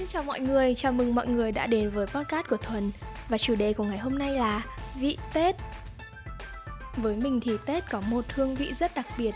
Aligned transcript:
Xin 0.00 0.08
chào 0.08 0.22
mọi 0.22 0.40
người, 0.40 0.74
chào 0.74 0.92
mừng 0.92 1.14
mọi 1.14 1.26
người 1.26 1.52
đã 1.52 1.66
đến 1.66 1.90
với 1.90 2.06
podcast 2.06 2.48
của 2.48 2.56
Thuần. 2.56 2.90
Và 3.28 3.38
chủ 3.38 3.54
đề 3.54 3.72
của 3.72 3.84
ngày 3.84 3.98
hôm 3.98 4.18
nay 4.18 4.34
là 4.34 4.66
vị 5.00 5.18
Tết. 5.34 5.56
Với 6.96 7.16
mình 7.16 7.40
thì 7.40 7.52
Tết 7.66 7.84
có 7.90 8.00
một 8.10 8.24
hương 8.28 8.54
vị 8.54 8.74
rất 8.74 8.94
đặc 8.94 9.06
biệt. 9.18 9.34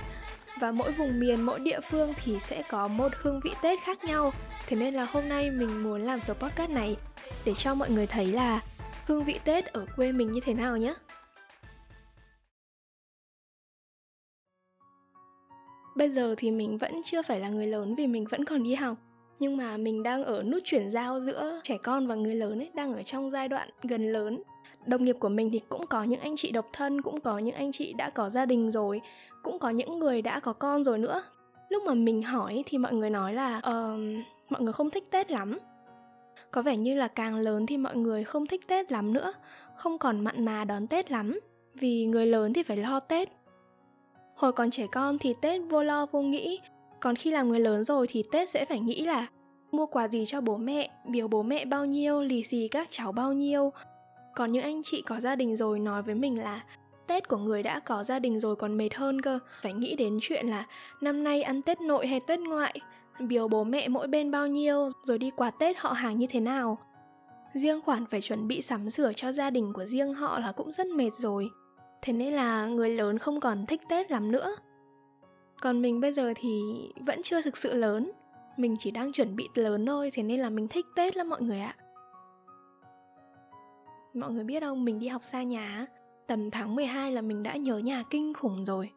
Và 0.61 0.73
mỗi 0.73 0.93
vùng 0.93 1.21
miền, 1.21 1.41
mỗi 1.41 1.61
địa 1.61 1.80
phương 1.80 2.12
thì 2.25 2.41
sẽ 2.41 2.62
có 2.71 2.89
một 2.89 3.12
hương 3.16 3.41
vị 3.45 3.51
Tết 3.62 3.79
khác 3.83 4.05
nhau. 4.05 4.33
Thế 4.66 4.77
nên 4.77 4.95
là 4.95 5.05
hôm 5.05 5.29
nay 5.29 5.51
mình 5.51 5.83
muốn 5.83 6.03
làm 6.03 6.21
số 6.21 6.35
podcast 6.35 6.71
này 6.71 6.96
Để 7.45 7.55
cho 7.55 7.75
mọi 7.75 7.91
người 7.91 8.07
thấy 8.07 8.27
là 8.27 8.61
hương 9.07 9.25
vị 9.25 9.41
Tết 9.45 9.67
ở 9.67 9.87
quê 9.96 10.12
mình 10.12 10.33
như 10.33 10.41
thế 10.41 10.55
nào 10.55 10.77
nhé. 10.77 10.95
Bây 15.96 16.10
giờ 16.10 16.35
thì 16.38 16.51
mình 16.51 16.79
vẫn 16.79 17.02
chưa 17.05 17.23
phải 17.23 17.41
là 17.41 17.49
người 17.49 17.66
lớn 17.66 17.95
vì 17.95 18.07
mình 18.07 18.24
vẫn 18.30 18.45
còn 18.45 18.62
đi 18.62 18.74
học 18.74 18.96
nhưng 19.38 19.56
mà 19.56 19.77
mình 19.77 20.02
đang 20.02 20.24
ở 20.24 20.43
nút 20.43 20.62
chuyển 20.65 20.91
giao 20.91 21.20
giữa 21.20 21.61
trẻ 21.62 21.79
con 21.83 22.06
và 22.06 22.15
người 22.15 22.34
lớn 22.34 22.59
ấy 22.59 22.70
đang 22.74 22.95
ở 22.95 23.02
trong 23.02 23.30
giai 23.30 23.48
đoạn 23.48 23.69
gần 23.83 24.12
lớn. 24.12 24.43
Đồng 24.87 25.05
nghiệp 25.05 25.16
của 25.20 25.29
mình 25.29 25.51
thì 25.52 25.60
cũng 25.69 25.87
có 25.87 26.05
những 26.05 26.20
anh 26.20 26.37
chị 26.37 26.51
độc 26.51 26.66
thân 26.73 27.02
cũng 27.02 27.20
có 27.20 27.38
những 27.38 27.55
anh 27.55 27.73
chị 27.73 27.93
đã 27.93 28.10
có 28.10 28.30
gia 28.30 28.47
đình 28.47 28.70
rồi 28.70 29.01
cũng 29.43 29.59
có 29.59 29.70
những 29.70 29.98
người 29.98 30.23
đã 30.23 30.41
có 30.41 30.52
con 30.52 30.84
rồi 30.84 30.98
nữa. 30.98 31.23
Lúc 31.69 31.83
mà 31.87 31.95
mình 31.95 32.23
hỏi 32.23 32.62
thì 32.66 32.79
mọi 32.79 32.93
người 32.93 33.10
nói 33.10 33.34
là 33.34 33.59
uh, 33.59 33.98
mọi 34.48 34.62
người 34.62 34.73
không 34.73 34.91
thích 34.91 35.05
tết 35.10 35.30
lắm. 35.30 35.59
Có 36.51 36.62
vẻ 36.62 36.77
như 36.77 36.95
là 36.95 37.09
càng 37.09 37.37
lớn 37.37 37.66
thì 37.66 37.77
mọi 37.77 37.96
người 37.96 38.24
không 38.24 38.46
thích 38.46 38.69
tết 38.69 38.93
lắm 38.93 39.12
nữa 39.12 39.32
không 39.74 39.98
còn 39.98 40.24
mặn 40.24 40.45
mà 40.45 40.65
đón 40.65 40.87
tết 40.87 41.10
lắm 41.10 41.41
vì 41.74 42.07
người 42.07 42.27
lớn 42.27 42.52
thì 42.52 42.62
phải 42.62 42.77
lo 42.77 43.01
tết. 43.01 43.29
Hồi 44.35 44.52
còn 44.52 44.71
trẻ 44.71 44.87
con 44.93 45.19
thì 45.19 45.35
tết 45.41 45.60
vô 45.71 45.82
lo 45.82 46.07
vô 46.07 46.23
nghĩ 46.23 46.60
còn 47.05 47.16
khi 47.16 47.30
làm 47.30 47.49
người 47.49 47.60
lớn 47.60 47.85
rồi 47.85 48.07
thì 48.10 48.24
tết 48.33 48.51
sẽ 48.51 48.65
phải 48.65 48.80
nghĩ 48.80 49.05
là 49.05 49.27
mua 49.73 49.87
quà 49.87 50.09
gì 50.09 50.24
cho 50.27 50.41
bố 50.41 50.57
mẹ, 50.57 50.91
biếu 51.09 51.29
bố 51.29 51.43
mẹ 51.43 51.65
bao 51.65 51.87
nhiêu, 51.87 52.23
lì 52.23 52.43
xì 52.43 52.69
các 52.69 52.88
cháu 52.91 53.13
bao 53.13 53.33
nhiêu. 53.33 53.73
Còn 54.35 54.52
những 54.52 54.63
anh 54.63 54.83
chị 54.83 55.02
có 55.02 55.21
gia 55.21 55.37
đình 55.37 55.57
rồi 55.57 55.79
nói 55.79 56.02
với 56.02 56.15
mình 56.15 56.38
là 56.38 56.65
Tết 57.07 57.29
của 57.29 57.37
người 57.37 57.63
đã 57.63 57.80
có 57.80 58.05
gia 58.05 58.19
đình 58.19 58.41
rồi 58.41 58.57
còn 58.57 58.77
mệt 58.77 58.95
hơn 58.95 59.21
cơ. 59.21 59.38
Phải 59.63 59.73
nghĩ 59.73 59.96
đến 59.96 60.19
chuyện 60.23 60.49
là 60.49 60.66
năm 61.01 61.24
nay 61.24 61.43
ăn 61.43 61.63
Tết 61.63 61.80
nội 61.80 62.07
hay 62.07 62.21
Tết 62.21 62.41
ngoại, 62.41 62.74
Biếu 63.21 63.49
bố 63.49 63.65
mẹ 63.65 63.89
mỗi 63.89 64.06
bên 64.06 64.31
bao 64.31 64.47
nhiêu, 64.47 64.89
Rồi 65.03 65.19
đi 65.19 65.31
quà 65.37 65.50
Tết 65.50 65.77
họ 65.78 65.93
hàng 65.93 66.19
như 66.19 66.27
thế 66.31 66.41
nào. 66.41 66.78
Riêng 67.55 67.81
khoản 67.81 68.06
phải 68.06 68.21
chuẩn 68.21 68.49
bị 68.49 68.62
sắm 68.62 68.91
sửa 68.91 69.12
cho 69.12 69.33
gia 69.33 69.50
đình 69.50 69.72
của 69.72 69.84
riêng 69.84 70.15
họ 70.15 70.39
là 70.39 70.53
cũng 70.53 70.72
rất 70.72 70.87
mệt 70.87 71.15
rồi. 71.15 71.50
Thế 72.03 72.12
nên 72.12 72.33
là 72.33 72.66
người 72.66 72.91
lớn 72.91 73.19
không 73.19 73.41
còn 73.41 73.66
thích 73.66 73.81
Tết 73.89 74.11
lắm 74.11 74.33
nữa 74.33 74.56
còn 75.60 75.83
mình 75.83 76.00
bây 76.00 76.12
giờ 76.12 76.33
thì 76.37 76.62
vẫn 77.06 77.22
chưa 77.22 77.43
thực 77.43 77.56
sự 77.56 77.75
lớn. 77.75 78.10
Mình 78.56 78.77
chỉ 78.78 78.91
đang 78.91 79.12
chuẩn 79.12 79.37
bị 79.37 79.49
lớn 79.55 79.87
thôi 79.87 80.11
thế 80.15 80.22
nên 80.22 80.41
là 80.41 80.50
mình 80.50 80.69
thích 80.69 80.87
tết 80.97 81.16
lắm 81.16 81.28
mọi 81.28 81.43
người 81.43 81.61
ạ. 81.61 81.77
Mọi 84.15 84.33
người 84.33 84.44
biết 84.44 84.61
không 84.61 84.84
mình 84.84 84.99
đi 84.99 85.09
học 85.09 85.25
xa 85.25 85.43
nhà 85.43 85.87
tầm 86.27 86.50
tháng 86.50 86.75
12 86.75 87.12
là 87.12 87.21
mình 87.21 87.43
đã 87.43 87.56
nhớ 87.56 87.78
nhà 87.78 88.03
kinh 88.11 88.34
khủng 88.34 88.65
rồi. 88.65 88.91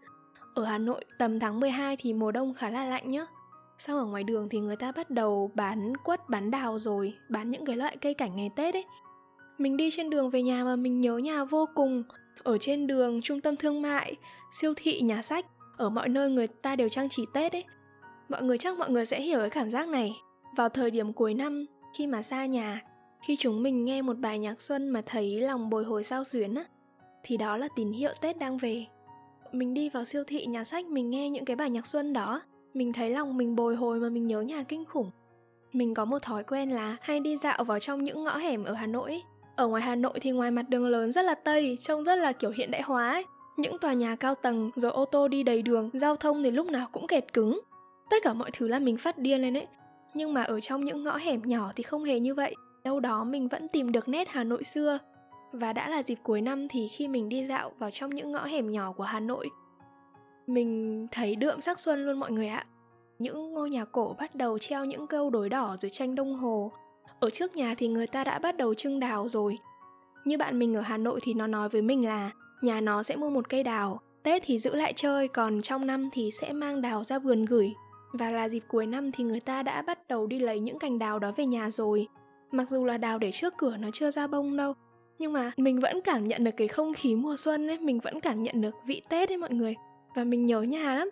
Ở 0.53 0.65
Hà 0.65 0.77
Nội 0.77 1.05
tầm 1.19 1.39
tháng 1.39 1.59
12 1.59 1.97
thì 1.99 2.13
mùa 2.13 2.31
đông 2.31 2.53
khá 2.53 2.69
là 2.69 2.85
lạnh 2.85 3.11
nhá. 3.11 3.25
Sau 3.79 3.97
ở 3.97 4.05
ngoài 4.05 4.23
đường 4.23 4.49
thì 4.49 4.59
người 4.59 4.75
ta 4.75 4.91
bắt 4.91 5.09
đầu 5.09 5.51
bán 5.55 5.97
quất, 5.97 6.29
bán 6.29 6.51
đào 6.51 6.79
rồi 6.79 7.13
Bán 7.29 7.51
những 7.51 7.65
cái 7.65 7.75
loại 7.75 7.97
cây 7.97 8.13
cảnh 8.13 8.35
ngày 8.35 8.51
Tết 8.55 8.75
ấy. 8.75 8.85
Mình 9.57 9.77
đi 9.77 9.89
trên 9.91 10.09
đường 10.09 10.29
về 10.29 10.41
nhà 10.41 10.63
mà 10.63 10.75
mình 10.75 11.01
nhớ 11.01 11.17
nhà 11.17 11.43
vô 11.43 11.65
cùng. 11.75 12.03
Ở 12.43 12.57
trên 12.57 12.87
đường, 12.87 13.21
trung 13.21 13.41
tâm 13.41 13.55
thương 13.55 13.81
mại, 13.81 14.15
siêu 14.51 14.73
thị, 14.75 15.01
nhà 15.01 15.21
sách 15.21 15.45
ở 15.77 15.89
mọi 15.89 16.09
nơi 16.09 16.29
người 16.29 16.47
ta 16.47 16.75
đều 16.75 16.89
trang 16.89 17.09
trí 17.09 17.25
Tết 17.33 17.51
ấy. 17.51 17.65
Mọi 18.29 18.43
người 18.43 18.57
chắc 18.57 18.77
mọi 18.77 18.89
người 18.89 19.05
sẽ 19.05 19.21
hiểu 19.21 19.39
cái 19.39 19.49
cảm 19.49 19.69
giác 19.69 19.87
này. 19.87 20.15
Vào 20.55 20.69
thời 20.69 20.91
điểm 20.91 21.13
cuối 21.13 21.33
năm, 21.33 21.65
khi 21.97 22.07
mà 22.07 22.21
xa 22.21 22.45
nhà, 22.45 22.81
khi 23.27 23.35
chúng 23.35 23.63
mình 23.63 23.85
nghe 23.85 24.01
một 24.01 24.17
bài 24.17 24.39
nhạc 24.39 24.61
xuân 24.61 24.89
mà 24.89 25.01
thấy 25.05 25.41
lòng 25.41 25.69
bồi 25.69 25.83
hồi 25.83 26.03
sao 26.03 26.23
xuyến 26.23 26.55
á, 26.55 26.65
thì 27.23 27.37
đó 27.37 27.57
là 27.57 27.67
tín 27.75 27.91
hiệu 27.91 28.11
Tết 28.21 28.37
đang 28.37 28.57
về. 28.57 28.85
Mình 29.51 29.73
đi 29.73 29.89
vào 29.89 30.05
siêu 30.05 30.23
thị 30.27 30.45
nhà 30.45 30.63
sách 30.63 30.85
mình 30.85 31.09
nghe 31.09 31.29
những 31.29 31.45
cái 31.45 31.55
bài 31.55 31.69
nhạc 31.69 31.87
xuân 31.87 32.13
đó, 32.13 32.41
mình 32.73 32.93
thấy 32.93 33.09
lòng 33.09 33.37
mình 33.37 33.55
bồi 33.55 33.75
hồi 33.75 33.99
mà 33.99 34.09
mình 34.09 34.27
nhớ 34.27 34.41
nhà 34.41 34.63
kinh 34.63 34.85
khủng. 34.85 35.11
Mình 35.73 35.93
có 35.93 36.05
một 36.05 36.21
thói 36.21 36.43
quen 36.43 36.69
là 36.69 36.97
hay 37.01 37.19
đi 37.19 37.37
dạo 37.37 37.63
vào 37.63 37.79
trong 37.79 38.03
những 38.03 38.23
ngõ 38.23 38.37
hẻm 38.37 38.63
ở 38.63 38.73
Hà 38.73 38.87
Nội. 38.87 39.21
Ở 39.55 39.67
ngoài 39.67 39.81
Hà 39.81 39.95
Nội 39.95 40.19
thì 40.21 40.31
ngoài 40.31 40.51
mặt 40.51 40.69
đường 40.69 40.87
lớn 40.87 41.11
rất 41.11 41.25
là 41.25 41.35
tây, 41.35 41.77
trông 41.81 42.03
rất 42.03 42.15
là 42.15 42.31
kiểu 42.31 42.51
hiện 42.51 42.71
đại 42.71 42.81
hóa 42.81 43.09
ấy 43.09 43.25
những 43.57 43.77
tòa 43.77 43.93
nhà 43.93 44.15
cao 44.15 44.35
tầng 44.35 44.71
rồi 44.75 44.91
ô 44.91 45.05
tô 45.05 45.27
đi 45.27 45.43
đầy 45.43 45.61
đường, 45.61 45.89
giao 45.93 46.15
thông 46.15 46.43
thì 46.43 46.51
lúc 46.51 46.67
nào 46.67 46.87
cũng 46.91 47.07
kẹt 47.07 47.33
cứng. 47.33 47.59
Tất 48.09 48.23
cả 48.23 48.33
mọi 48.33 48.51
thứ 48.53 48.67
là 48.67 48.79
mình 48.79 48.97
phát 48.97 49.17
điên 49.17 49.41
lên 49.41 49.57
ấy. 49.57 49.67
Nhưng 50.13 50.33
mà 50.33 50.43
ở 50.43 50.59
trong 50.59 50.83
những 50.83 51.03
ngõ 51.03 51.17
hẻm 51.17 51.41
nhỏ 51.45 51.71
thì 51.75 51.83
không 51.83 52.03
hề 52.03 52.19
như 52.19 52.33
vậy. 52.33 52.55
Đâu 52.83 52.99
đó 52.99 53.23
mình 53.23 53.47
vẫn 53.47 53.67
tìm 53.67 53.91
được 53.91 54.09
nét 54.09 54.29
Hà 54.29 54.43
Nội 54.43 54.63
xưa. 54.63 54.99
Và 55.51 55.73
đã 55.73 55.89
là 55.89 56.03
dịp 56.03 56.17
cuối 56.23 56.41
năm 56.41 56.67
thì 56.67 56.87
khi 56.87 57.07
mình 57.07 57.29
đi 57.29 57.45
dạo 57.45 57.71
vào 57.79 57.91
trong 57.91 58.09
những 58.09 58.31
ngõ 58.31 58.45
hẻm 58.45 58.71
nhỏ 58.71 58.91
của 58.91 59.03
Hà 59.03 59.19
Nội, 59.19 59.49
mình 60.47 61.07
thấy 61.11 61.35
đượm 61.35 61.61
sắc 61.61 61.79
xuân 61.79 62.05
luôn 62.05 62.19
mọi 62.19 62.31
người 62.31 62.47
ạ. 62.47 62.65
Những 63.19 63.53
ngôi 63.53 63.69
nhà 63.69 63.85
cổ 63.85 64.15
bắt 64.19 64.35
đầu 64.35 64.59
treo 64.59 64.85
những 64.85 65.07
câu 65.07 65.29
đối 65.29 65.49
đỏ 65.49 65.77
rồi 65.79 65.89
tranh 65.89 66.15
đông 66.15 66.35
hồ. 66.35 66.71
Ở 67.19 67.29
trước 67.29 67.55
nhà 67.55 67.75
thì 67.77 67.87
người 67.87 68.07
ta 68.07 68.23
đã 68.23 68.39
bắt 68.39 68.57
đầu 68.57 68.73
trưng 68.73 68.99
đào 68.99 69.27
rồi. 69.27 69.57
Như 70.25 70.37
bạn 70.37 70.59
mình 70.59 70.75
ở 70.75 70.81
Hà 70.81 70.97
Nội 70.97 71.19
thì 71.23 71.33
nó 71.33 71.47
nói 71.47 71.69
với 71.69 71.81
mình 71.81 72.05
là 72.05 72.31
nhà 72.61 72.81
nó 72.81 73.03
sẽ 73.03 73.15
mua 73.15 73.29
một 73.29 73.49
cây 73.49 73.63
đào, 73.63 74.01
tết 74.23 74.43
thì 74.45 74.59
giữ 74.59 74.75
lại 74.75 74.93
chơi, 74.93 75.27
còn 75.27 75.61
trong 75.61 75.87
năm 75.87 76.09
thì 76.13 76.31
sẽ 76.31 76.53
mang 76.53 76.81
đào 76.81 77.03
ra 77.03 77.19
vườn 77.19 77.45
gửi. 77.45 77.73
Và 78.13 78.29
là 78.29 78.49
dịp 78.49 78.63
cuối 78.67 78.85
năm 78.85 79.11
thì 79.11 79.23
người 79.23 79.39
ta 79.39 79.63
đã 79.63 79.81
bắt 79.81 80.07
đầu 80.07 80.27
đi 80.27 80.39
lấy 80.39 80.59
những 80.59 80.79
cành 80.79 80.99
đào 80.99 81.19
đó 81.19 81.31
về 81.37 81.45
nhà 81.45 81.69
rồi. 81.69 82.07
Mặc 82.51 82.69
dù 82.69 82.85
là 82.85 82.97
đào 82.97 83.19
để 83.19 83.31
trước 83.31 83.53
cửa 83.57 83.77
nó 83.77 83.89
chưa 83.93 84.11
ra 84.11 84.27
bông 84.27 84.57
đâu, 84.57 84.73
nhưng 85.19 85.33
mà 85.33 85.51
mình 85.57 85.79
vẫn 85.79 86.01
cảm 86.01 86.27
nhận 86.27 86.43
được 86.43 86.51
cái 86.57 86.67
không 86.67 86.93
khí 86.93 87.15
mùa 87.15 87.35
xuân 87.35 87.67
ấy, 87.67 87.79
mình 87.79 87.99
vẫn 87.99 88.19
cảm 88.19 88.43
nhận 88.43 88.61
được 88.61 88.75
vị 88.85 89.01
tết 89.09 89.31
ấy 89.31 89.37
mọi 89.37 89.53
người. 89.53 89.75
Và 90.15 90.23
mình 90.23 90.45
nhớ 90.45 90.61
nhà 90.61 90.95
lắm. 90.95 91.09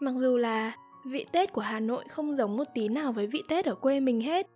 Mặc 0.00 0.12
dù 0.16 0.36
là 0.36 0.76
vị 1.06 1.26
tết 1.32 1.52
của 1.52 1.60
hà 1.60 1.80
nội 1.80 2.04
không 2.10 2.36
giống 2.36 2.56
một 2.56 2.64
tí 2.74 2.88
nào 2.88 3.12
với 3.12 3.26
vị 3.26 3.42
tết 3.48 3.64
ở 3.64 3.74
quê 3.74 4.00
mình 4.00 4.20
hết. 4.20 4.46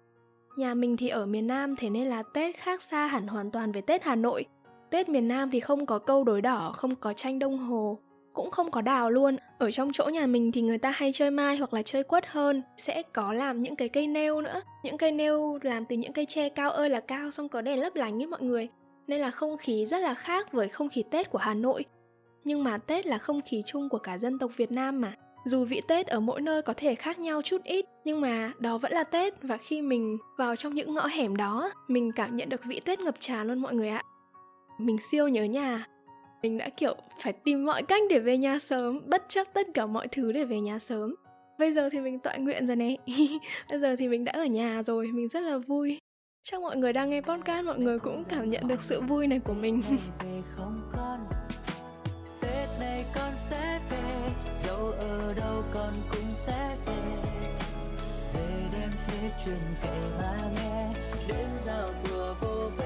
Nhà 0.56 0.74
mình 0.74 0.96
thì 0.96 1.08
ở 1.08 1.26
miền 1.26 1.46
nam, 1.46 1.76
thế 1.76 1.90
nên 1.90 2.06
là 2.06 2.22
tết 2.22 2.56
khác 2.56 2.82
xa 2.82 3.06
hẳn 3.06 3.26
hoàn 3.26 3.50
toàn 3.50 3.72
với 3.72 3.82
tết 3.82 4.02
hà 4.04 4.14
nội. 4.14 4.44
Tết 4.92 5.08
miền 5.08 5.28
Nam 5.28 5.50
thì 5.50 5.60
không 5.60 5.86
có 5.86 5.98
câu 5.98 6.24
đối 6.24 6.40
đỏ, 6.40 6.72
không 6.76 6.96
có 6.96 7.12
tranh 7.12 7.38
đông 7.38 7.58
hồ, 7.58 7.98
cũng 8.32 8.50
không 8.50 8.70
có 8.70 8.80
đào 8.80 9.10
luôn. 9.10 9.36
Ở 9.58 9.70
trong 9.70 9.92
chỗ 9.92 10.04
nhà 10.04 10.26
mình 10.26 10.52
thì 10.52 10.62
người 10.62 10.78
ta 10.78 10.90
hay 10.90 11.12
chơi 11.12 11.30
mai 11.30 11.56
hoặc 11.56 11.74
là 11.74 11.82
chơi 11.82 12.02
quất 12.02 12.26
hơn, 12.26 12.62
sẽ 12.76 13.02
có 13.02 13.32
làm 13.32 13.62
những 13.62 13.76
cái 13.76 13.88
cây 13.88 14.06
nêu 14.06 14.40
nữa. 14.40 14.60
Những 14.84 14.98
cây 14.98 15.12
nêu 15.12 15.58
làm 15.62 15.84
từ 15.84 15.96
những 15.96 16.12
cây 16.12 16.26
tre 16.26 16.48
cao 16.48 16.70
ơi 16.70 16.88
là 16.88 17.00
cao 17.00 17.30
xong 17.30 17.48
có 17.48 17.60
đèn 17.60 17.80
lấp 17.80 17.96
lánh 17.96 18.22
ấy 18.22 18.26
mọi 18.26 18.42
người. 18.42 18.68
Nên 19.06 19.20
là 19.20 19.30
không 19.30 19.56
khí 19.56 19.86
rất 19.86 19.98
là 19.98 20.14
khác 20.14 20.52
với 20.52 20.68
không 20.68 20.88
khí 20.88 21.04
Tết 21.10 21.30
của 21.30 21.38
Hà 21.38 21.54
Nội. 21.54 21.84
Nhưng 22.44 22.64
mà 22.64 22.78
Tết 22.78 23.06
là 23.06 23.18
không 23.18 23.40
khí 23.40 23.62
chung 23.66 23.88
của 23.88 23.98
cả 23.98 24.18
dân 24.18 24.38
tộc 24.38 24.50
Việt 24.56 24.72
Nam 24.72 25.00
mà. 25.00 25.12
Dù 25.44 25.64
vị 25.64 25.80
Tết 25.88 26.06
ở 26.06 26.20
mỗi 26.20 26.40
nơi 26.40 26.62
có 26.62 26.74
thể 26.76 26.94
khác 26.94 27.18
nhau 27.18 27.42
chút 27.42 27.62
ít, 27.64 27.84
nhưng 28.04 28.20
mà 28.20 28.52
đó 28.58 28.78
vẫn 28.78 28.92
là 28.92 29.04
Tết 29.04 29.42
và 29.42 29.56
khi 29.56 29.82
mình 29.82 30.18
vào 30.38 30.56
trong 30.56 30.74
những 30.74 30.94
ngõ 30.94 31.06
hẻm 31.06 31.36
đó, 31.36 31.72
mình 31.88 32.12
cảm 32.16 32.36
nhận 32.36 32.48
được 32.48 32.64
vị 32.64 32.80
Tết 32.84 33.00
ngập 33.00 33.14
tràn 33.18 33.46
luôn 33.46 33.58
mọi 33.58 33.74
người 33.74 33.88
ạ 33.88 34.02
mình 34.78 34.96
siêu 35.00 35.28
nhớ 35.28 35.44
nhà. 35.44 35.86
Mình 36.42 36.58
đã 36.58 36.68
kiểu 36.68 36.94
phải 37.22 37.32
tìm 37.32 37.64
mọi 37.64 37.82
cách 37.82 38.02
để 38.10 38.18
về 38.18 38.38
nhà 38.38 38.58
sớm 38.58 39.00
bất 39.06 39.24
chấp 39.28 39.46
tất 39.54 39.66
cả 39.74 39.86
mọi 39.86 40.08
thứ 40.08 40.32
để 40.32 40.44
về 40.44 40.60
nhà 40.60 40.78
sớm. 40.78 41.14
Bây 41.58 41.72
giờ 41.72 41.88
thì 41.92 42.00
mình 42.00 42.18
tọa 42.18 42.36
nguyện 42.36 42.66
rồi 42.66 42.76
nè, 42.76 42.96
bây 43.70 43.80
giờ 43.80 43.96
thì 43.96 44.08
mình 44.08 44.24
đã 44.24 44.32
ở 44.32 44.44
nhà 44.44 44.82
rồi 44.82 45.06
mình 45.06 45.28
rất 45.28 45.40
là 45.40 45.58
vui. 45.58 45.98
Chắc 46.44 46.60
mọi 46.60 46.76
người 46.76 46.92
đang 46.92 47.10
nghe 47.10 47.20
podcast 47.20 47.66
mọi 47.66 47.78
người 47.78 47.98
cũng 47.98 48.24
cảm 48.24 48.50
nhận 48.50 48.68
được 48.68 48.82
sự 48.82 49.00
vui 49.00 49.26
này 49.26 49.38
của 49.38 49.54
mình. 49.54 49.82
Tết 52.40 52.68
này 52.80 53.04
con 53.14 53.32
sẽ 53.36 53.80
về. 53.90 54.30
Dẫu 54.64 54.86
ở 54.90 55.34
đâu 55.34 55.62
con 55.74 55.92
cũng 56.10 56.32
sẽ 56.32 56.76
về. 56.86 57.02
Về 58.34 58.64
đêm 58.72 58.90
hết 58.90 59.30
chuyện 59.44 59.60
kể 59.82 60.00
mà 60.20 60.50
nghe. 60.56 60.94
Đêm 61.28 61.48
giao 61.58 61.88
thừa 62.04 62.34
vô 62.40 62.70
bờ 62.78 62.81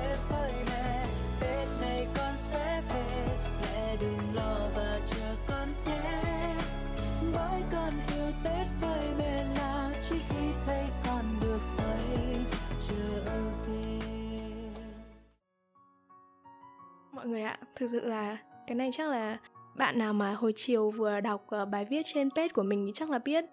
Mọi 17.26 17.32
người 17.32 17.42
ạ, 17.42 17.58
thực 17.76 17.90
sự 17.90 18.06
là 18.06 18.36
cái 18.66 18.74
này 18.74 18.90
chắc 18.92 19.10
là 19.10 19.38
bạn 19.76 19.98
nào 19.98 20.12
mà 20.12 20.34
hồi 20.34 20.52
chiều 20.56 20.90
vừa 20.90 21.20
đọc 21.20 21.46
ờ, 21.48 21.64
bài 21.64 21.84
viết 21.84 22.02
trên 22.04 22.30
page 22.30 22.48
của 22.48 22.62
mình 22.62 22.86
thì 22.86 22.92
chắc 22.94 23.10
là 23.10 23.18
biết. 23.18 23.44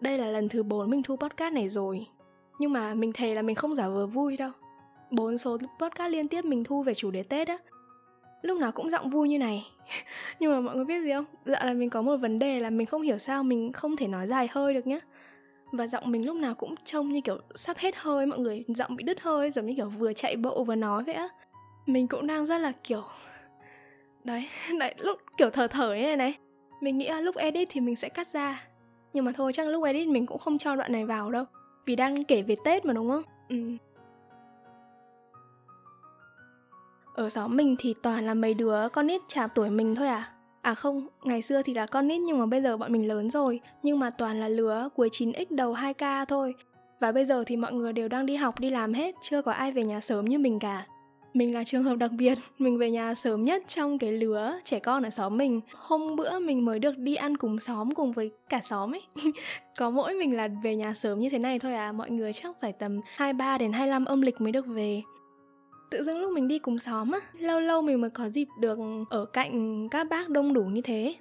Đây 0.00 0.18
là 0.18 0.26
lần 0.26 0.48
thứ 0.48 0.62
4 0.62 0.90
mình 0.90 1.02
thu 1.02 1.16
podcast 1.16 1.54
này 1.54 1.68
rồi. 1.68 2.06
Nhưng 2.58 2.72
mà 2.72 2.94
mình 2.94 3.12
thề 3.12 3.34
là 3.34 3.42
mình 3.42 3.56
không 3.56 3.74
giả 3.74 3.88
vờ 3.88 4.06
vui 4.06 4.36
đâu. 4.36 4.50
Bốn 5.10 5.38
số 5.38 5.58
podcast 5.78 6.12
liên 6.12 6.28
tiếp 6.28 6.44
mình 6.44 6.64
thu 6.64 6.82
về 6.82 6.94
chủ 6.94 7.10
đề 7.10 7.22
Tết 7.22 7.48
á. 7.48 7.58
Lúc 8.42 8.58
nào 8.58 8.72
cũng 8.72 8.90
giọng 8.90 9.10
vui 9.10 9.28
như 9.28 9.38
này. 9.38 9.66
Nhưng 10.40 10.52
mà 10.52 10.60
mọi 10.60 10.76
người 10.76 10.84
biết 10.84 11.02
gì 11.02 11.12
không? 11.12 11.24
Dạo 11.44 11.64
này 11.64 11.74
mình 11.74 11.90
có 11.90 12.02
một 12.02 12.16
vấn 12.16 12.38
đề 12.38 12.60
là 12.60 12.70
mình 12.70 12.86
không 12.86 13.02
hiểu 13.02 13.18
sao 13.18 13.42
mình 13.42 13.72
không 13.72 13.96
thể 13.96 14.08
nói 14.08 14.26
dài 14.26 14.48
hơi 14.50 14.74
được 14.74 14.86
nhá. 14.86 15.00
Và 15.72 15.86
giọng 15.86 16.10
mình 16.12 16.26
lúc 16.26 16.36
nào 16.36 16.54
cũng 16.54 16.74
trông 16.84 17.12
như 17.12 17.20
kiểu 17.20 17.38
sắp 17.54 17.76
hết 17.78 17.96
hơi 17.96 18.26
mọi 18.26 18.38
người. 18.38 18.64
Giọng 18.68 18.96
bị 18.96 19.04
đứt 19.04 19.20
hơi 19.20 19.50
giống 19.50 19.66
như 19.66 19.74
kiểu 19.76 19.88
vừa 19.88 20.12
chạy 20.12 20.36
bộ 20.36 20.64
vừa 20.64 20.74
nói 20.74 21.04
vậy 21.04 21.14
á 21.14 21.28
mình 21.86 22.08
cũng 22.08 22.26
đang 22.26 22.46
rất 22.46 22.58
là 22.58 22.72
kiểu 22.84 23.02
đấy 24.24 24.48
đấy 24.78 24.94
lúc 24.98 25.18
kiểu 25.36 25.50
thở 25.50 25.66
thở 25.66 25.94
như 25.94 26.02
này 26.02 26.16
này. 26.16 26.38
Mình 26.80 26.98
nghĩ 26.98 27.08
là 27.08 27.20
lúc 27.20 27.36
edit 27.36 27.68
thì 27.70 27.80
mình 27.80 27.96
sẽ 27.96 28.08
cắt 28.08 28.32
ra. 28.32 28.64
Nhưng 29.12 29.24
mà 29.24 29.32
thôi 29.32 29.52
chắc 29.52 29.66
lúc 29.66 29.84
edit 29.84 30.08
mình 30.08 30.26
cũng 30.26 30.38
không 30.38 30.58
cho 30.58 30.76
đoạn 30.76 30.92
này 30.92 31.04
vào 31.04 31.30
đâu. 31.30 31.44
Vì 31.86 31.96
đang 31.96 32.24
kể 32.24 32.42
về 32.42 32.56
tết 32.64 32.84
mà 32.84 32.92
đúng 32.92 33.10
không? 33.10 33.22
Ừ. 33.48 33.56
ở 37.14 37.28
xóm 37.28 37.56
mình 37.56 37.76
thì 37.78 37.94
toàn 38.02 38.26
là 38.26 38.34
mấy 38.34 38.54
đứa 38.54 38.88
con 38.88 39.06
nít 39.06 39.20
chả 39.28 39.46
tuổi 39.46 39.70
mình 39.70 39.94
thôi 39.94 40.08
à? 40.08 40.32
À 40.62 40.74
không, 40.74 41.06
ngày 41.22 41.42
xưa 41.42 41.62
thì 41.62 41.74
là 41.74 41.86
con 41.86 42.08
nít 42.08 42.20
nhưng 42.20 42.38
mà 42.38 42.46
bây 42.46 42.62
giờ 42.62 42.76
bọn 42.76 42.92
mình 42.92 43.08
lớn 43.08 43.30
rồi. 43.30 43.60
Nhưng 43.82 43.98
mà 43.98 44.10
toàn 44.10 44.40
là 44.40 44.48
lứa 44.48 44.88
cuối 44.96 45.08
9X 45.12 45.44
đầu 45.50 45.74
2K 45.74 46.24
thôi. 46.24 46.54
Và 47.00 47.12
bây 47.12 47.24
giờ 47.24 47.44
thì 47.46 47.56
mọi 47.56 47.72
người 47.72 47.92
đều 47.92 48.08
đang 48.08 48.26
đi 48.26 48.36
học 48.36 48.60
đi 48.60 48.70
làm 48.70 48.92
hết. 48.92 49.14
Chưa 49.22 49.42
có 49.42 49.52
ai 49.52 49.72
về 49.72 49.84
nhà 49.84 50.00
sớm 50.00 50.24
như 50.24 50.38
mình 50.38 50.58
cả 50.58 50.86
mình 51.34 51.54
là 51.54 51.64
trường 51.64 51.82
hợp 51.82 51.96
đặc 51.96 52.10
biệt, 52.12 52.38
mình 52.58 52.78
về 52.78 52.90
nhà 52.90 53.14
sớm 53.14 53.44
nhất 53.44 53.62
trong 53.68 53.98
cái 53.98 54.12
lứa 54.12 54.58
trẻ 54.64 54.78
con 54.78 55.02
ở 55.02 55.10
xóm 55.10 55.36
mình. 55.36 55.60
Hôm 55.74 56.16
bữa 56.16 56.38
mình 56.38 56.64
mới 56.64 56.78
được 56.78 56.98
đi 56.98 57.14
ăn 57.14 57.36
cùng 57.36 57.58
xóm 57.58 57.94
cùng 57.94 58.12
với 58.12 58.30
cả 58.48 58.60
xóm 58.62 58.94
ấy. 58.94 59.02
có 59.78 59.90
mỗi 59.90 60.14
mình 60.14 60.36
là 60.36 60.48
về 60.62 60.76
nhà 60.76 60.94
sớm 60.94 61.20
như 61.20 61.28
thế 61.28 61.38
này 61.38 61.58
thôi 61.58 61.74
à, 61.74 61.92
mọi 61.92 62.10
người 62.10 62.32
chắc 62.32 62.56
phải 62.60 62.72
tầm 62.72 63.00
23 63.16 63.58
đến 63.58 63.72
25 63.72 64.04
âm 64.04 64.20
lịch 64.20 64.40
mới 64.40 64.52
được 64.52 64.66
về 64.66 65.02
tự 65.90 66.02
dưng 66.02 66.18
lúc 66.18 66.32
mình 66.32 66.48
đi 66.48 66.58
cùng 66.58 66.78
xóm 66.78 67.10
á 67.12 67.20
lâu 67.38 67.60
lâu 67.60 67.82
mình 67.82 68.00
mới 68.00 68.10
có 68.10 68.28
dịp 68.28 68.48
được 68.60 68.78
ở 69.10 69.24
cạnh 69.24 69.88
các 69.88 70.08
bác 70.10 70.28
đông 70.28 70.52
đủ 70.52 70.62
như 70.62 70.80
thế 70.80 71.14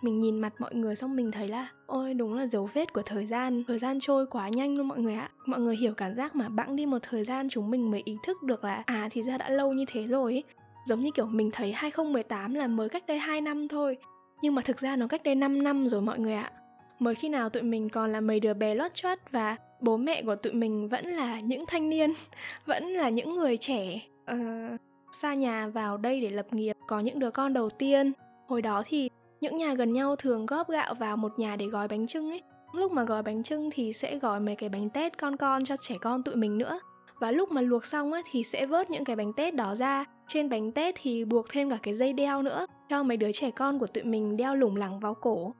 mình 0.00 0.18
nhìn 0.18 0.38
mặt 0.38 0.52
mọi 0.58 0.74
người 0.74 0.96
xong 0.96 1.16
mình 1.16 1.30
thấy 1.30 1.48
là 1.48 1.68
ôi 1.86 2.14
đúng 2.14 2.34
là 2.34 2.46
dấu 2.46 2.70
vết 2.74 2.92
của 2.92 3.02
thời 3.02 3.26
gian. 3.26 3.64
Thời 3.68 3.78
gian 3.78 4.00
trôi 4.00 4.26
quá 4.26 4.48
nhanh 4.48 4.76
luôn 4.76 4.88
mọi 4.88 4.98
người 4.98 5.14
ạ. 5.14 5.30
Mọi 5.46 5.60
người 5.60 5.76
hiểu 5.76 5.94
cảm 5.94 6.14
giác 6.14 6.36
mà 6.36 6.48
bẵng 6.48 6.76
đi 6.76 6.86
một 6.86 6.98
thời 7.02 7.24
gian 7.24 7.48
chúng 7.48 7.70
mình 7.70 7.90
mới 7.90 8.02
ý 8.04 8.16
thức 8.22 8.42
được 8.42 8.64
là 8.64 8.82
à 8.86 9.08
thì 9.12 9.22
ra 9.22 9.38
đã 9.38 9.50
lâu 9.50 9.72
như 9.72 9.84
thế 9.88 10.06
rồi 10.06 10.32
ấy. 10.32 10.44
giống 10.86 11.00
như 11.00 11.10
kiểu 11.10 11.26
mình 11.26 11.50
thấy 11.52 11.72
2018 11.72 12.54
là 12.54 12.66
mới 12.66 12.88
cách 12.88 13.06
đây 13.06 13.18
2 13.18 13.40
năm 13.40 13.68
thôi 13.68 13.96
nhưng 14.42 14.54
mà 14.54 14.62
thực 14.62 14.78
ra 14.78 14.96
nó 14.96 15.06
cách 15.06 15.22
đây 15.22 15.34
5 15.34 15.62
năm 15.62 15.88
rồi 15.88 16.00
mọi 16.00 16.18
người 16.18 16.34
ạ. 16.34 16.52
Mới 16.98 17.14
khi 17.14 17.28
nào 17.28 17.48
tụi 17.48 17.62
mình 17.62 17.88
còn 17.88 18.12
là 18.12 18.20
mấy 18.20 18.40
đứa 18.40 18.54
bé 18.54 18.74
lót 18.74 18.94
chót 18.94 19.18
và 19.30 19.56
bố 19.80 19.96
mẹ 19.96 20.22
của 20.22 20.36
tụi 20.36 20.52
mình 20.52 20.88
vẫn 20.88 21.06
là 21.06 21.40
những 21.40 21.64
thanh 21.66 21.90
niên 21.90 22.12
vẫn 22.66 22.84
là 22.84 23.08
những 23.08 23.34
người 23.34 23.56
trẻ 23.56 24.00
uh, 24.32 24.80
xa 25.12 25.34
nhà 25.34 25.68
vào 25.68 25.96
đây 25.96 26.20
để 26.20 26.30
lập 26.30 26.46
nghiệp 26.52 26.76
có 26.86 27.00
những 27.00 27.18
đứa 27.18 27.30
con 27.30 27.52
đầu 27.52 27.70
tiên. 27.70 28.12
Hồi 28.46 28.62
đó 28.62 28.82
thì 28.86 29.10
những 29.40 29.56
nhà 29.56 29.74
gần 29.74 29.92
nhau 29.92 30.16
thường 30.16 30.46
góp 30.46 30.70
gạo 30.70 30.94
vào 30.94 31.16
một 31.16 31.38
nhà 31.38 31.56
để 31.56 31.66
gói 31.66 31.88
bánh 31.88 32.06
trưng 32.06 32.30
ấy. 32.30 32.42
Lúc 32.72 32.92
mà 32.92 33.04
gói 33.04 33.22
bánh 33.22 33.42
trưng 33.42 33.70
thì 33.70 33.92
sẽ 33.92 34.18
gói 34.18 34.40
mấy 34.40 34.56
cái 34.56 34.68
bánh 34.68 34.90
tét 34.90 35.18
con 35.18 35.36
con 35.36 35.64
cho 35.64 35.76
trẻ 35.76 35.94
con 36.00 36.22
tụi 36.22 36.36
mình 36.36 36.58
nữa. 36.58 36.80
Và 37.20 37.30
lúc 37.30 37.52
mà 37.52 37.60
luộc 37.60 37.84
xong 37.84 38.12
á 38.12 38.22
thì 38.30 38.44
sẽ 38.44 38.66
vớt 38.66 38.90
những 38.90 39.04
cái 39.04 39.16
bánh 39.16 39.32
tét 39.32 39.54
đó 39.54 39.74
ra. 39.74 40.04
Trên 40.26 40.48
bánh 40.48 40.72
tét 40.72 40.94
thì 41.02 41.24
buộc 41.24 41.46
thêm 41.50 41.70
cả 41.70 41.78
cái 41.82 41.94
dây 41.94 42.12
đeo 42.12 42.42
nữa, 42.42 42.66
cho 42.88 43.02
mấy 43.02 43.16
đứa 43.16 43.32
trẻ 43.32 43.50
con 43.50 43.78
của 43.78 43.86
tụi 43.86 44.04
mình 44.04 44.36
đeo 44.36 44.54
lủng 44.54 44.76
lẳng 44.76 45.00
vào 45.00 45.14
cổ. 45.14 45.52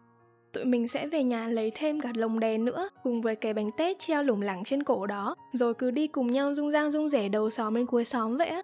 Tụi 0.52 0.64
mình 0.64 0.88
sẽ 0.88 1.06
về 1.06 1.22
nhà 1.22 1.48
lấy 1.48 1.72
thêm 1.74 2.00
cả 2.00 2.12
lồng 2.14 2.40
đèn 2.40 2.64
nữa, 2.64 2.88
cùng 3.02 3.22
với 3.22 3.36
cái 3.36 3.54
bánh 3.54 3.70
tét 3.76 3.98
treo 3.98 4.22
lủng 4.22 4.42
lẳng 4.42 4.64
trên 4.64 4.82
cổ 4.82 5.06
đó, 5.06 5.34
rồi 5.52 5.74
cứ 5.74 5.90
đi 5.90 6.06
cùng 6.06 6.30
nhau 6.30 6.54
rung 6.54 6.70
rang 6.70 6.92
rung 6.92 7.08
rẻ 7.08 7.28
đầu 7.28 7.50
xóm 7.50 7.74
bên 7.74 7.86
cuối 7.86 8.04
xóm 8.04 8.36
vậy 8.36 8.48
á. 8.48 8.62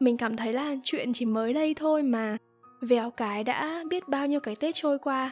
Mình 0.00 0.16
cảm 0.16 0.36
thấy 0.36 0.52
là 0.52 0.76
chuyện 0.82 1.12
chỉ 1.12 1.24
mới 1.24 1.52
đây 1.52 1.74
thôi 1.74 2.02
mà 2.02 2.36
vèo 2.80 3.10
cái 3.10 3.44
đã 3.44 3.84
biết 3.90 4.08
bao 4.08 4.26
nhiêu 4.26 4.40
cái 4.40 4.56
tết 4.56 4.74
trôi 4.74 4.98
qua. 4.98 5.30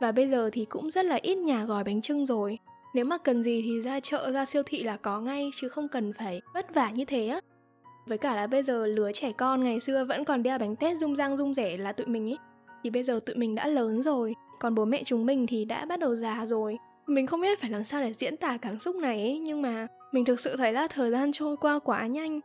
Và 0.00 0.12
bây 0.12 0.28
giờ 0.28 0.50
thì 0.52 0.64
cũng 0.64 0.90
rất 0.90 1.04
là 1.04 1.18
ít 1.22 1.34
nhà 1.34 1.64
gói 1.64 1.84
bánh 1.84 2.02
trưng 2.02 2.26
rồi. 2.26 2.58
Nếu 2.94 3.04
mà 3.04 3.18
cần 3.18 3.42
gì 3.42 3.62
thì 3.64 3.80
ra 3.80 4.00
chợ 4.00 4.30
ra 4.30 4.44
siêu 4.44 4.62
thị 4.66 4.82
là 4.82 4.96
có 4.96 5.20
ngay 5.20 5.50
chứ 5.54 5.68
không 5.68 5.88
cần 5.88 6.12
phải 6.12 6.40
vất 6.54 6.74
vả 6.74 6.90
như 6.90 7.04
thế 7.04 7.28
á. 7.28 7.40
Với 8.06 8.18
cả 8.18 8.34
là 8.34 8.46
bây 8.46 8.62
giờ 8.62 8.86
lứa 8.86 9.12
trẻ 9.12 9.32
con 9.32 9.62
ngày 9.62 9.80
xưa 9.80 10.04
vẫn 10.04 10.24
còn 10.24 10.42
đeo 10.42 10.58
bánh 10.58 10.76
tết 10.76 10.98
rung 10.98 11.16
rang 11.16 11.36
rung 11.36 11.54
rẻ 11.54 11.76
là 11.76 11.92
tụi 11.92 12.06
mình 12.06 12.30
ấy 12.30 12.38
thì 12.84 12.90
bây 12.90 13.02
giờ 13.02 13.20
tụi 13.26 13.36
mình 13.36 13.54
đã 13.54 13.66
lớn 13.66 14.02
rồi 14.02 14.34
còn 14.58 14.74
bố 14.74 14.84
mẹ 14.84 15.02
chúng 15.04 15.26
mình 15.26 15.46
thì 15.46 15.64
đã 15.64 15.84
bắt 15.84 16.00
đầu 16.00 16.14
già 16.14 16.46
rồi. 16.46 16.78
Mình 17.06 17.26
không 17.26 17.40
biết 17.40 17.60
phải 17.60 17.70
làm 17.70 17.84
sao 17.84 18.02
để 18.02 18.12
diễn 18.12 18.36
tả 18.36 18.56
cảm 18.56 18.78
xúc 18.78 18.96
này 18.96 19.20
ấy, 19.20 19.38
nhưng 19.38 19.62
mà 19.62 19.86
mình 20.12 20.24
thực 20.24 20.40
sự 20.40 20.56
thấy 20.56 20.72
là 20.72 20.88
thời 20.88 21.10
gian 21.10 21.32
trôi 21.32 21.56
qua 21.56 21.78
quá 21.78 22.06
nhanh 22.06 22.40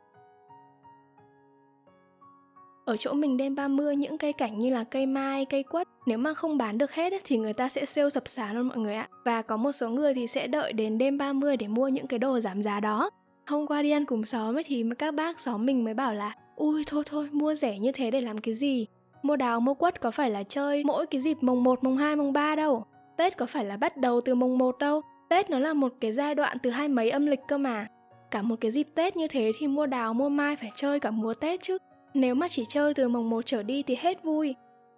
ở 2.89 2.97
chỗ 2.97 3.13
mình 3.13 3.37
đêm 3.37 3.55
30 3.55 3.95
những 3.95 4.17
cây 4.17 4.33
cảnh 4.33 4.59
như 4.59 4.69
là 4.69 4.83
cây 4.83 5.05
mai, 5.05 5.45
cây 5.45 5.63
quất 5.63 5.87
Nếu 6.05 6.17
mà 6.17 6.33
không 6.33 6.57
bán 6.57 6.77
được 6.77 6.91
hết 6.91 7.13
thì 7.23 7.37
người 7.37 7.53
ta 7.53 7.69
sẽ 7.69 7.85
sale 7.85 8.09
sập 8.09 8.27
sàn 8.27 8.55
luôn 8.55 8.67
mọi 8.67 8.77
người 8.77 8.95
ạ. 8.95 9.07
Và 9.25 9.41
có 9.41 9.57
một 9.57 9.71
số 9.71 9.89
người 9.89 10.13
thì 10.13 10.27
sẽ 10.27 10.47
đợi 10.47 10.73
đến 10.73 10.97
đêm 10.97 11.17
30 11.17 11.57
để 11.57 11.67
mua 11.67 11.87
những 11.87 12.07
cái 12.07 12.19
đồ 12.19 12.39
giảm 12.39 12.61
giá 12.61 12.79
đó. 12.79 13.09
Hôm 13.47 13.67
qua 13.67 13.81
đi 13.81 13.91
ăn 13.91 14.05
cùng 14.05 14.25
xóm 14.25 14.57
ấy 14.57 14.63
thì 14.63 14.85
các 14.97 15.13
bác 15.13 15.39
xóm 15.39 15.65
mình 15.65 15.83
mới 15.83 15.93
bảo 15.93 16.13
là 16.13 16.35
Ui 16.55 16.83
thôi 16.87 17.03
thôi 17.05 17.29
mua 17.31 17.55
rẻ 17.55 17.79
như 17.79 17.91
thế 17.91 18.11
để 18.11 18.21
làm 18.21 18.37
cái 18.37 18.55
gì? 18.55 18.87
Mua 19.23 19.35
đào 19.35 19.59
mua 19.59 19.73
quất 19.73 20.01
có 20.01 20.11
phải 20.11 20.31
là 20.31 20.43
chơi 20.43 20.83
mỗi 20.85 21.05
cái 21.05 21.21
dịp 21.21 21.37
mùng 21.41 21.63
1, 21.63 21.83
mùng 21.83 21.97
2, 21.97 22.15
mùng 22.15 22.33
3 22.33 22.55
đâu? 22.55 22.85
Tết 23.17 23.37
có 23.37 23.45
phải 23.45 23.65
là 23.65 23.77
bắt 23.77 23.97
đầu 23.97 24.21
từ 24.21 24.35
mùng 24.35 24.57
1 24.57 24.77
đâu? 24.79 25.01
Tết 25.29 25.49
nó 25.49 25.59
là 25.59 25.73
một 25.73 25.93
cái 26.01 26.11
giai 26.11 26.35
đoạn 26.35 26.57
từ 26.63 26.69
hai 26.69 26.87
mấy 26.87 27.09
âm 27.09 27.25
lịch 27.25 27.41
cơ 27.47 27.57
mà. 27.57 27.87
Cả 28.31 28.41
một 28.41 28.55
cái 28.61 28.71
dịp 28.71 28.87
Tết 28.95 29.17
như 29.17 29.27
thế 29.27 29.51
thì 29.59 29.67
mua 29.67 29.85
đào 29.85 30.13
mua 30.13 30.29
mai 30.29 30.55
phải 30.55 30.71
chơi 30.75 30.99
cả 30.99 31.11
mùa 31.11 31.33
Tết 31.33 31.61
chứ. 31.61 31.77
Nếu 32.13 32.35
mà 32.35 32.47
chỉ 32.47 32.63
chơi 32.69 32.93
từ 32.93 33.07
mồng 33.07 33.29
1 33.29 33.45
trở 33.45 33.63
đi 33.63 33.83
thì 33.83 33.95
hết 33.99 34.23
vui. 34.23 34.55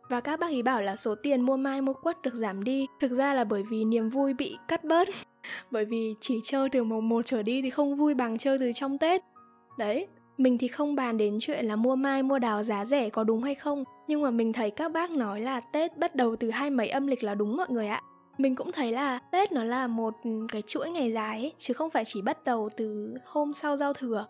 Và 0.10 0.22
các 0.22 0.40
bác 0.40 0.52
ý 0.52 0.62
bảo 0.62 0.82
là 0.82 0.96
số 0.96 1.16
tiền 1.24 1.42
mua 1.42 1.58
mai 1.58 1.82
mua 1.82 1.94
quất 1.94 2.22
được 2.22 2.34
giảm 2.34 2.64
đi. 2.64 2.86
Thực 3.00 3.12
ra 3.12 3.34
là 3.34 3.44
bởi 3.44 3.64
vì 3.70 3.86
niềm 3.86 4.10
vui 4.10 4.34
bị 4.34 4.58
cắt 4.68 4.84
bớt. 4.84 5.08
Bởi 5.72 5.86
vì 5.86 6.14
chỉ 6.20 6.40
chơi 6.44 6.70
từ 6.70 6.84
mùng 6.84 7.10
1 7.10 7.26
trở 7.26 7.44
đi 7.44 7.62
thì 7.62 7.70
không 7.70 7.96
vui 7.96 8.14
bằng 8.14 8.38
chơi 8.38 8.58
từ 8.60 8.72
trong 8.76 8.98
Tết. 8.98 9.22
Đấy, 9.78 10.08
mình 10.38 10.58
thì 10.58 10.68
không 10.68 10.96
bàn 10.96 11.18
đến 11.18 11.38
chuyện 11.42 11.66
là 11.66 11.76
mua 11.76 11.96
mai 11.96 12.24
mua 12.24 12.40
đào 12.40 12.64
giá 12.64 12.86
rẻ 12.86 13.10
có 13.10 13.24
đúng 13.24 13.44
hay 13.44 13.56
không. 13.56 13.84
Nhưng 14.08 14.22
mà 14.22 14.30
mình 14.32 14.54
thấy 14.54 14.72
các 14.72 14.92
bác 14.92 15.12
nói 15.12 15.42
là 15.42 15.62
Tết 15.74 15.98
bắt 15.98 16.16
đầu 16.16 16.36
từ 16.36 16.50
hai 16.50 16.70
mấy 16.70 16.90
âm 16.90 17.08
lịch 17.08 17.24
là 17.24 17.36
đúng 17.36 17.58
mọi 17.58 17.68
người 17.70 17.88
ạ. 17.88 18.02
Mình 18.38 18.56
cũng 18.56 18.72
thấy 18.72 18.92
là 18.92 19.20
Tết 19.32 19.52
nó 19.52 19.64
là 19.64 19.88
một 19.88 20.14
cái 20.52 20.62
chuỗi 20.68 20.90
ngày 20.90 21.12
dài 21.12 21.40
ấy, 21.40 21.54
chứ 21.60 21.74
không 21.74 21.90
phải 21.90 22.06
chỉ 22.06 22.22
bắt 22.22 22.44
đầu 22.44 22.70
từ 22.78 23.16
hôm 23.26 23.54
sau 23.54 23.78
giao 23.78 23.94
thừa. 23.94 24.26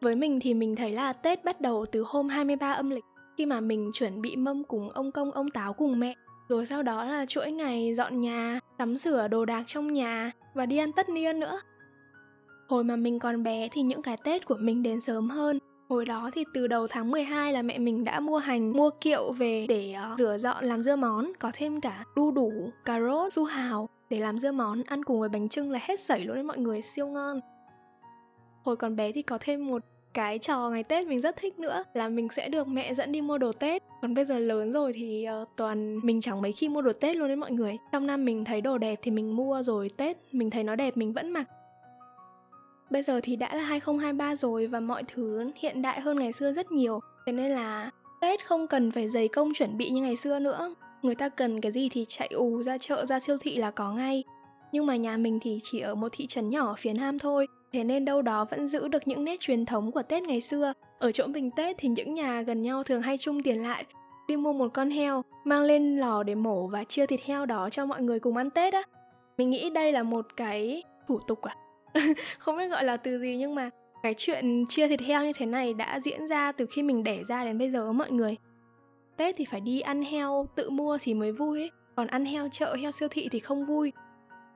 Với 0.00 0.16
mình 0.16 0.40
thì 0.40 0.54
mình 0.54 0.76
thấy 0.76 0.90
là 0.90 1.12
Tết 1.12 1.44
bắt 1.44 1.60
đầu 1.60 1.86
từ 1.92 2.04
hôm 2.06 2.28
23 2.28 2.72
âm 2.72 2.90
lịch 2.90 3.04
khi 3.38 3.46
mà 3.46 3.60
mình 3.60 3.90
chuẩn 3.94 4.20
bị 4.20 4.36
mâm 4.36 4.64
cùng 4.64 4.90
ông 4.90 5.12
công 5.12 5.30
ông 5.30 5.50
táo 5.50 5.72
cùng 5.72 6.00
mẹ. 6.00 6.14
Rồi 6.48 6.66
sau 6.66 6.82
đó 6.82 7.04
là 7.04 7.26
chuỗi 7.26 7.52
ngày 7.52 7.94
dọn 7.94 8.20
nhà, 8.20 8.60
tắm 8.78 8.96
sửa 8.96 9.28
đồ 9.28 9.44
đạc 9.44 9.62
trong 9.66 9.92
nhà 9.92 10.32
và 10.54 10.66
đi 10.66 10.78
ăn 10.78 10.92
tất 10.92 11.08
niên 11.08 11.40
nữa. 11.40 11.60
Hồi 12.68 12.84
mà 12.84 12.96
mình 12.96 13.18
còn 13.18 13.42
bé 13.42 13.68
thì 13.72 13.82
những 13.82 14.02
cái 14.02 14.16
Tết 14.24 14.46
của 14.46 14.56
mình 14.60 14.82
đến 14.82 15.00
sớm 15.00 15.30
hơn. 15.30 15.58
Hồi 15.88 16.04
đó 16.04 16.30
thì 16.34 16.44
từ 16.54 16.66
đầu 16.66 16.86
tháng 16.86 17.10
12 17.10 17.52
là 17.52 17.62
mẹ 17.62 17.78
mình 17.78 18.04
đã 18.04 18.20
mua 18.20 18.38
hành, 18.38 18.72
mua 18.72 18.90
kiệu 19.00 19.32
về 19.32 19.66
để 19.68 19.94
uh, 20.12 20.18
rửa 20.18 20.38
dọn 20.38 20.64
làm 20.64 20.82
dưa 20.82 20.96
món, 20.96 21.32
có 21.38 21.50
thêm 21.54 21.80
cả 21.80 22.04
đu 22.16 22.30
đủ, 22.30 22.52
cà 22.84 23.00
rốt, 23.00 23.32
su 23.32 23.44
hào 23.44 23.88
để 24.10 24.18
làm 24.18 24.38
dưa 24.38 24.52
món 24.52 24.82
ăn 24.82 25.04
cùng 25.04 25.20
với 25.20 25.28
bánh 25.28 25.48
trưng 25.48 25.70
là 25.70 25.78
hết 25.82 26.00
sảy 26.00 26.20
luôn 26.20 26.34
đấy 26.34 26.44
mọi 26.44 26.58
người, 26.58 26.82
siêu 26.82 27.06
ngon. 27.06 27.40
Hồi 28.62 28.76
còn 28.76 28.96
bé 28.96 29.12
thì 29.12 29.22
có 29.22 29.38
thêm 29.40 29.66
một 29.66 29.82
cái 30.18 30.38
trò 30.38 30.70
ngày 30.70 30.82
Tết 30.82 31.06
mình 31.06 31.20
rất 31.20 31.36
thích 31.36 31.58
nữa 31.58 31.84
là 31.94 32.08
mình 32.08 32.28
sẽ 32.28 32.48
được 32.48 32.68
mẹ 32.68 32.94
dẫn 32.94 33.12
đi 33.12 33.20
mua 33.20 33.38
đồ 33.38 33.52
Tết. 33.52 33.82
Còn 34.02 34.14
bây 34.14 34.24
giờ 34.24 34.38
lớn 34.38 34.72
rồi 34.72 34.92
thì 34.92 35.26
uh, 35.42 35.48
toàn 35.56 36.00
mình 36.02 36.20
chẳng 36.20 36.42
mấy 36.42 36.52
khi 36.52 36.68
mua 36.68 36.82
đồ 36.82 36.92
Tết 36.92 37.16
luôn 37.16 37.28
đấy 37.28 37.36
mọi 37.36 37.52
người. 37.52 37.76
Trong 37.92 38.06
năm 38.06 38.24
mình 38.24 38.44
thấy 38.44 38.60
đồ 38.60 38.78
đẹp 38.78 38.98
thì 39.02 39.10
mình 39.10 39.36
mua 39.36 39.62
rồi 39.62 39.90
Tết 39.96 40.16
mình 40.32 40.50
thấy 40.50 40.64
nó 40.64 40.76
đẹp 40.76 40.96
mình 40.96 41.12
vẫn 41.12 41.30
mặc 41.30 41.44
Bây 42.90 43.02
giờ 43.02 43.20
thì 43.22 43.36
đã 43.36 43.54
là 43.54 43.62
2023 43.62 44.36
rồi 44.36 44.66
và 44.66 44.80
mọi 44.80 45.02
thứ 45.08 45.50
hiện 45.56 45.82
đại 45.82 46.00
hơn 46.00 46.18
ngày 46.18 46.32
xưa 46.32 46.52
rất 46.52 46.72
nhiều. 46.72 47.00
Thế 47.26 47.32
nên 47.32 47.50
là 47.50 47.90
Tết 48.20 48.46
không 48.46 48.66
cần 48.66 48.90
phải 48.90 49.08
dày 49.08 49.28
công 49.28 49.54
chuẩn 49.54 49.76
bị 49.76 49.90
như 49.90 50.02
ngày 50.02 50.16
xưa 50.16 50.38
nữa. 50.38 50.74
Người 51.02 51.14
ta 51.14 51.28
cần 51.28 51.60
cái 51.60 51.72
gì 51.72 51.88
thì 51.88 52.04
chạy 52.08 52.28
ù 52.28 52.62
ra 52.62 52.78
chợ 52.78 53.06
ra 53.06 53.20
siêu 53.20 53.36
thị 53.40 53.56
là 53.56 53.70
có 53.70 53.92
ngay. 53.92 54.24
Nhưng 54.72 54.86
mà 54.86 54.96
nhà 54.96 55.16
mình 55.16 55.38
thì 55.42 55.58
chỉ 55.62 55.80
ở 55.80 55.94
một 55.94 56.08
thị 56.12 56.26
trấn 56.26 56.50
nhỏ 56.50 56.66
ở 56.66 56.74
phía 56.78 56.92
Nam 56.92 57.18
thôi. 57.18 57.46
Thế 57.72 57.84
nên 57.84 58.04
đâu 58.04 58.22
đó 58.22 58.44
vẫn 58.44 58.68
giữ 58.68 58.88
được 58.88 59.08
những 59.08 59.24
nét 59.24 59.40
truyền 59.40 59.66
thống 59.66 59.92
của 59.92 60.02
Tết 60.02 60.22
ngày 60.22 60.40
xưa. 60.40 60.72
Ở 60.98 61.12
chỗ 61.12 61.26
mình 61.26 61.50
Tết 61.50 61.76
thì 61.78 61.88
những 61.88 62.14
nhà 62.14 62.42
gần 62.42 62.62
nhau 62.62 62.82
thường 62.82 63.02
hay 63.02 63.18
chung 63.18 63.42
tiền 63.42 63.62
lại 63.62 63.84
đi 64.28 64.36
mua 64.36 64.52
một 64.52 64.68
con 64.74 64.90
heo, 64.90 65.22
mang 65.44 65.62
lên 65.62 65.96
lò 65.96 66.22
để 66.22 66.34
mổ 66.34 66.66
và 66.66 66.84
chia 66.84 67.06
thịt 67.06 67.20
heo 67.24 67.46
đó 67.46 67.70
cho 67.70 67.86
mọi 67.86 68.02
người 68.02 68.20
cùng 68.20 68.36
ăn 68.36 68.50
Tết 68.50 68.74
á. 68.74 68.82
Mình 69.38 69.50
nghĩ 69.50 69.70
đây 69.70 69.92
là 69.92 70.02
một 70.02 70.26
cái 70.36 70.82
thủ 71.08 71.18
tục 71.26 71.42
à 71.42 71.56
không 72.38 72.56
biết 72.56 72.68
gọi 72.68 72.84
là 72.84 72.96
từ 72.96 73.18
gì 73.18 73.36
nhưng 73.36 73.54
mà 73.54 73.70
cái 74.02 74.14
chuyện 74.14 74.66
chia 74.68 74.88
thịt 74.88 75.00
heo 75.00 75.24
như 75.24 75.32
thế 75.32 75.46
này 75.46 75.74
đã 75.74 76.00
diễn 76.04 76.28
ra 76.28 76.52
từ 76.52 76.66
khi 76.66 76.82
mình 76.82 77.04
đẻ 77.04 77.24
ra 77.28 77.44
đến 77.44 77.58
bây 77.58 77.70
giờ 77.70 77.92
mọi 77.92 78.10
người 78.10 78.36
tết 79.16 79.34
thì 79.38 79.44
phải 79.44 79.60
đi 79.60 79.80
ăn 79.80 80.02
heo 80.02 80.46
tự 80.54 80.70
mua 80.70 80.98
thì 81.00 81.14
mới 81.14 81.32
vui 81.32 81.60
ấy 81.60 81.70
còn 81.96 82.06
ăn 82.06 82.24
heo 82.24 82.48
chợ 82.48 82.74
heo 82.74 82.90
siêu 82.90 83.08
thị 83.08 83.28
thì 83.32 83.38
không 83.38 83.66
vui 83.66 83.92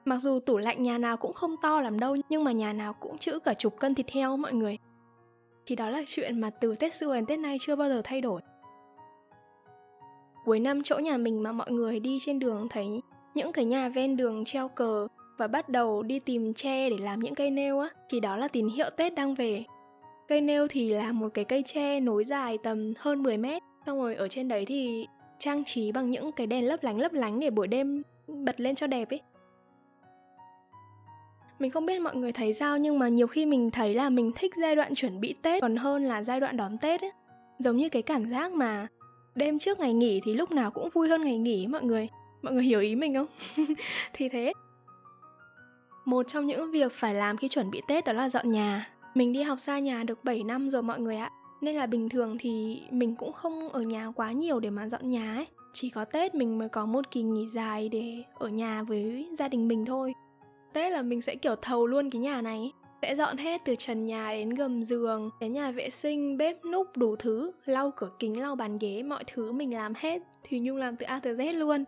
mặc 0.04 0.18
dù 0.18 0.40
tủ 0.40 0.58
lạnh 0.58 0.82
nhà 0.82 0.98
nào 0.98 1.16
cũng 1.16 1.32
không 1.32 1.56
to 1.62 1.80
làm 1.80 2.00
đâu 2.00 2.16
nhưng 2.28 2.44
mà 2.44 2.52
nhà 2.52 2.72
nào 2.72 2.92
cũng 2.92 3.18
chữ 3.18 3.38
cả 3.38 3.54
chục 3.54 3.78
cân 3.78 3.94
thịt 3.94 4.10
heo 4.10 4.36
mọi 4.36 4.52
người 4.52 4.78
thì 5.66 5.76
đó 5.76 5.90
là 5.90 6.02
chuyện 6.06 6.40
mà 6.40 6.50
từ 6.50 6.74
tết 6.74 6.94
xưa 6.94 7.14
đến 7.14 7.26
tết 7.26 7.38
nay 7.38 7.56
chưa 7.60 7.76
bao 7.76 7.88
giờ 7.88 8.00
thay 8.04 8.20
đổi 8.20 8.40
cuối 10.44 10.60
năm 10.60 10.82
chỗ 10.82 10.98
nhà 10.98 11.16
mình 11.16 11.42
mà 11.42 11.52
mọi 11.52 11.70
người 11.70 12.00
đi 12.00 12.18
trên 12.20 12.38
đường 12.38 12.66
thấy 12.70 12.86
những 13.34 13.52
cái 13.52 13.64
nhà 13.64 13.88
ven 13.88 14.16
đường 14.16 14.44
treo 14.44 14.68
cờ 14.68 15.08
và 15.36 15.46
bắt 15.46 15.68
đầu 15.68 16.02
đi 16.02 16.18
tìm 16.18 16.54
tre 16.54 16.90
để 16.90 16.96
làm 16.98 17.20
những 17.20 17.34
cây 17.34 17.50
nêu 17.50 17.78
á 17.78 17.88
thì 18.10 18.20
đó 18.20 18.36
là 18.36 18.48
tín 18.48 18.68
hiệu 18.68 18.90
Tết 18.96 19.14
đang 19.14 19.34
về. 19.34 19.64
Cây 20.28 20.40
nêu 20.40 20.68
thì 20.68 20.90
là 20.90 21.12
một 21.12 21.28
cái 21.34 21.44
cây 21.44 21.62
tre 21.66 22.00
nối 22.00 22.24
dài 22.24 22.58
tầm 22.62 22.92
hơn 22.98 23.22
10 23.22 23.36
mét, 23.36 23.62
xong 23.86 23.98
rồi 23.98 24.14
ở 24.14 24.28
trên 24.28 24.48
đấy 24.48 24.64
thì 24.66 25.06
trang 25.38 25.64
trí 25.64 25.92
bằng 25.92 26.10
những 26.10 26.32
cái 26.32 26.46
đèn 26.46 26.68
lấp 26.68 26.82
lánh 26.82 26.98
lấp 26.98 27.12
lánh 27.12 27.40
để 27.40 27.50
buổi 27.50 27.66
đêm 27.66 28.02
bật 28.26 28.60
lên 28.60 28.74
cho 28.74 28.86
đẹp 28.86 29.10
ấy. 29.10 29.20
Mình 31.62 31.70
không 31.70 31.86
biết 31.86 32.00
mọi 32.00 32.16
người 32.16 32.32
thấy 32.32 32.52
sao, 32.52 32.78
nhưng 32.78 32.98
mà 32.98 33.08
nhiều 33.08 33.26
khi 33.26 33.46
mình 33.46 33.70
thấy 33.70 33.94
là 33.94 34.10
mình 34.10 34.32
thích 34.34 34.52
giai 34.56 34.76
đoạn 34.76 34.94
chuẩn 34.94 35.20
bị 35.20 35.34
Tết 35.42 35.62
còn 35.62 35.76
hơn 35.76 36.04
là 36.04 36.22
giai 36.22 36.40
đoạn 36.40 36.56
đón 36.56 36.78
Tết 36.78 37.00
ấy. 37.00 37.10
Giống 37.58 37.76
như 37.76 37.88
cái 37.88 38.02
cảm 38.02 38.24
giác 38.24 38.52
mà 38.52 38.86
đêm 39.34 39.58
trước 39.58 39.80
ngày 39.80 39.92
nghỉ 39.92 40.20
thì 40.24 40.34
lúc 40.34 40.50
nào 40.50 40.70
cũng 40.70 40.88
vui 40.88 41.08
hơn 41.08 41.24
ngày 41.24 41.38
nghỉ 41.38 41.66
mọi 41.66 41.82
người. 41.82 42.08
Mọi 42.42 42.52
người 42.52 42.62
hiểu 42.62 42.80
ý 42.80 42.94
mình 42.94 43.14
không? 43.14 43.26
thì 44.12 44.28
thế. 44.28 44.52
Một 46.04 46.28
trong 46.28 46.46
những 46.46 46.70
việc 46.70 46.92
phải 46.92 47.14
làm 47.14 47.36
khi 47.36 47.48
chuẩn 47.48 47.70
bị 47.70 47.80
Tết 47.88 48.04
đó 48.04 48.12
là 48.12 48.28
dọn 48.28 48.50
nhà. 48.50 48.90
Mình 49.14 49.32
đi 49.32 49.42
học 49.42 49.60
xa 49.60 49.78
nhà 49.78 50.04
được 50.04 50.24
7 50.24 50.42
năm 50.42 50.70
rồi 50.70 50.82
mọi 50.82 51.00
người 51.00 51.16
ạ. 51.16 51.30
Nên 51.60 51.74
là 51.74 51.86
bình 51.86 52.08
thường 52.08 52.36
thì 52.38 52.82
mình 52.90 53.16
cũng 53.16 53.32
không 53.32 53.68
ở 53.68 53.82
nhà 53.82 54.12
quá 54.16 54.32
nhiều 54.32 54.60
để 54.60 54.70
mà 54.70 54.88
dọn 54.88 55.10
nhà 55.10 55.34
ấy. 55.34 55.46
Chỉ 55.72 55.90
có 55.90 56.04
Tết 56.04 56.34
mình 56.34 56.58
mới 56.58 56.68
có 56.68 56.86
một 56.86 57.10
kỳ 57.10 57.22
nghỉ 57.22 57.48
dài 57.48 57.88
để 57.88 58.22
ở 58.34 58.48
nhà 58.48 58.82
với 58.82 59.28
gia 59.38 59.48
đình 59.48 59.68
mình 59.68 59.84
thôi. 59.84 60.14
Tết 60.72 60.92
là 60.92 61.02
mình 61.02 61.22
sẽ 61.22 61.36
kiểu 61.36 61.54
thầu 61.54 61.86
luôn 61.86 62.10
cái 62.10 62.20
nhà 62.20 62.42
này 62.42 62.72
sẽ 63.02 63.14
dọn 63.14 63.36
hết 63.36 63.60
từ 63.64 63.74
trần 63.74 64.06
nhà 64.06 64.32
đến 64.32 64.50
gầm 64.50 64.82
giường, 64.82 65.30
đến 65.40 65.52
nhà 65.52 65.70
vệ 65.70 65.90
sinh, 65.90 66.36
bếp 66.36 66.64
núc 66.64 66.96
đủ 66.96 67.16
thứ, 67.16 67.52
lau 67.64 67.90
cửa 67.96 68.10
kính, 68.18 68.40
lau 68.40 68.56
bàn 68.56 68.78
ghế, 68.78 69.02
mọi 69.02 69.24
thứ 69.26 69.52
mình 69.52 69.74
làm 69.74 69.92
hết. 69.96 70.22
Thùy 70.50 70.60
nhung 70.60 70.76
làm 70.76 70.96
từ 70.96 71.06
a 71.06 71.20
tới 71.22 71.34
z 71.34 71.58
luôn. 71.58 71.84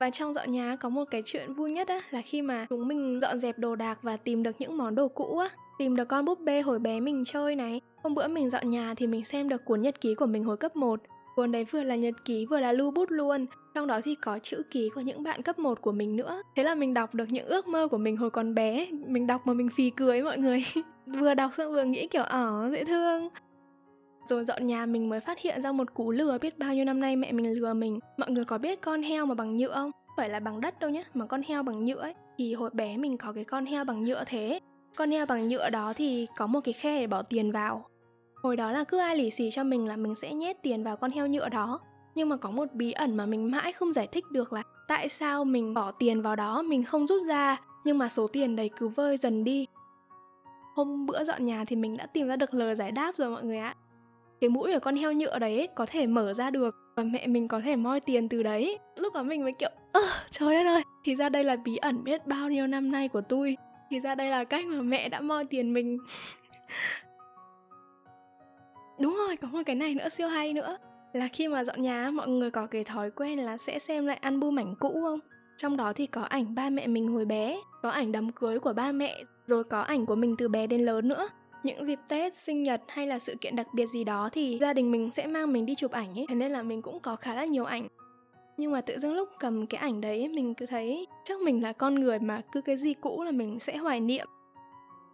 Và 0.00 0.10
trong 0.10 0.34
dọn 0.34 0.50
nhà 0.50 0.76
có 0.76 0.88
một 0.88 1.04
cái 1.10 1.22
chuyện 1.24 1.54
vui 1.54 1.70
nhất 1.70 1.88
á, 1.88 2.00
là 2.10 2.22
khi 2.22 2.42
mà 2.42 2.66
chúng 2.70 2.88
mình 2.88 3.18
dọn 3.22 3.38
dẹp 3.38 3.58
đồ 3.58 3.76
đạc 3.76 3.98
và 4.02 4.16
tìm 4.16 4.42
được 4.42 4.56
những 4.58 4.76
món 4.78 4.94
đồ 4.94 5.08
cũ 5.08 5.38
á, 5.38 5.50
tìm 5.78 5.96
được 5.96 6.04
con 6.04 6.24
búp 6.24 6.40
bê 6.40 6.60
hồi 6.60 6.78
bé 6.78 7.00
mình 7.00 7.24
chơi 7.26 7.56
này. 7.56 7.80
Hôm 8.02 8.14
bữa 8.14 8.28
mình 8.28 8.50
dọn 8.50 8.70
nhà 8.70 8.94
thì 8.96 9.06
mình 9.06 9.24
xem 9.24 9.48
được 9.48 9.64
cuốn 9.64 9.82
nhật 9.82 10.00
ký 10.00 10.14
của 10.14 10.26
mình 10.26 10.44
hồi 10.44 10.56
cấp 10.56 10.76
1 10.76 11.00
cuốn 11.36 11.52
đấy 11.52 11.64
vừa 11.64 11.82
là 11.82 11.96
nhật 11.96 12.14
ký 12.24 12.46
vừa 12.46 12.60
là 12.60 12.72
lưu 12.72 12.90
bút 12.90 13.10
luôn, 13.10 13.46
trong 13.74 13.86
đó 13.86 14.00
thì 14.04 14.14
có 14.14 14.38
chữ 14.38 14.62
ký 14.70 14.88
của 14.94 15.00
những 15.00 15.22
bạn 15.22 15.42
cấp 15.42 15.58
1 15.58 15.80
của 15.80 15.92
mình 15.92 16.16
nữa. 16.16 16.42
Thế 16.56 16.62
là 16.62 16.74
mình 16.74 16.94
đọc 16.94 17.14
được 17.14 17.28
những 17.30 17.46
ước 17.46 17.68
mơ 17.68 17.88
của 17.88 17.98
mình 17.98 18.16
hồi 18.16 18.30
còn 18.30 18.54
bé, 18.54 18.86
mình 19.06 19.26
đọc 19.26 19.46
mà 19.46 19.52
mình 19.52 19.68
phì 19.76 19.90
cười 19.90 20.22
mọi 20.22 20.38
người. 20.38 20.64
Vừa 21.06 21.34
đọc 21.34 21.50
xong 21.54 21.72
vừa 21.72 21.84
nghĩ 21.84 22.08
kiểu 22.08 22.22
ở 22.22 22.68
dễ 22.72 22.84
thương. 22.84 23.28
Rồi 24.28 24.44
dọn 24.44 24.66
nhà 24.66 24.86
mình 24.86 25.08
mới 25.08 25.20
phát 25.20 25.38
hiện 25.38 25.62
ra 25.62 25.72
một 25.72 25.94
cú 25.94 26.10
lừa 26.10 26.38
biết 26.38 26.58
bao 26.58 26.74
nhiêu 26.74 26.84
năm 26.84 27.00
nay 27.00 27.16
mẹ 27.16 27.32
mình 27.32 27.52
lừa 27.52 27.74
mình. 27.74 27.98
Mọi 28.16 28.30
người 28.30 28.44
có 28.44 28.58
biết 28.58 28.80
con 28.80 29.02
heo 29.02 29.26
mà 29.26 29.34
bằng 29.34 29.56
nhựa 29.56 29.74
không? 29.74 29.90
Phải 30.16 30.28
là 30.28 30.40
bằng 30.40 30.60
đất 30.60 30.78
đâu 30.78 30.90
nhé 30.90 31.04
mà 31.14 31.26
con 31.26 31.42
heo 31.42 31.62
bằng 31.62 31.84
nhựa 31.84 32.00
ấy. 32.00 32.14
Thì 32.38 32.54
hồi 32.54 32.70
bé 32.72 32.96
mình 32.96 33.16
có 33.16 33.32
cái 33.32 33.44
con 33.44 33.66
heo 33.66 33.84
bằng 33.84 34.04
nhựa 34.04 34.24
thế. 34.26 34.60
Con 34.96 35.10
heo 35.10 35.26
bằng 35.26 35.48
nhựa 35.48 35.70
đó 35.70 35.92
thì 35.96 36.26
có 36.36 36.46
một 36.46 36.60
cái 36.64 36.72
khe 36.72 37.00
để 37.00 37.06
bỏ 37.06 37.22
tiền 37.22 37.52
vào 37.52 37.86
hồi 38.46 38.56
đó 38.56 38.72
là 38.72 38.84
cứ 38.84 38.98
ai 38.98 39.16
lì 39.16 39.30
xì 39.30 39.50
cho 39.50 39.64
mình 39.64 39.86
là 39.86 39.96
mình 39.96 40.14
sẽ 40.14 40.34
nhét 40.34 40.62
tiền 40.62 40.84
vào 40.84 40.96
con 40.96 41.10
heo 41.10 41.26
nhựa 41.26 41.48
đó. 41.48 41.80
Nhưng 42.14 42.28
mà 42.28 42.36
có 42.36 42.50
một 42.50 42.72
bí 42.72 42.92
ẩn 42.92 43.16
mà 43.16 43.26
mình 43.26 43.50
mãi 43.50 43.72
không 43.72 43.92
giải 43.92 44.06
thích 44.06 44.24
được 44.30 44.52
là 44.52 44.62
tại 44.88 45.08
sao 45.08 45.44
mình 45.44 45.74
bỏ 45.74 45.92
tiền 45.92 46.22
vào 46.22 46.36
đó, 46.36 46.62
mình 46.62 46.84
không 46.84 47.06
rút 47.06 47.22
ra, 47.26 47.56
nhưng 47.84 47.98
mà 47.98 48.08
số 48.08 48.26
tiền 48.26 48.56
đấy 48.56 48.70
cứ 48.78 48.88
vơi 48.88 49.16
dần 49.16 49.44
đi. 49.44 49.66
Hôm 50.74 51.06
bữa 51.06 51.24
dọn 51.24 51.44
nhà 51.44 51.64
thì 51.64 51.76
mình 51.76 51.96
đã 51.96 52.06
tìm 52.06 52.26
ra 52.28 52.36
được 52.36 52.54
lời 52.54 52.74
giải 52.74 52.92
đáp 52.92 53.16
rồi 53.16 53.30
mọi 53.30 53.44
người 53.44 53.58
ạ. 53.58 53.74
Cái 54.40 54.50
mũi 54.50 54.72
của 54.72 54.78
con 54.78 54.96
heo 54.96 55.12
nhựa 55.12 55.38
đấy 55.38 55.68
có 55.74 55.86
thể 55.86 56.06
mở 56.06 56.34
ra 56.34 56.50
được 56.50 56.74
và 56.96 57.02
mẹ 57.02 57.26
mình 57.26 57.48
có 57.48 57.60
thể 57.60 57.76
moi 57.76 58.00
tiền 58.00 58.28
từ 58.28 58.42
đấy. 58.42 58.78
Lúc 58.96 59.14
đó 59.14 59.22
mình 59.22 59.42
mới 59.42 59.52
kiểu, 59.52 59.70
ơ, 59.92 60.00
trời 60.30 60.54
đất 60.54 60.70
ơi, 60.70 60.82
thì 61.04 61.16
ra 61.16 61.28
đây 61.28 61.44
là 61.44 61.56
bí 61.56 61.76
ẩn 61.76 62.04
biết 62.04 62.26
bao 62.26 62.48
nhiêu 62.48 62.66
năm 62.66 62.92
nay 62.92 63.08
của 63.08 63.20
tôi. 63.20 63.56
Thì 63.90 64.00
ra 64.00 64.14
đây 64.14 64.30
là 64.30 64.44
cách 64.44 64.66
mà 64.66 64.82
mẹ 64.82 65.08
đã 65.08 65.20
moi 65.20 65.44
tiền 65.44 65.72
mình. 65.72 65.98
đúng 69.00 69.16
rồi 69.16 69.36
có 69.36 69.48
một 69.48 69.62
cái 69.66 69.76
này 69.76 69.94
nữa 69.94 70.08
siêu 70.08 70.28
hay 70.28 70.52
nữa. 70.52 70.76
Là 71.12 71.28
khi 71.28 71.48
mà 71.48 71.64
dọn 71.64 71.82
nhà 71.82 72.10
mọi 72.10 72.28
người 72.28 72.50
có 72.50 72.66
cái 72.66 72.84
thói 72.84 73.10
quen 73.10 73.38
là 73.38 73.56
sẽ 73.56 73.78
xem 73.78 74.06
lại 74.06 74.16
album 74.16 74.58
ảnh 74.58 74.74
cũ 74.80 75.00
không? 75.02 75.20
Trong 75.56 75.76
đó 75.76 75.92
thì 75.92 76.06
có 76.06 76.22
ảnh 76.22 76.54
ba 76.54 76.70
mẹ 76.70 76.86
mình 76.86 77.08
hồi 77.08 77.24
bé 77.24 77.60
có 77.82 77.90
ảnh 77.90 78.12
đám 78.12 78.32
cưới 78.32 78.58
của 78.58 78.72
ba 78.72 78.92
mẹ 78.92 79.22
rồi 79.46 79.64
có 79.64 79.80
ảnh 79.80 80.06
của 80.06 80.14
mình 80.14 80.34
từ 80.38 80.48
bé 80.48 80.66
đến 80.66 80.80
lớn 80.80 81.08
nữa. 81.08 81.28
Những 81.62 81.86
dịp 81.86 81.98
Tết, 82.08 82.36
sinh 82.36 82.62
nhật 82.62 82.82
hay 82.88 83.06
là 83.06 83.18
sự 83.18 83.34
kiện 83.40 83.56
đặc 83.56 83.66
biệt 83.74 83.86
gì 83.86 84.04
đó 84.04 84.28
thì 84.32 84.58
gia 84.60 84.72
đình 84.72 84.90
mình 84.90 85.10
sẽ 85.14 85.26
mang 85.26 85.52
mình 85.52 85.66
đi 85.66 85.74
chụp 85.74 85.92
ảnh 85.92 86.18
ấy, 86.18 86.26
thế 86.28 86.34
nên 86.34 86.52
là 86.52 86.62
mình 86.62 86.82
cũng 86.82 87.00
có 87.00 87.16
khá 87.16 87.34
là 87.34 87.44
nhiều 87.44 87.64
ảnh. 87.64 87.88
Nhưng 88.56 88.72
mà 88.72 88.80
tự 88.80 88.98
dưng 88.98 89.14
lúc 89.14 89.28
cầm 89.38 89.66
cái 89.66 89.80
ảnh 89.80 90.00
đấy 90.00 90.28
mình 90.28 90.54
cứ 90.54 90.66
thấy 90.66 91.06
chắc 91.24 91.40
mình 91.40 91.62
là 91.62 91.72
con 91.72 91.94
người 91.94 92.18
mà 92.18 92.42
cứ 92.52 92.60
cái 92.60 92.76
gì 92.76 92.94
cũ 92.94 93.22
là 93.24 93.30
mình 93.30 93.60
sẽ 93.60 93.76
hoài 93.76 94.00
niệm 94.00 94.26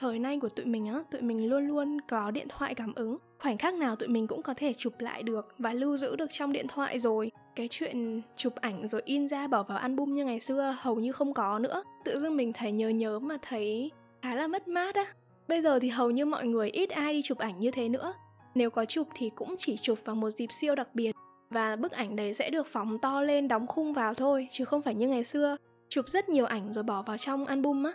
thời 0.02 0.18
nay 0.18 0.38
của 0.38 0.48
tụi 0.48 0.66
mình 0.66 0.86
á, 0.86 1.02
tụi 1.10 1.20
mình 1.20 1.48
luôn 1.48 1.66
luôn 1.66 2.00
có 2.08 2.30
điện 2.30 2.46
thoại 2.48 2.74
cảm 2.74 2.94
ứng. 2.94 3.18
Khoảnh 3.38 3.58
khắc 3.58 3.74
nào 3.74 3.96
tụi 3.96 4.08
mình 4.08 4.26
cũng 4.26 4.42
có 4.42 4.54
thể 4.54 4.72
chụp 4.72 4.92
lại 4.98 5.22
được 5.22 5.54
và 5.58 5.72
lưu 5.72 5.96
giữ 5.96 6.16
được 6.16 6.30
trong 6.30 6.52
điện 6.52 6.66
thoại 6.68 6.98
rồi. 6.98 7.30
Cái 7.56 7.68
chuyện 7.70 8.22
chụp 8.36 8.54
ảnh 8.56 8.88
rồi 8.88 9.02
in 9.04 9.28
ra 9.28 9.46
bỏ 9.46 9.62
vào 9.62 9.78
album 9.78 10.14
như 10.14 10.24
ngày 10.24 10.40
xưa 10.40 10.76
hầu 10.80 10.94
như 10.94 11.12
không 11.12 11.34
có 11.34 11.58
nữa. 11.58 11.82
Tự 12.04 12.20
dưng 12.20 12.36
mình 12.36 12.52
thấy 12.52 12.72
nhớ 12.72 12.88
nhớ 12.88 13.18
mà 13.18 13.36
thấy 13.42 13.90
khá 14.22 14.34
là 14.34 14.46
mất 14.46 14.68
mát 14.68 14.94
á. 14.94 15.04
Bây 15.48 15.62
giờ 15.62 15.78
thì 15.78 15.88
hầu 15.88 16.10
như 16.10 16.26
mọi 16.26 16.46
người 16.46 16.70
ít 16.70 16.90
ai 16.90 17.12
đi 17.12 17.22
chụp 17.22 17.38
ảnh 17.38 17.58
như 17.58 17.70
thế 17.70 17.88
nữa. 17.88 18.14
Nếu 18.54 18.70
có 18.70 18.84
chụp 18.84 19.08
thì 19.14 19.30
cũng 19.34 19.54
chỉ 19.58 19.76
chụp 19.82 19.98
vào 20.04 20.16
một 20.16 20.30
dịp 20.30 20.52
siêu 20.52 20.74
đặc 20.74 20.88
biệt. 20.94 21.12
Và 21.50 21.76
bức 21.76 21.92
ảnh 21.92 22.16
đấy 22.16 22.34
sẽ 22.34 22.50
được 22.50 22.66
phóng 22.66 22.98
to 22.98 23.20
lên 23.20 23.48
đóng 23.48 23.66
khung 23.66 23.92
vào 23.92 24.14
thôi, 24.14 24.48
chứ 24.50 24.64
không 24.64 24.82
phải 24.82 24.94
như 24.94 25.08
ngày 25.08 25.24
xưa. 25.24 25.56
Chụp 25.88 26.08
rất 26.08 26.28
nhiều 26.28 26.46
ảnh 26.46 26.72
rồi 26.72 26.84
bỏ 26.84 27.02
vào 27.02 27.18
trong 27.18 27.46
album 27.46 27.84
á 27.84 27.92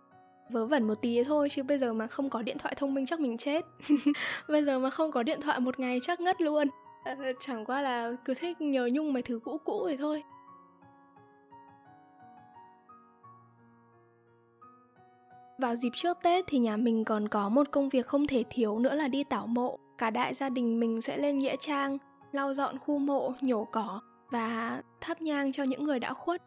vớ 0.50 0.66
vẩn 0.66 0.88
một 0.88 1.02
tí 1.02 1.24
thôi 1.24 1.50
chứ 1.52 1.64
bây 1.64 1.80
giờ 1.80 1.94
mà 1.94 2.08
không 2.08 2.30
có 2.30 2.42
điện 2.42 2.58
thoại 2.58 2.76
thông 2.78 2.94
minh 2.94 3.06
chắc 3.06 3.20
mình 3.20 3.38
chết 3.38 3.66
bây 4.50 4.64
giờ 4.64 4.80
mà 4.80 4.90
không 4.90 5.12
có 5.12 5.24
điện 5.24 5.42
thoại 5.42 5.60
một 5.60 5.80
ngày 5.80 6.00
chắc 6.04 6.20
ngất 6.20 6.42
luôn 6.42 6.68
à, 7.04 7.16
chẳng 7.40 7.66
qua 7.66 7.82
là 7.82 8.12
cứ 8.26 8.34
thích 8.34 8.62
nhớ 8.62 8.90
nhung 8.94 9.14
mấy 9.14 9.22
thứ 9.24 9.40
cũ 9.44 9.58
cũ 9.66 9.82
vậy 9.84 9.98
thôi 9.98 10.24
Vào 15.58 15.76
dịp 15.76 15.90
trước 15.96 16.18
Tết 16.24 16.46
thì 16.48 16.58
nhà 16.58 16.78
mình 16.78 17.06
còn 17.06 17.28
có 17.28 17.50
một 17.50 17.72
công 17.72 17.90
việc 17.90 18.06
không 18.06 18.28
thể 18.28 18.44
thiếu 18.50 18.80
nữa 18.80 18.94
là 18.94 19.08
đi 19.08 19.24
tảo 19.24 19.48
mộ. 19.48 19.80
Cả 19.98 20.10
đại 20.10 20.34
gia 20.34 20.50
đình 20.50 20.80
mình 20.80 21.02
sẽ 21.02 21.18
lên 21.18 21.40
nghĩa 21.40 21.56
trang, 21.60 21.98
lau 22.32 22.54
dọn 22.54 22.78
khu 22.80 22.98
mộ, 22.98 23.34
nhổ 23.42 23.64
cỏ 23.64 24.02
và 24.30 24.82
thắp 25.02 25.22
nhang 25.22 25.52
cho 25.52 25.64
những 25.64 25.84
người 25.84 26.00
đã 26.00 26.14
khuất. 26.14 26.42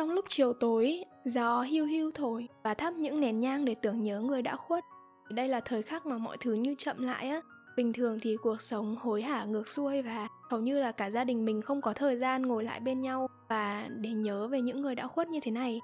Trong 0.00 0.10
lúc 0.10 0.24
chiều 0.28 0.52
tối, 0.52 1.04
gió 1.24 1.62
hiu 1.62 1.86
hiu 1.86 2.10
thổi 2.14 2.48
và 2.62 2.74
thắp 2.74 2.94
những 2.94 3.20
nén 3.20 3.40
nhang 3.40 3.64
để 3.64 3.74
tưởng 3.74 4.00
nhớ 4.00 4.20
người 4.20 4.42
đã 4.42 4.56
khuất. 4.56 4.84
Đây 5.30 5.48
là 5.48 5.60
thời 5.60 5.82
khắc 5.82 6.06
mà 6.06 6.18
mọi 6.18 6.36
thứ 6.40 6.52
như 6.52 6.74
chậm 6.78 7.02
lại 7.02 7.28
á. 7.28 7.40
Bình 7.76 7.92
thường 7.92 8.18
thì 8.22 8.36
cuộc 8.42 8.60
sống 8.60 8.96
hối 9.00 9.22
hả 9.22 9.44
ngược 9.44 9.68
xuôi 9.68 10.02
và 10.02 10.28
hầu 10.50 10.60
như 10.60 10.78
là 10.78 10.92
cả 10.92 11.10
gia 11.10 11.24
đình 11.24 11.44
mình 11.44 11.62
không 11.62 11.80
có 11.80 11.92
thời 11.92 12.16
gian 12.16 12.42
ngồi 12.42 12.64
lại 12.64 12.80
bên 12.80 13.00
nhau 13.00 13.28
và 13.48 13.88
để 13.96 14.10
nhớ 14.10 14.48
về 14.48 14.60
những 14.60 14.82
người 14.82 14.94
đã 14.94 15.06
khuất 15.06 15.28
như 15.28 15.40
thế 15.42 15.50
này. 15.50 15.80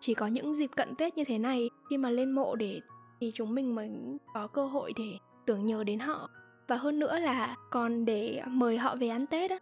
Chỉ 0.00 0.14
có 0.14 0.26
những 0.26 0.54
dịp 0.54 0.70
cận 0.76 0.94
Tết 0.94 1.16
như 1.16 1.24
thế 1.24 1.38
này 1.38 1.70
khi 1.90 1.96
mà 1.96 2.10
lên 2.10 2.30
mộ 2.30 2.54
để 2.54 2.80
thì 3.20 3.30
chúng 3.34 3.54
mình 3.54 3.74
mới 3.74 3.90
có 4.34 4.46
cơ 4.46 4.66
hội 4.66 4.92
để 4.96 5.18
tưởng 5.46 5.66
nhớ 5.66 5.84
đến 5.84 5.98
họ 5.98 6.30
và 6.66 6.76
hơn 6.76 6.98
nữa 6.98 7.18
là 7.18 7.56
còn 7.70 8.04
để 8.04 8.42
mời 8.46 8.78
họ 8.78 8.96
về 8.96 9.08
ăn 9.08 9.26
Tết 9.26 9.50
á. 9.50 9.58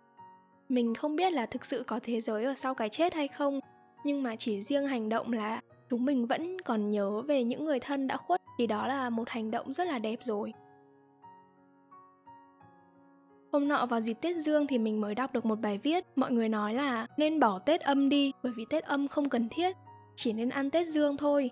Mình 0.68 0.94
không 0.94 1.16
biết 1.16 1.32
là 1.32 1.46
thực 1.46 1.64
sự 1.64 1.82
có 1.86 2.00
thế 2.02 2.20
giới 2.20 2.44
ở 2.44 2.54
sau 2.54 2.74
cái 2.74 2.88
chết 2.88 3.14
hay 3.14 3.28
không 3.28 3.60
nhưng 4.06 4.22
mà 4.22 4.36
chỉ 4.36 4.62
riêng 4.62 4.86
hành 4.86 5.08
động 5.08 5.32
là 5.32 5.60
chúng 5.90 6.04
mình 6.04 6.26
vẫn 6.26 6.60
còn 6.60 6.90
nhớ 6.90 7.22
về 7.22 7.44
những 7.44 7.64
người 7.64 7.80
thân 7.80 8.06
đã 8.06 8.16
khuất, 8.16 8.42
thì 8.58 8.66
đó 8.66 8.86
là 8.86 9.10
một 9.10 9.28
hành 9.28 9.50
động 9.50 9.72
rất 9.72 9.86
là 9.86 9.98
đẹp 9.98 10.18
rồi. 10.22 10.52
Hôm 13.52 13.68
nọ 13.68 13.86
vào 13.86 14.00
dịp 14.00 14.16
Tết 14.20 14.36
Dương 14.36 14.66
thì 14.66 14.78
mình 14.78 15.00
mới 15.00 15.14
đọc 15.14 15.32
được 15.32 15.46
một 15.46 15.60
bài 15.60 15.78
viết. 15.78 16.04
Mọi 16.16 16.32
người 16.32 16.48
nói 16.48 16.74
là 16.74 17.06
nên 17.16 17.40
bỏ 17.40 17.58
Tết 17.58 17.80
âm 17.80 18.08
đi, 18.08 18.32
Bởi 18.42 18.52
vì 18.56 18.64
Tết 18.70 18.84
âm 18.84 19.08
không 19.08 19.28
cần 19.28 19.48
thiết, 19.48 19.76
Chỉ 20.16 20.32
nên 20.32 20.48
ăn 20.48 20.70
Tết 20.70 20.86
Dương 20.86 21.16
thôi. 21.16 21.50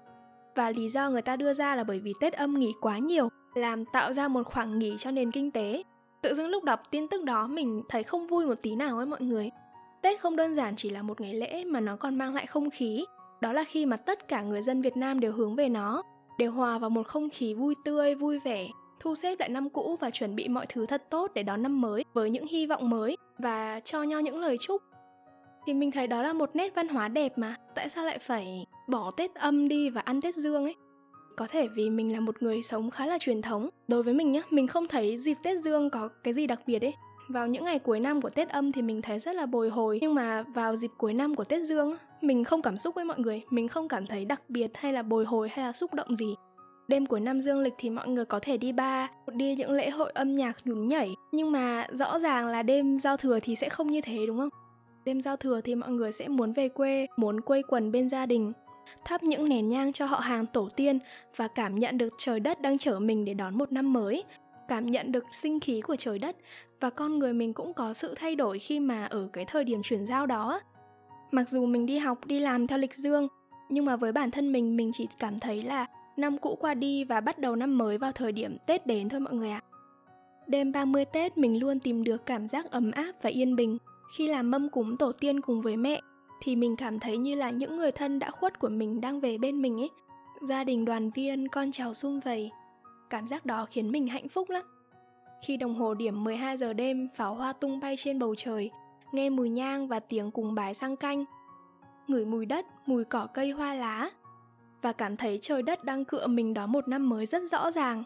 Và 0.55 0.71
lý 0.71 0.89
do 0.89 1.11
người 1.11 1.23
ta 1.23 1.37
đưa 1.37 1.53
ra 1.53 1.77
là 1.77 1.85
bởi 1.85 1.99
vì 1.99 2.13
Tết 2.21 2.33
âm 2.33 2.59
nghỉ 2.59 2.73
quá 2.81 2.99
nhiều, 2.99 3.29
Làm 3.55 3.85
tạo 3.85 4.13
ra 4.13 4.29
một 4.29 4.47
khoảng 4.47 4.79
nghỉ 4.79 4.97
cho 4.99 5.11
nền 5.11 5.31
kinh 5.31 5.51
tế. 5.51 5.83
Tự 6.23 6.35
dưng 6.35 6.49
lúc 6.49 6.65
đọc 6.65 6.81
tin 6.91 7.09
tức 7.09 7.25
đó 7.25 7.47
mình 7.47 7.83
thấy 7.89 8.03
không 8.03 8.27
vui 8.27 8.47
một 8.47 8.63
tí 8.63 8.75
nào 8.75 8.97
ấy 8.97 9.07
mọi 9.07 9.21
người. 9.21 9.51
Tết 10.05 10.21
không 10.21 10.37
đơn 10.37 10.55
giản 10.55 10.77
chỉ 10.77 10.91
là 10.91 11.03
một 11.03 11.21
ngày 11.21 11.35
lễ 11.35 11.65
mà 11.65 11.81
nó 11.81 11.97
còn 11.97 12.19
mang 12.19 12.35
lại 12.35 12.47
không 12.47 12.71
khí. 12.71 13.05
Đó 13.41 13.53
là 13.53 13.65
khi 13.65 13.87
mà 13.87 13.97
tất 13.97 14.29
cả 14.29 14.43
người 14.43 14.63
dân 14.63 14.83
Việt 14.83 14.97
Nam 14.97 15.21
đều 15.21 15.33
hướng 15.33 15.57
về 15.57 15.69
nó, 15.69 16.03
đều 16.39 16.51
hòa 16.53 16.79
vào 16.79 16.91
một 16.91 17.07
không 17.07 17.29
khí 17.31 17.55
vui 17.55 17.75
tươi, 17.85 18.15
vui 18.15 18.39
vẻ, 18.45 18.69
thu 19.01 19.15
xếp 19.15 19.41
lại 19.41 19.49
năm 19.49 19.71
cũ 19.71 19.97
và 20.01 20.11
chuẩn 20.11 20.37
bị 20.37 20.49
mọi 20.49 20.67
thứ 20.69 20.87
thật 20.87 21.03
tốt 21.11 21.31
để 21.35 21.43
đón 21.43 21.63
năm 21.63 21.81
mới 21.81 22.05
với 22.13 22.31
những 22.31 22.47
hy 22.47 22.67
vọng 22.67 22.91
mới 22.91 23.17
và 23.39 23.81
cho 23.81 24.03
nhau 24.03 24.21
những 24.21 24.41
lời 24.41 24.57
chúc. 24.61 24.83
Thì 25.67 25.75
mình 25.75 25.91
thấy 25.91 26.07
đó 26.07 26.23
là 26.23 26.33
một 26.33 26.51
nét 26.57 26.75
văn 26.75 26.89
hóa 26.89 27.09
đẹp 27.09 27.39
mà, 27.39 27.57
tại 27.75 27.89
sao 27.89 28.05
lại 28.05 28.19
phải 28.19 28.67
bỏ 28.89 29.11
Tết 29.11 29.35
âm 29.35 29.69
đi 29.69 29.91
và 29.91 30.01
ăn 30.01 30.21
Tết 30.21 30.35
dương 30.35 30.65
ấy? 30.65 30.75
Có 31.37 31.47
thể 31.47 31.69
vì 31.69 31.91
mình 31.91 32.13
là 32.13 32.21
một 32.21 32.43
người 32.43 32.63
sống 32.63 32.91
khá 32.91 33.07
là 33.07 33.19
truyền 33.21 33.43
thống. 33.43 33.69
Đối 33.89 34.03
với 34.03 34.15
mình 34.15 34.33
nhá, 34.33 34.43
mình 34.51 34.67
không 34.67 34.89
thấy 34.89 35.19
dịp 35.19 35.37
Tết 35.43 35.61
dương 35.61 35.91
có 35.91 36.09
cái 36.25 36.35
gì 36.35 36.47
đặc 36.47 36.61
biệt 36.67 36.83
ấy 36.83 36.95
vào 37.29 37.47
những 37.47 37.65
ngày 37.65 37.79
cuối 37.79 38.01
năm 38.01 38.21
của 38.21 38.31
Tết 38.31 38.49
âm 38.49 38.73
thì 38.73 38.83
mình 38.83 39.03
thấy 39.03 39.19
rất 39.19 39.37
là 39.37 39.47
bồi 39.47 39.71
hồi 39.71 39.99
nhưng 40.03 40.15
mà 40.15 40.43
vào 40.43 40.77
dịp 40.77 40.91
cuối 40.99 41.15
năm 41.15 41.35
của 41.35 41.45
Tết 41.45 41.63
Dương 41.63 41.97
mình 42.21 42.45
không 42.45 42.63
cảm 42.63 42.79
xúc 42.79 42.95
với 42.95 43.05
mọi 43.05 43.19
người, 43.19 43.43
mình 43.51 43.69
không 43.69 43.89
cảm 43.89 44.07
thấy 44.07 44.25
đặc 44.25 44.43
biệt 44.49 44.71
hay 44.75 44.93
là 44.93 45.03
bồi 45.03 45.25
hồi 45.25 45.49
hay 45.53 45.67
là 45.67 45.73
xúc 45.73 45.95
động 45.95 46.17
gì. 46.17 46.35
Đêm 46.89 47.07
cuối 47.07 47.21
năm 47.21 47.41
dương 47.41 47.61
lịch 47.61 47.75
thì 47.79 47.91
mọi 47.91 48.09
người 48.09 48.25
có 48.25 48.39
thể 48.43 48.57
đi 48.57 48.73
bar, 48.73 49.11
đi 49.33 49.55
những 49.55 49.73
lễ 49.73 49.91
hội 49.91 50.11
âm 50.15 50.33
nhạc 50.33 50.57
nhún 50.65 50.89
nhảy 50.89 51.15
Nhưng 51.33 51.53
mà 51.53 51.87
rõ 51.93 52.19
ràng 52.19 52.47
là 52.47 52.63
đêm 52.63 53.01
giao 53.01 53.17
thừa 53.17 53.39
thì 53.43 53.57
sẽ 53.57 53.69
không 53.69 53.91
như 53.91 54.01
thế 54.01 54.27
đúng 54.27 54.39
không? 54.39 54.49
Đêm 55.05 55.21
giao 55.21 55.37
thừa 55.37 55.61
thì 55.61 55.75
mọi 55.75 55.91
người 55.91 56.13
sẽ 56.13 56.29
muốn 56.29 56.53
về 56.53 56.69
quê, 56.69 57.07
muốn 57.17 57.41
quây 57.41 57.63
quần 57.69 57.93
bên 57.93 58.09
gia 58.09 58.27
đình 58.27 58.53
Thắp 59.05 59.23
những 59.23 59.49
nén 59.49 59.69
nhang 59.69 59.93
cho 59.93 60.07
họ 60.07 60.19
hàng 60.19 60.47
tổ 60.47 60.69
tiên 60.77 60.99
Và 61.37 61.49
cảm 61.49 61.79
nhận 61.79 61.99
được 61.99 62.13
trời 62.19 62.41
đất 62.41 62.61
đang 62.61 62.79
chở 62.79 62.99
mình 62.99 63.25
để 63.25 63.35
đón 63.35 63.59
một 63.59 63.73
năm 63.73 63.93
mới 63.93 64.25
Cảm 64.69 64.87
nhận 64.87 65.13
được 65.13 65.25
sinh 65.31 65.61
khí 65.61 65.81
của 65.81 65.97
trời 65.97 66.19
đất 66.19 66.37
Và 66.81 66.91
con 66.91 67.19
người 67.19 67.33
mình 67.33 67.55
cũng 67.55 67.75
có 67.75 67.93
sự 67.93 68.15
thay 68.17 68.37
đổi 68.37 68.59
khi 68.59 68.81
mà 68.81 69.05
ở 69.05 69.29
cái 69.33 69.45
thời 69.45 69.65
điểm 69.65 69.83
chuyển 69.83 70.07
giao 70.07 70.27
đó 70.27 70.61
Mặc 71.31 71.49
dù 71.49 71.67
mình 71.67 71.87
đi 71.87 71.99
học, 71.99 72.27
đi 72.27 72.41
làm 72.41 72.67
theo 72.67 72.79
lịch 72.79 72.95
dương 72.95 73.29
Nhưng 73.69 73.85
mà 73.85 73.97
với 73.97 74.13
bản 74.13 74.31
thân 74.31 74.53
mình, 74.53 74.77
mình 74.77 74.91
chỉ 74.95 75.09
cảm 75.19 75.41
thấy 75.41 75.63
là 75.63 75.87
Năm 76.17 76.39
cũ 76.39 76.59
qua 76.61 76.75
đi 76.75 77.05
và 77.05 77.21
bắt 77.21 77.39
đầu 77.39 77.57
năm 77.57 77.79
mới 77.79 77.99
vào 77.99 78.13
thời 78.13 78.33
điểm 78.33 78.57
Tết 78.67 78.87
đến 78.87 79.09
thôi 79.09 79.21
mọi 79.21 79.35
người 79.35 79.51
ạ. 79.51 79.63
Đêm 80.47 80.73
30 80.73 81.05
Tết 81.05 81.39
mình 81.39 81.61
luôn 81.61 81.81
tìm 81.81 82.05
được 82.05 82.27
cảm 82.27 82.49
giác 82.49 82.71
ấm 82.71 82.91
áp 82.91 83.13
và 83.23 83.31
yên 83.31 83.57
bình. 83.57 83.79
Khi 84.17 84.27
làm 84.27 84.51
mâm 84.51 84.69
cúng 84.69 84.97
tổ 84.97 85.13
tiên 85.13 85.41
cùng 85.41 85.63
với 85.63 85.77
mẹ 85.77 86.01
thì 86.43 86.57
mình 86.57 86.77
cảm 86.77 87.01
thấy 87.01 87.17
như 87.17 87.35
là 87.35 87.51
những 87.51 87.77
người 87.77 87.93
thân 87.93 88.19
đã 88.19 88.31
khuất 88.31 88.59
của 88.59 88.69
mình 88.69 89.01
đang 89.01 89.21
về 89.21 89.39
bên 89.39 89.63
mình 89.63 89.81
ấy. 89.81 89.91
Gia 90.49 90.65
đình 90.65 90.85
đoàn 90.85 91.11
viên, 91.11 91.49
con 91.49 91.73
cháu 91.73 91.95
sum 91.95 92.21
vầy. 92.21 92.51
Cảm 93.15 93.29
giác 93.29 93.47
đó 93.47 93.67
khiến 93.71 93.93
mình 93.93 94.07
hạnh 94.07 94.29
phúc 94.29 94.51
lắm. 94.51 94.63
Khi 95.43 95.57
đồng 95.57 95.75
hồ 95.75 95.95
điểm 95.95 96.25
12 96.25 96.59
giờ 96.59 96.73
đêm, 96.73 97.09
pháo 97.17 97.35
hoa 97.35 97.53
tung 97.53 97.81
bay 97.81 97.97
trên 97.97 98.19
bầu 98.19 98.35
trời, 98.35 98.71
nghe 99.13 99.31
mùi 99.31 99.51
nhang 99.51 99.89
và 99.89 100.01
tiếng 100.01 100.31
cùng 100.31 100.55
bái 100.55 100.75
sang 100.75 100.97
canh. 100.97 101.25
Ngửi 102.07 102.25
mùi 102.25 102.47
đất, 102.47 102.67
mùi 102.87 103.05
cỏ 103.05 103.27
cây 103.35 103.51
hoa 103.51 103.75
lá, 103.75 104.11
và 104.83 104.93
cảm 104.93 105.17
thấy 105.17 105.39
trời 105.43 105.63
đất 105.63 105.85
đang 105.85 106.05
cựa 106.05 106.27
mình 106.27 106.55
đón 106.55 106.73
một 106.73 106.89
năm 106.89 107.09
mới 107.09 107.27
rất 107.27 107.43
rõ 107.51 107.71
ràng. 107.71 108.05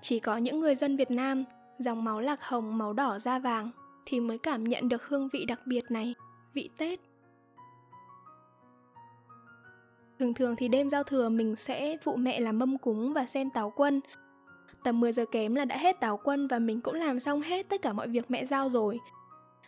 Chỉ 0.00 0.20
có 0.20 0.36
những 0.36 0.60
người 0.60 0.74
dân 0.74 0.96
Việt 0.96 1.10
Nam, 1.10 1.44
dòng 1.78 2.04
máu 2.04 2.20
lạc 2.20 2.42
hồng, 2.42 2.78
máu 2.78 2.92
đỏ 2.92 3.18
da 3.18 3.38
vàng 3.38 3.70
thì 4.06 4.20
mới 4.20 4.38
cảm 4.38 4.64
nhận 4.64 4.88
được 4.88 5.08
hương 5.08 5.28
vị 5.32 5.44
đặc 5.44 5.60
biệt 5.66 5.90
này, 5.90 6.14
vị 6.54 6.70
Tết. 6.76 7.00
Thường 10.18 10.34
thường 10.34 10.56
thì 10.56 10.68
đêm 10.68 10.90
giao 10.90 11.02
thừa 11.02 11.28
mình 11.28 11.56
sẽ 11.56 11.96
phụ 12.02 12.16
mẹ 12.16 12.40
làm 12.40 12.58
mâm 12.58 12.78
cúng 12.78 13.12
và 13.12 13.26
xem 13.26 13.50
táo 13.50 13.72
quân. 13.76 14.00
Tầm 14.84 15.00
10 15.00 15.12
giờ 15.12 15.24
kém 15.32 15.54
là 15.54 15.64
đã 15.64 15.76
hết 15.76 16.00
táo 16.00 16.20
quân 16.24 16.48
và 16.48 16.58
mình 16.58 16.80
cũng 16.80 16.94
làm 16.94 17.20
xong 17.20 17.42
hết 17.42 17.68
tất 17.68 17.82
cả 17.82 17.92
mọi 17.92 18.08
việc 18.08 18.30
mẹ 18.30 18.44
giao 18.44 18.68
rồi. 18.68 19.00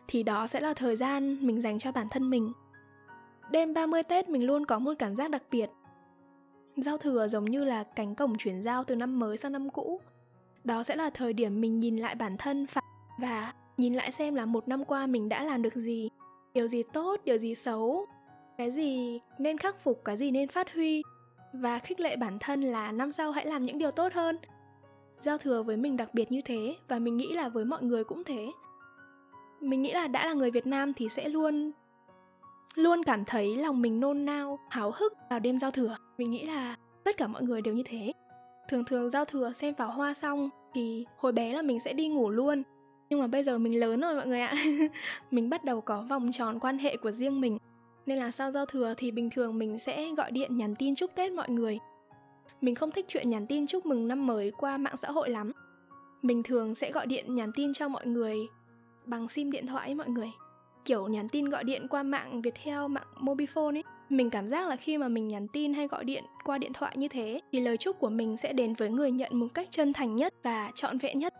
Thì 0.09 0.23
đó 0.23 0.47
sẽ 0.47 0.61
là 0.61 0.75
thời 0.75 0.97
gian 0.97 1.47
mình 1.47 1.61
dành 1.61 1.79
cho 1.79 1.93
bản 1.93 2.09
thân 2.11 2.31
mình. 2.31 2.53
Đêm 3.51 3.75
30 3.75 4.03
Tết 4.03 4.29
mình 4.29 4.47
luôn 4.47 4.67
có 4.67 4.79
một 4.79 4.93
cảm 4.99 5.17
giác 5.17 5.31
đặc 5.31 5.43
biệt 5.51 5.71
Giao 6.77 6.99
thừa 6.99 7.29
giống 7.29 7.45
như 7.45 7.65
là 7.65 7.85
cánh 7.85 8.15
cổng 8.15 8.35
chuyển 8.39 8.63
giao 8.63 8.85
từ 8.85 8.97
năm 8.97 9.19
mới 9.19 9.37
sang 9.37 9.53
năm 9.53 9.71
cũ. 9.71 10.01
Đó 10.65 10.83
sẽ 10.83 10.97
là 10.97 11.11
thời 11.11 11.33
điểm 11.33 11.61
mình 11.61 11.81
nhìn 11.81 11.97
lại 11.97 12.15
bản 12.15 12.37
thân 12.37 12.67
và 13.19 13.53
nhìn 13.77 13.95
lại 13.95 14.13
xem 14.13 14.35
là 14.35 14.47
một 14.47 14.69
năm 14.69 14.85
qua 14.85 15.07
mình 15.07 15.29
đã 15.29 15.45
làm 15.45 15.63
được 15.63 15.75
gì, 15.75 16.09
điều 16.55 16.69
gì 16.69 16.83
tốt, 16.93 17.21
điều 17.25 17.39
gì 17.39 17.55
xấu, 17.55 18.07
cái 18.59 18.71
gì 18.71 19.21
nên 19.39 19.59
khắc 19.59 19.79
phục, 19.79 20.05
cái 20.05 20.17
gì 20.17 20.31
nên 20.31 20.49
phát 20.49 20.75
huy 20.75 21.03
và 21.53 21.79
khích 21.79 22.01
lệ 22.01 22.17
bản 22.17 22.39
thân 22.39 22.63
là 22.63 22.93
năm 22.93 23.13
sau 23.13 23.33
hãy 23.33 23.47
làm 23.47 23.65
những 23.65 23.79
điều 23.79 23.91
tốt 23.91 24.13
hơn. 24.13 24.39
Giao 25.21 25.39
thừa 25.39 25.63
với 25.63 25.77
mình 25.77 25.97
đặc 25.97 26.15
biệt 26.15 26.33
như 26.33 26.41
thế 26.45 26.77
và 26.89 26.99
mình 26.99 27.17
nghĩ 27.17 27.33
là 27.33 27.49
với 27.49 27.65
mọi 27.65 27.83
người 27.83 28.05
cũng 28.05 28.25
thế. 28.25 28.47
Mình 29.61 29.83
nghĩ 29.83 29.93
là 29.93 30.07
đã 30.07 30.27
là 30.27 30.33
người 30.33 30.51
Việt 30.51 30.67
Nam 30.67 30.93
thì 30.95 31.09
sẽ 31.09 31.29
luôn 31.29 31.73
luôn 32.75 33.03
cảm 33.05 33.25
thấy 33.25 33.57
lòng 33.57 33.83
mình 33.83 34.01
nôn 34.01 34.25
nao, 34.25 34.59
háo 34.71 34.93
hức 34.97 35.13
vào 35.31 35.39
đêm 35.39 35.59
giao 35.59 35.71
thừa. 35.71 35.97
Mình 36.19 36.31
nghĩ 36.31 36.47
là 36.47 36.77
tất 37.05 37.17
cả 37.17 37.27
mọi 37.27 37.43
người 37.43 37.63
đều 37.63 37.75
như 37.75 37.83
thế. 37.87 38.13
Thường 38.69 38.85
thường 38.85 39.11
giao 39.11 39.25
thừa 39.25 39.53
xem 39.53 39.75
pháo 39.75 39.91
hoa 39.91 40.15
xong 40.15 40.51
thì 40.75 41.07
hồi 41.17 41.33
bé 41.33 41.53
là 41.53 41.63
mình 41.63 41.81
sẽ 41.81 41.93
đi 41.93 42.09
ngủ 42.09 42.31
luôn. 42.31 42.63
Nhưng 43.11 43.21
mà 43.21 43.27
bây 43.27 43.43
giờ 43.43 43.59
mình 43.59 43.81
lớn 43.81 44.01
rồi 44.01 44.15
mọi 44.15 44.27
người 44.27 44.41
ạ. 44.41 44.55
mình 45.31 45.51
bắt 45.51 45.65
đầu 45.65 45.81
có 45.81 46.03
vòng 46.03 46.33
tròn 46.33 46.59
quan 46.61 46.79
hệ 46.79 46.97
của 46.97 47.13
riêng 47.13 47.41
mình. 47.41 47.59
Nên 48.07 48.19
là 48.19 48.31
sau 48.31 48.51
giao 48.51 48.67
thừa 48.67 48.95
thì 48.97 49.11
bình 49.11 49.31
thường 49.31 49.59
mình 49.59 49.79
sẽ 49.79 50.15
gọi 50.17 50.31
điện 50.31 50.57
nhắn 50.57 50.75
tin 50.75 50.95
chúc 50.95 51.11
Tết 51.15 51.33
mọi 51.33 51.51
người. 51.51 51.79
Mình 52.61 52.75
không 52.75 52.91
thích 52.91 53.05
chuyện 53.09 53.31
nhắn 53.31 53.47
tin 53.47 53.67
chúc 53.67 53.87
mừng 53.87 54.09
năm 54.09 54.27
mới 54.27 54.53
qua 54.59 54.79
mạng 54.79 54.97
xã 54.97 55.11
hội 55.11 55.31
lắm. 55.31 55.53
Mình 56.23 56.43
thường 56.43 56.75
sẽ 56.75 56.93
gọi 56.93 57.07
điện 57.07 57.35
nhắn 57.35 57.51
tin 57.55 57.73
cho 57.73 57.89
mọi 57.89 58.07
người 58.07 58.37
bằng 59.05 59.29
sim 59.29 59.51
điện 59.51 59.67
thoại 59.67 59.89
ấy 59.89 59.95
mọi 59.95 60.09
người 60.09 60.31
kiểu 60.87 61.07
nhắn 61.09 61.29
tin 61.29 61.49
gọi 61.49 61.65
điện 61.65 61.89
qua 61.89 62.03
mạng 62.03 62.43
Viettel, 62.43 62.87
mạng 62.89 63.07
Mobifone 63.21 63.77
ấy 63.77 63.83
mình 64.09 64.31
cảm 64.31 64.49
giác 64.49 64.69
là 64.69 64.77
khi 64.77 64.99
mà 64.99 65.09
mình 65.09 65.29
nhắn 65.29 65.49
tin 65.49 65.75
hay 65.75 65.89
gọi 65.89 66.05
điện 66.05 66.25
qua 66.45 66.59
điện 66.59 66.73
thoại 66.73 66.97
như 66.97 67.09
thế 67.09 67.41
thì 67.53 67.61
lời 67.61 67.77
chúc 67.77 67.99
của 67.99 68.09
mình 68.09 68.37
sẽ 68.37 68.53
đến 68.53 68.75
với 68.75 68.91
người 68.91 69.11
nhận 69.11 69.41
một 69.41 69.47
cách 69.55 69.69
chân 69.71 69.93
thành 69.93 70.17
nhất 70.17 70.35
và 70.43 70.71
trọn 70.75 70.99
vẹn 70.99 71.19
nhất 71.19 71.35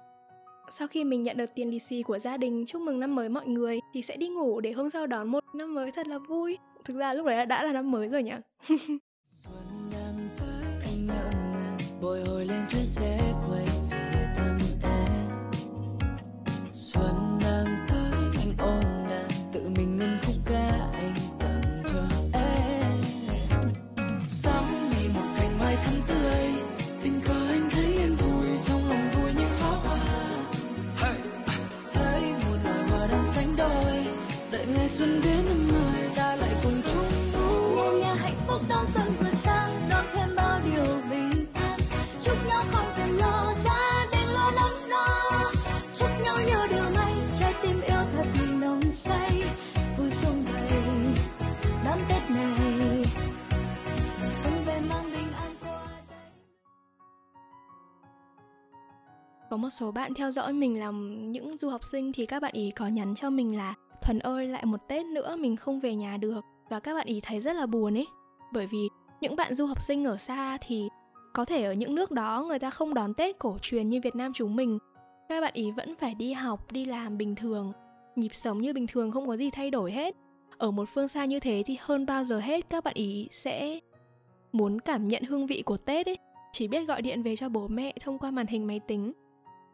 sau 0.71 0.89
khi 0.89 1.05
mình 1.05 1.23
nhận 1.23 1.37
được 1.37 1.51
tiền 1.55 1.71
lì 1.71 1.79
xì 1.79 2.03
của 2.03 2.19
gia 2.19 2.37
đình, 2.37 2.65
chúc 2.67 2.83
mừng 2.83 3.01
năm 3.01 3.15
mới 3.15 3.29
mọi 3.29 3.47
người, 3.47 3.81
thì 3.95 4.03
sẽ 4.03 4.17
đi 4.17 4.29
ngủ 4.29 4.61
để 4.61 4.73
hôm 4.73 4.91
sau 4.91 5.07
đón 5.07 5.29
một 5.29 5.45
năm 5.55 5.75
mới 5.75 5.91
thật 5.93 6.07
là 6.07 6.19
vui. 6.19 6.59
Thực 6.85 6.97
ra 6.97 7.15
lúc 7.15 7.27
đấy 7.27 7.47
đã 7.47 7.63
là 7.63 7.73
năm 7.73 7.91
mới 7.91 8.09
rồi 8.09 8.23
nhỉ? 8.23 8.33
Xuân 9.31 9.91
đang 9.93 10.29
tới, 10.39 10.65
anh 10.85 11.09
bồi 12.03 12.25
hồi 12.25 12.45
lên 12.45 12.65
chuyến 12.71 12.85
xe. 12.85 13.26
Xuân 34.99 35.21
đến 35.25 35.45
năm 35.69 35.83
ta 36.17 36.37
lại 36.37 36.55
cùng 36.63 36.83
chung 36.93 37.09
vui. 37.33 37.77
Nhà 37.77 37.99
nhà 38.01 38.15
hạnh 38.15 38.37
phúc 38.47 38.61
đón 38.69 38.87
xuân 38.95 39.09
vừa 39.21 39.35
sang 39.35 39.71
đón 39.91 40.05
thêm 40.15 40.29
bao 40.37 40.61
điều 40.65 40.85
bình 41.11 41.47
an. 41.55 41.79
Chúc 42.23 42.37
nhau 42.49 42.65
không 42.73 42.87
cần 42.97 43.11
lo 43.11 43.55
gia 43.65 44.07
đình 44.13 44.29
lo 44.29 44.51
lắng 44.51 44.89
lo 44.89 45.53
chúc 45.97 46.09
nhau 46.25 46.37
như 46.47 46.67
điều 46.71 46.91
may 46.95 47.13
trái 47.41 47.55
tim 47.63 47.81
yêu 47.81 48.03
thật 48.17 48.27
nồng 48.61 48.83
say. 48.83 49.43
Vui 49.99 50.11
xuân 50.11 50.45
đầy 50.53 50.83
đón 51.85 51.99
tết 52.09 52.31
này. 52.31 53.05
Xuân 54.43 54.65
về 54.67 54.81
mang 54.89 55.05
bình 55.05 55.33
an 55.37 55.53
qua 55.63 55.87
đây. 55.91 56.31
Có 59.51 59.57
một 59.57 59.71
số 59.71 59.93
bạn 59.93 60.15
theo 60.15 60.31
dõi 60.31 60.53
mình 60.53 60.81
là 60.81 60.91
những 61.31 61.57
du 61.59 61.69
học 61.69 61.85
sinh 61.85 62.13
thì 62.13 62.27
các 62.27 62.43
bạn 62.43 62.53
ý 62.55 62.71
có 62.71 62.87
nhắn 62.87 63.15
cho 63.15 63.31
mình 63.31 63.57
là 63.57 63.75
Thuần 64.07 64.19
ơi 64.19 64.49
lại 64.49 64.65
một 64.65 64.89
Tết 64.89 65.07
nữa 65.07 65.37
mình 65.37 65.57
không 65.57 65.81
về 65.81 65.95
nhà 65.95 66.17
được. 66.17 66.41
Và 66.69 66.81
các 66.81 66.95
bạn 66.95 67.07
ý 67.07 67.21
thấy 67.21 67.41
rất 67.41 67.57
là 67.57 67.67
buồn 67.67 67.97
ấy. 67.97 68.07
Bởi 68.53 68.67
vì 68.67 68.89
những 69.21 69.37
bạn 69.37 69.55
du 69.55 69.67
học 69.67 69.83
sinh 69.83 70.05
ở 70.05 70.17
xa 70.17 70.59
thì 70.67 70.89
có 71.33 71.45
thể 71.45 71.65
ở 71.65 71.73
những 71.73 71.95
nước 71.95 72.11
đó 72.11 72.45
người 72.49 72.59
ta 72.59 72.71
không 72.71 72.95
đón 72.95 73.15
Tết 73.15 73.39
cổ 73.39 73.59
truyền 73.63 73.89
như 73.89 74.01
Việt 74.03 74.17
Nam 74.17 74.33
chúng 74.33 74.57
mình. 74.57 74.79
Các 75.29 75.41
bạn 75.41 75.51
ý 75.55 75.71
vẫn 75.71 75.95
phải 75.97 76.15
đi 76.15 76.33
học, 76.33 76.73
đi 76.73 76.85
làm 76.85 77.19
bình 77.19 77.35
thường. 77.35 77.73
Nhịp 78.17 78.35
sống 78.35 78.61
như 78.61 78.73
bình 78.73 78.87
thường 78.87 79.11
không 79.11 79.27
có 79.27 79.37
gì 79.37 79.51
thay 79.51 79.71
đổi 79.71 79.93
hết. 79.93 80.17
Ở 80.59 80.71
một 80.71 80.89
phương 80.95 81.09
xa 81.09 81.25
như 81.25 81.41
thế 81.41 81.63
thì 81.67 81.77
hơn 81.81 82.07
bao 82.07 82.25
giờ 82.25 82.41
hết 82.41 82.71
các 82.71 82.85
bạn 82.85 82.95
ý 82.95 83.29
sẽ 83.31 83.81
muốn 84.53 84.81
cảm 84.81 85.09
nhận 85.09 85.23
hương 85.23 85.47
vị 85.47 85.63
của 85.63 85.77
Tết 85.77 86.07
ấy. 86.07 86.19
Chỉ 86.53 86.69
biết 86.69 86.85
gọi 86.85 87.03
điện 87.03 87.23
về 87.23 87.37
cho 87.37 87.49
bố 87.49 87.69
mẹ 87.69 87.95
thông 88.01 88.19
qua 88.19 88.31
màn 88.31 88.47
hình 88.47 88.67
máy 88.67 88.81
tính. 88.81 89.13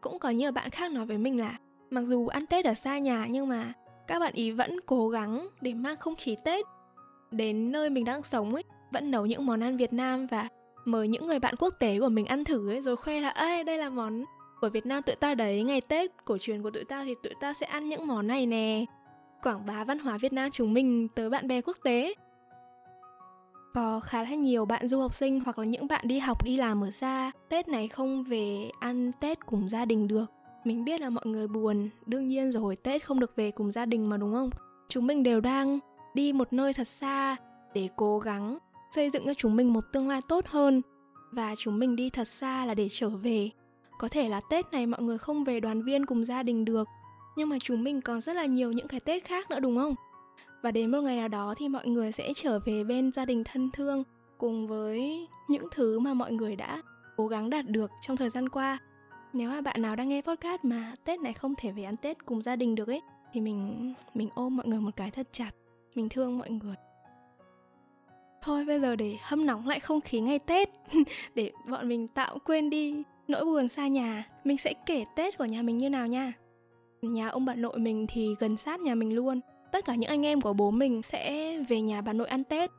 Cũng 0.01 0.19
có 0.19 0.29
nhiều 0.29 0.51
bạn 0.51 0.69
khác 0.69 0.91
nói 0.91 1.05
với 1.05 1.17
mình 1.17 1.39
là 1.39 1.57
Mặc 1.89 2.01
dù 2.01 2.27
ăn 2.27 2.45
Tết 2.45 2.65
ở 2.65 2.73
xa 2.73 2.97
nhà 2.97 3.27
nhưng 3.29 3.47
mà 3.47 3.73
các 4.07 4.19
bạn 4.19 4.33
ý 4.33 4.51
vẫn 4.51 4.79
cố 4.85 5.09
gắng 5.09 5.47
để 5.61 5.73
mang 5.73 5.97
không 5.97 6.15
khí 6.15 6.35
Tết 6.45 6.65
đến 7.31 7.71
nơi 7.71 7.89
mình 7.89 8.05
đang 8.05 8.23
sống 8.23 8.53
ấy, 8.53 8.63
vẫn 8.91 9.11
nấu 9.11 9.25
những 9.25 9.45
món 9.45 9.63
ăn 9.63 9.77
Việt 9.77 9.93
Nam 9.93 10.27
và 10.27 10.47
mời 10.85 11.07
những 11.07 11.27
người 11.27 11.39
bạn 11.39 11.55
quốc 11.59 11.73
tế 11.79 11.99
của 11.99 12.09
mình 12.09 12.25
ăn 12.25 12.43
thử 12.43 12.69
ấy 12.69 12.81
rồi 12.81 12.95
khoe 12.95 13.21
là 13.21 13.29
ê 13.29 13.63
đây 13.63 13.77
là 13.77 13.89
món 13.89 14.23
của 14.61 14.69
Việt 14.69 14.85
Nam 14.85 15.03
tụi 15.03 15.15
ta 15.15 15.35
đấy 15.35 15.63
ngày 15.63 15.81
Tết 15.81 16.11
cổ 16.25 16.37
truyền 16.37 16.63
của 16.63 16.71
tụi 16.71 16.83
ta 16.83 17.03
thì 17.03 17.15
tụi 17.23 17.33
ta 17.41 17.53
sẽ 17.53 17.65
ăn 17.65 17.89
những 17.89 18.07
món 18.07 18.27
này 18.27 18.45
nè. 18.45 18.85
Quảng 19.43 19.65
bá 19.65 19.83
văn 19.83 19.99
hóa 19.99 20.17
Việt 20.17 20.33
Nam 20.33 20.51
chúng 20.51 20.73
mình 20.73 21.07
tới 21.15 21.29
bạn 21.29 21.47
bè 21.47 21.61
quốc 21.61 21.77
tế. 21.83 22.13
Có 23.73 23.99
khá 23.99 24.23
là 24.23 24.29
nhiều 24.29 24.65
bạn 24.65 24.87
du 24.87 24.99
học 24.99 25.13
sinh 25.13 25.39
hoặc 25.39 25.59
là 25.59 25.65
những 25.65 25.87
bạn 25.87 26.07
đi 26.07 26.19
học 26.19 26.43
đi 26.43 26.57
làm 26.57 26.83
ở 26.83 26.91
xa 26.91 27.31
Tết 27.49 27.67
này 27.67 27.87
không 27.87 28.23
về 28.23 28.69
ăn 28.79 29.11
Tết 29.19 29.45
cùng 29.45 29.67
gia 29.67 29.85
đình 29.85 30.07
được 30.07 30.25
mình 30.63 30.85
biết 30.85 31.01
là 31.01 31.09
mọi 31.09 31.25
người 31.25 31.47
buồn, 31.47 31.89
đương 32.05 32.27
nhiên 32.27 32.51
rồi 32.51 32.75
Tết 32.75 33.05
không 33.05 33.19
được 33.19 33.35
về 33.35 33.51
cùng 33.51 33.71
gia 33.71 33.85
đình 33.85 34.09
mà 34.09 34.17
đúng 34.17 34.33
không? 34.33 34.49
Chúng 34.89 35.07
mình 35.07 35.23
đều 35.23 35.41
đang 35.41 35.79
đi 36.13 36.33
một 36.33 36.53
nơi 36.53 36.73
thật 36.73 36.87
xa 36.87 37.35
để 37.73 37.89
cố 37.95 38.19
gắng 38.19 38.57
xây 38.95 39.09
dựng 39.09 39.25
cho 39.25 39.33
chúng 39.33 39.55
mình 39.55 39.73
một 39.73 39.83
tương 39.93 40.09
lai 40.09 40.21
tốt 40.27 40.45
hơn 40.47 40.81
và 41.31 41.55
chúng 41.57 41.79
mình 41.79 41.95
đi 41.95 42.09
thật 42.09 42.27
xa 42.27 42.65
là 42.65 42.73
để 42.73 42.87
trở 42.91 43.09
về. 43.09 43.49
Có 43.99 44.07
thể 44.07 44.29
là 44.29 44.41
Tết 44.49 44.71
này 44.71 44.85
mọi 44.85 45.01
người 45.01 45.17
không 45.17 45.43
về 45.43 45.59
đoàn 45.59 45.83
viên 45.83 46.05
cùng 46.05 46.25
gia 46.25 46.43
đình 46.43 46.65
được 46.65 46.87
nhưng 47.35 47.49
mà 47.49 47.57
chúng 47.59 47.83
mình 47.83 48.01
còn 48.01 48.21
rất 48.21 48.35
là 48.35 48.45
nhiều 48.45 48.71
những 48.71 48.87
cái 48.87 48.99
tết 48.99 49.25
khác 49.25 49.49
nữa 49.49 49.59
đúng 49.59 49.77
không 49.77 49.95
và 50.61 50.71
đến 50.71 50.91
một 50.91 51.01
ngày 51.01 51.17
nào 51.17 51.27
đó 51.27 51.53
thì 51.57 51.69
mọi 51.69 51.87
người 51.87 52.11
sẽ 52.11 52.33
trở 52.35 52.59
về 52.59 52.83
bên 52.83 53.11
gia 53.11 53.25
đình 53.25 53.43
thân 53.43 53.71
thương 53.71 54.03
cùng 54.37 54.67
với 54.67 55.27
những 55.47 55.67
thứ 55.71 55.99
mà 55.99 56.13
mọi 56.13 56.31
người 56.31 56.55
đã 56.55 56.81
cố 57.17 57.27
gắng 57.27 57.49
đạt 57.49 57.67
được 57.67 57.91
trong 58.01 58.17
thời 58.17 58.29
gian 58.29 58.49
qua 58.49 58.77
nếu 59.33 59.49
mà 59.49 59.61
bạn 59.61 59.75
nào 59.81 59.95
đang 59.95 60.09
nghe 60.09 60.21
podcast 60.21 60.65
mà 60.65 60.95
tết 61.03 61.19
này 61.19 61.33
không 61.33 61.53
thể 61.57 61.71
về 61.71 61.83
ăn 61.83 61.97
tết 61.97 62.25
cùng 62.25 62.41
gia 62.41 62.55
đình 62.55 62.75
được 62.75 62.87
ấy, 62.87 63.01
thì 63.33 63.41
mình 63.41 63.93
mình 64.13 64.29
ôm 64.35 64.57
mọi 64.57 64.67
người 64.67 64.79
một 64.79 64.95
cái 64.95 65.11
thật 65.11 65.27
chặt. 65.31 65.51
Mình 65.95 66.09
thương 66.09 66.37
mọi 66.37 66.49
người. 66.49 66.75
Thôi, 68.41 68.65
bây 68.65 68.79
giờ 68.79 68.95
để 68.95 69.17
hâm 69.21 69.45
nóng 69.45 69.67
lại 69.67 69.79
không 69.79 70.01
khí 70.01 70.19
ngày 70.19 70.39
tết, 70.39 70.69
để 71.35 71.51
bọn 71.69 71.89
mình 71.89 72.07
tạo 72.07 72.37
quên 72.45 72.69
đi 72.69 73.03
nỗi 73.27 73.45
buồn 73.45 73.67
xa 73.67 73.87
nhà, 73.87 74.23
mình 74.43 74.57
sẽ 74.57 74.73
kể 74.85 75.05
tết 75.15 75.37
của 75.37 75.45
nhà 75.45 75.61
mình 75.61 75.77
như 75.77 75.89
nào 75.89 76.07
nha. 76.07 76.33
Nhà 77.01 77.27
ông 77.27 77.45
bà 77.45 77.55
nội 77.55 77.77
mình 77.77 78.05
thì 78.09 78.35
gần 78.39 78.57
sát 78.57 78.79
nhà 78.79 78.95
mình 78.95 79.15
luôn. 79.15 79.39
Tất 79.71 79.85
cả 79.85 79.95
những 79.95 80.09
anh 80.09 80.25
em 80.25 80.41
của 80.41 80.53
bố 80.53 80.71
mình 80.71 81.01
sẽ 81.01 81.57
về 81.69 81.81
nhà 81.81 82.01
bà 82.01 82.13
nội 82.13 82.27
ăn 82.27 82.43
tết. 82.43 82.71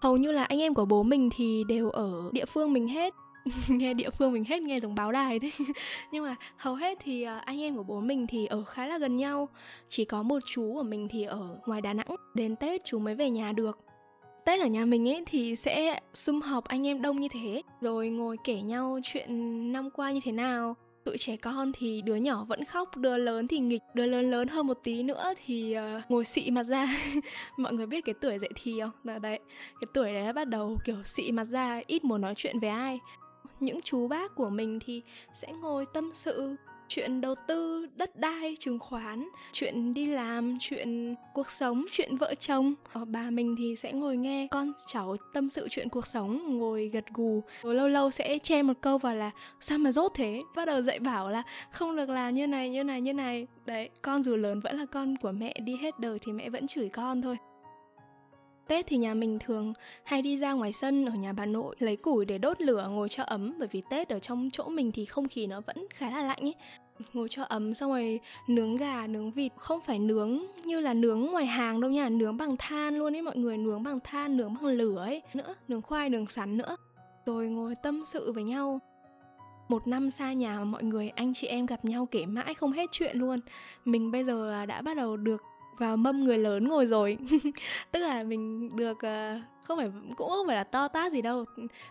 Hầu 0.00 0.16
như 0.16 0.32
là 0.32 0.44
anh 0.44 0.60
em 0.60 0.74
của 0.74 0.84
bố 0.84 1.02
mình 1.02 1.30
thì 1.36 1.64
đều 1.68 1.90
ở 1.90 2.30
địa 2.32 2.44
phương 2.44 2.72
mình 2.72 2.88
hết. 2.88 3.14
nghe 3.68 3.94
địa 3.94 4.10
phương 4.10 4.32
mình 4.32 4.44
hết 4.44 4.62
nghe 4.62 4.80
giống 4.80 4.94
báo 4.94 5.12
đài 5.12 5.38
thế. 5.38 5.50
Nhưng 6.12 6.24
mà 6.24 6.36
hầu 6.56 6.74
hết 6.74 6.98
thì 7.00 7.22
à, 7.22 7.38
anh 7.38 7.60
em 7.60 7.76
của 7.76 7.82
bố 7.82 8.00
mình 8.00 8.26
thì 8.26 8.46
ở 8.46 8.64
khá 8.64 8.86
là 8.86 8.98
gần 8.98 9.16
nhau. 9.16 9.48
Chỉ 9.88 10.04
có 10.04 10.22
một 10.22 10.38
chú 10.46 10.72
của 10.74 10.82
mình 10.82 11.08
thì 11.08 11.24
ở 11.24 11.58
ngoài 11.66 11.80
đà 11.80 11.92
nẵng. 11.92 12.16
Đến 12.34 12.56
tết 12.56 12.84
chú 12.84 12.98
mới 12.98 13.14
về 13.14 13.30
nhà 13.30 13.52
được. 13.52 13.78
Tết 14.44 14.60
ở 14.60 14.66
nhà 14.66 14.84
mình 14.84 15.08
ấy 15.08 15.24
thì 15.26 15.56
sẽ 15.56 16.00
sum 16.14 16.40
họp 16.40 16.64
anh 16.64 16.86
em 16.86 17.02
đông 17.02 17.20
như 17.20 17.28
thế. 17.28 17.62
Rồi 17.80 18.08
ngồi 18.08 18.36
kể 18.44 18.60
nhau 18.60 18.98
chuyện 19.02 19.28
năm 19.72 19.90
qua 19.90 20.12
như 20.12 20.20
thế 20.24 20.32
nào. 20.32 20.76
Tụi 21.04 21.18
trẻ 21.18 21.36
con 21.36 21.72
thì 21.72 22.02
đứa 22.02 22.14
nhỏ 22.14 22.44
vẫn 22.44 22.64
khóc, 22.64 22.96
đứa 22.96 23.16
lớn 23.16 23.48
thì 23.48 23.58
nghịch 23.58 23.82
Đứa 23.94 24.06
lớn 24.06 24.30
lớn 24.30 24.48
hơn 24.48 24.66
một 24.66 24.78
tí 24.84 25.02
nữa 25.02 25.32
thì 25.44 25.76
uh, 25.98 26.10
ngồi 26.10 26.24
xị 26.24 26.50
mặt 26.50 26.62
ra. 26.62 26.96
Mọi 27.56 27.72
người 27.72 27.86
biết 27.86 28.04
cái 28.04 28.14
tuổi 28.20 28.38
dậy 28.38 28.50
thì 28.54 28.80
không? 28.80 28.90
Đó, 29.04 29.18
đấy, 29.18 29.38
cái 29.80 29.88
tuổi 29.94 30.12
đấy 30.12 30.32
bắt 30.32 30.48
đầu 30.48 30.78
kiểu 30.84 31.02
xị 31.04 31.32
mặt 31.32 31.44
ra, 31.44 31.80
ít 31.86 32.04
muốn 32.04 32.20
nói 32.20 32.34
chuyện 32.36 32.58
với 32.60 32.70
ai 32.70 33.00
những 33.62 33.80
chú 33.80 34.08
bác 34.08 34.34
của 34.34 34.50
mình 34.50 34.78
thì 34.86 35.02
sẽ 35.32 35.52
ngồi 35.52 35.86
tâm 35.94 36.10
sự 36.14 36.56
chuyện 36.94 37.20
đầu 37.20 37.34
tư 37.46 37.86
đất 37.96 38.16
đai, 38.16 38.54
chứng 38.58 38.78
khoán, 38.78 39.28
chuyện 39.52 39.94
đi 39.94 40.06
làm, 40.06 40.56
chuyện 40.60 41.14
cuộc 41.34 41.50
sống, 41.50 41.84
chuyện 41.90 42.16
vợ 42.16 42.34
chồng. 42.34 42.74
Ờ, 42.92 43.04
bà 43.04 43.30
mình 43.30 43.56
thì 43.58 43.76
sẽ 43.76 43.92
ngồi 43.92 44.16
nghe 44.16 44.48
con 44.50 44.72
cháu 44.86 45.16
tâm 45.32 45.48
sự 45.48 45.68
chuyện 45.70 45.88
cuộc 45.88 46.06
sống, 46.06 46.58
ngồi 46.58 46.88
gật 46.88 47.04
gù. 47.14 47.42
Rồi 47.62 47.74
lâu 47.74 47.88
lâu 47.88 48.10
sẽ 48.10 48.38
che 48.38 48.62
một 48.62 48.74
câu 48.80 48.98
vào 48.98 49.14
là 49.14 49.30
sao 49.60 49.78
mà 49.78 49.92
dốt 49.92 50.12
thế? 50.14 50.42
Bắt 50.56 50.64
đầu 50.64 50.82
dạy 50.82 50.98
bảo 50.98 51.30
là 51.30 51.42
không 51.70 51.96
được 51.96 52.08
làm 52.08 52.34
như 52.34 52.46
này 52.46 52.70
như 52.70 52.84
này 52.84 53.00
như 53.00 53.14
này. 53.14 53.46
Đấy, 53.66 53.90
con 54.02 54.22
dù 54.22 54.36
lớn 54.36 54.60
vẫn 54.60 54.78
là 54.78 54.86
con 54.86 55.16
của 55.16 55.32
mẹ, 55.32 55.54
đi 55.64 55.76
hết 55.76 55.98
đời 55.98 56.18
thì 56.22 56.32
mẹ 56.32 56.50
vẫn 56.50 56.66
chửi 56.66 56.88
con 56.88 57.22
thôi. 57.22 57.36
Tết 58.68 58.86
thì 58.86 58.96
nhà 58.96 59.14
mình 59.14 59.38
thường 59.38 59.72
hay 60.04 60.22
đi 60.22 60.36
ra 60.36 60.52
ngoài 60.52 60.72
sân 60.72 61.06
ở 61.06 61.12
nhà 61.12 61.32
bà 61.32 61.46
nội 61.46 61.76
lấy 61.78 61.96
củi 61.96 62.24
để 62.24 62.38
đốt 62.38 62.60
lửa, 62.60 62.88
ngồi 62.90 63.08
cho 63.08 63.22
ấm. 63.22 63.54
Bởi 63.58 63.68
vì 63.72 63.82
Tết 63.90 64.08
ở 64.08 64.18
trong 64.18 64.48
chỗ 64.52 64.68
mình 64.68 64.92
thì 64.92 65.04
không 65.04 65.28
khí 65.28 65.46
nó 65.46 65.60
vẫn 65.60 65.86
khá 65.94 66.10
là 66.10 66.22
lạnh 66.22 66.40
ấy. 66.40 66.54
Ngồi 67.12 67.28
cho 67.28 67.42
ấm 67.42 67.74
xong 67.74 67.90
rồi 67.90 68.20
nướng 68.48 68.76
gà, 68.76 69.06
nướng 69.06 69.30
vịt. 69.30 69.52
Không 69.56 69.80
phải 69.80 69.98
nướng 69.98 70.42
như 70.64 70.80
là 70.80 70.94
nướng 70.94 71.20
ngoài 71.20 71.46
hàng 71.46 71.80
đâu 71.80 71.90
nha, 71.90 72.08
nướng 72.08 72.36
bằng 72.36 72.56
than 72.58 72.98
luôn 72.98 73.16
ấy 73.16 73.22
mọi 73.22 73.36
người, 73.36 73.58
nướng 73.58 73.82
bằng 73.82 73.98
than, 74.04 74.36
nướng 74.36 74.54
bằng 74.54 74.72
lửa 74.72 74.98
ấy. 74.98 75.22
Nữa, 75.34 75.54
nướng 75.68 75.82
khoai, 75.82 76.10
nướng 76.10 76.26
sắn 76.26 76.56
nữa. 76.56 76.76
Rồi 77.26 77.46
ngồi 77.46 77.74
tâm 77.82 78.02
sự 78.04 78.32
với 78.32 78.44
nhau. 78.44 78.80
Một 79.68 79.86
năm 79.86 80.10
xa 80.10 80.32
nhà 80.32 80.58
mà 80.58 80.64
mọi 80.64 80.82
người, 80.82 81.08
anh 81.08 81.34
chị 81.34 81.46
em 81.46 81.66
gặp 81.66 81.84
nhau 81.84 82.06
kể 82.10 82.26
mãi 82.26 82.54
không 82.54 82.72
hết 82.72 82.90
chuyện 82.92 83.18
luôn. 83.18 83.40
Mình 83.84 84.10
bây 84.10 84.24
giờ 84.24 84.66
đã 84.66 84.82
bắt 84.82 84.96
đầu 84.96 85.16
được 85.16 85.42
vào 85.78 85.96
mâm 85.96 86.24
người 86.24 86.38
lớn 86.38 86.68
ngồi 86.68 86.86
rồi. 86.86 87.18
Tức 87.92 88.00
là 88.00 88.24
mình 88.24 88.68
được 88.76 89.02
ờ, 89.02 89.40
không 89.64 89.78
phải, 89.78 89.90
cũng 90.16 90.28
không 90.28 90.46
phải 90.46 90.56
là 90.56 90.64
to 90.64 90.88
tát 90.88 91.12
gì 91.12 91.22
đâu. 91.22 91.44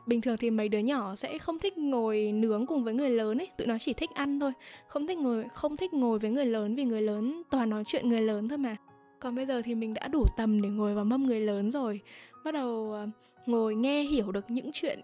Bình 0.06 0.22
thường 0.22 0.38
thì 0.38 0.50
mấy 0.50 0.70
đứa 0.70 0.80
nhỏ 0.80 1.15
sẽ 1.15 1.38
không 1.38 1.60
thích 1.60 1.78
ngồi 1.78 2.32
nướng 2.32 2.65
cùng 2.65 2.84
với 2.84 2.94
người 2.94 3.10
lớn 3.10 3.38
ấy, 3.38 3.50
tụi 3.58 3.67
nó 3.67 3.78
chỉ 3.80 3.94
thích 3.94 4.10
ăn 4.13 4.39
thôi. 4.39 4.52
Không 4.88 5.08
thích 5.08 5.17
ngồi, 5.17 5.46
không 5.54 5.78
thích 5.78 5.94
ngồi 5.94 6.20
với 6.20 6.32
người 6.32 6.46
lớn 6.46 6.76
vì 6.76 6.84
người 6.84 7.02
lớn 7.02 7.41
toàn 7.50 7.70
nói 7.70 7.84
chuyện 7.86 8.10
người 8.10 8.22
lớn 8.22 8.48
thôi 8.48 8.58
mà. 8.58 8.76
Còn 9.20 9.36
bây 9.36 9.46
giờ 9.46 9.62
thì 9.65 9.76
mình 9.76 9.94
đã 9.94 10.08
đủ 10.08 10.26
tầm 10.38 10.62
để 10.62 10.70
ngồi 10.70 10.96
vào 10.96 11.06
mâm 11.06 11.24
người 11.24 11.39
lớn 11.39 11.72
rồi. 11.72 12.02
Bắt 12.44 12.54
đầu 12.54 12.91
ờ, 12.94 13.08
ngồi 13.46 13.76
nghe 13.76 14.04
hiểu 14.04 14.32
được 14.32 14.52
những 14.52 14.70
chuyện 14.74 15.00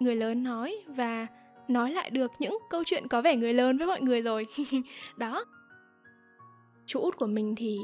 người 0.00 0.16
lớn 0.16 0.42
nói 0.42 0.76
và 0.86 1.26
nói 1.68 1.90
lại 1.90 2.10
được 2.10 2.32
những 2.38 2.58
câu 2.70 2.84
chuyện 2.86 3.08
có 3.08 3.22
vẻ 3.22 3.36
người 3.36 3.54
lớn 3.54 3.78
với 3.78 3.86
mọi 3.86 4.00
người 4.00 4.22
rồi. 4.22 4.46
Đó. 5.16 5.44
Chú 6.86 7.00
út 7.00 7.16
của 7.16 7.26
mình 7.26 7.54
thì 7.54 7.78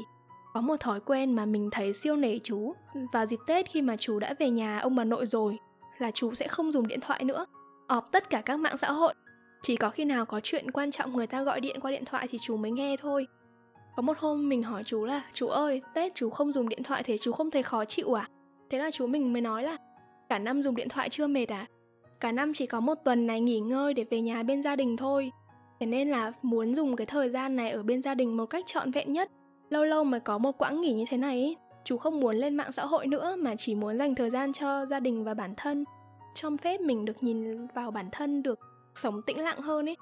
có 0.57 0.61
một 0.61 0.79
thói 0.79 0.99
quen 0.99 1.35
mà 1.35 1.45
mình 1.45 1.69
thấy 1.71 1.93
siêu 1.93 2.15
nể 2.15 2.39
chú 2.39 2.73
vào 3.13 3.25
dịp 3.25 3.39
Tết 3.47 3.69
khi 3.69 3.81
mà 3.81 3.97
chú 3.97 4.19
đã 4.19 4.33
về 4.39 4.49
nhà 4.49 4.79
ông 4.79 4.95
bà 4.95 5.03
nội 5.03 5.25
rồi 5.25 5.57
là 5.97 6.11
chú 6.11 6.33
sẽ 6.33 6.47
không 6.47 6.71
dùng 6.71 6.87
điện 6.87 6.99
thoại 7.01 7.23
nữa, 7.23 7.45
ọp 7.87 8.09
tất 8.11 8.29
cả 8.29 8.41
các 8.41 8.59
mạng 8.59 8.77
xã 8.77 8.91
hội. 8.91 9.13
Chỉ 9.61 9.75
có 9.75 9.89
khi 9.89 10.05
nào 10.05 10.25
có 10.25 10.39
chuyện 10.43 10.71
quan 10.71 10.91
trọng 10.91 11.15
người 11.15 11.27
ta 11.27 11.43
gọi 11.43 11.61
điện 11.61 11.79
qua 11.79 11.91
điện 11.91 12.05
thoại 12.05 12.27
thì 12.31 12.37
chú 12.41 12.57
mới 12.57 12.71
nghe 12.71 12.97
thôi. 12.97 13.27
Có 13.95 14.01
một 14.01 14.17
hôm 14.17 14.49
mình 14.49 14.63
hỏi 14.63 14.83
chú 14.83 15.05
là 15.05 15.21
Chú 15.33 15.47
ơi, 15.47 15.81
Tết 15.93 16.15
chú 16.15 16.29
không 16.29 16.53
dùng 16.53 16.69
điện 16.69 16.83
thoại 16.83 17.03
thế 17.03 17.17
chú 17.17 17.31
không 17.31 17.51
thấy 17.51 17.63
khó 17.63 17.85
chịu 17.85 18.17
à? 18.17 18.29
Thế 18.69 18.77
là 18.77 18.91
chú 18.91 19.07
mình 19.07 19.33
mới 19.33 19.41
nói 19.41 19.63
là 19.63 19.77
Cả 20.29 20.39
năm 20.39 20.61
dùng 20.61 20.75
điện 20.75 20.89
thoại 20.89 21.09
chưa 21.09 21.27
mệt 21.27 21.51
à? 21.51 21.65
Cả 22.19 22.31
năm 22.31 22.51
chỉ 22.53 22.65
có 22.65 22.79
một 22.79 22.95
tuần 23.05 23.27
này 23.27 23.41
nghỉ 23.41 23.59
ngơi 23.59 23.93
để 23.93 24.05
về 24.09 24.21
nhà 24.21 24.43
bên 24.43 24.63
gia 24.63 24.75
đình 24.75 24.97
thôi 24.97 25.31
Thế 25.79 25.85
nên 25.85 26.09
là 26.09 26.31
muốn 26.41 26.75
dùng 26.75 26.95
cái 26.95 27.05
thời 27.05 27.29
gian 27.29 27.55
này 27.55 27.71
ở 27.71 27.83
bên 27.83 28.01
gia 28.01 28.15
đình 28.15 28.37
một 28.37 28.45
cách 28.45 28.65
trọn 28.67 28.91
vẹn 28.91 29.13
nhất 29.13 29.31
lâu 29.69 29.83
lâu 29.85 30.03
mới 30.03 30.19
có 30.19 30.37
một 30.37 30.57
quãng 30.57 30.81
nghỉ 30.81 30.93
như 30.93 31.05
thế 31.09 31.17
này 31.17 31.39
ý. 31.39 31.57
chú 31.83 31.97
không 31.97 32.19
muốn 32.19 32.35
lên 32.35 32.55
mạng 32.55 32.71
xã 32.71 32.85
hội 32.85 33.07
nữa 33.07 33.35
mà 33.39 33.55
chỉ 33.55 33.75
muốn 33.75 33.97
dành 33.97 34.15
thời 34.15 34.29
gian 34.29 34.53
cho 34.53 34.85
gia 34.85 34.99
đình 34.99 35.23
và 35.23 35.33
bản 35.33 35.53
thân 35.57 35.85
cho 36.33 36.49
phép 36.61 36.81
mình 36.81 37.05
được 37.05 37.23
nhìn 37.23 37.67
vào 37.67 37.91
bản 37.91 38.09
thân, 38.11 38.43
được 38.43 38.59
sống 38.95 39.21
tĩnh 39.21 39.39
lặng 39.39 39.61
hơn 39.61 39.89
ấy 39.89 39.97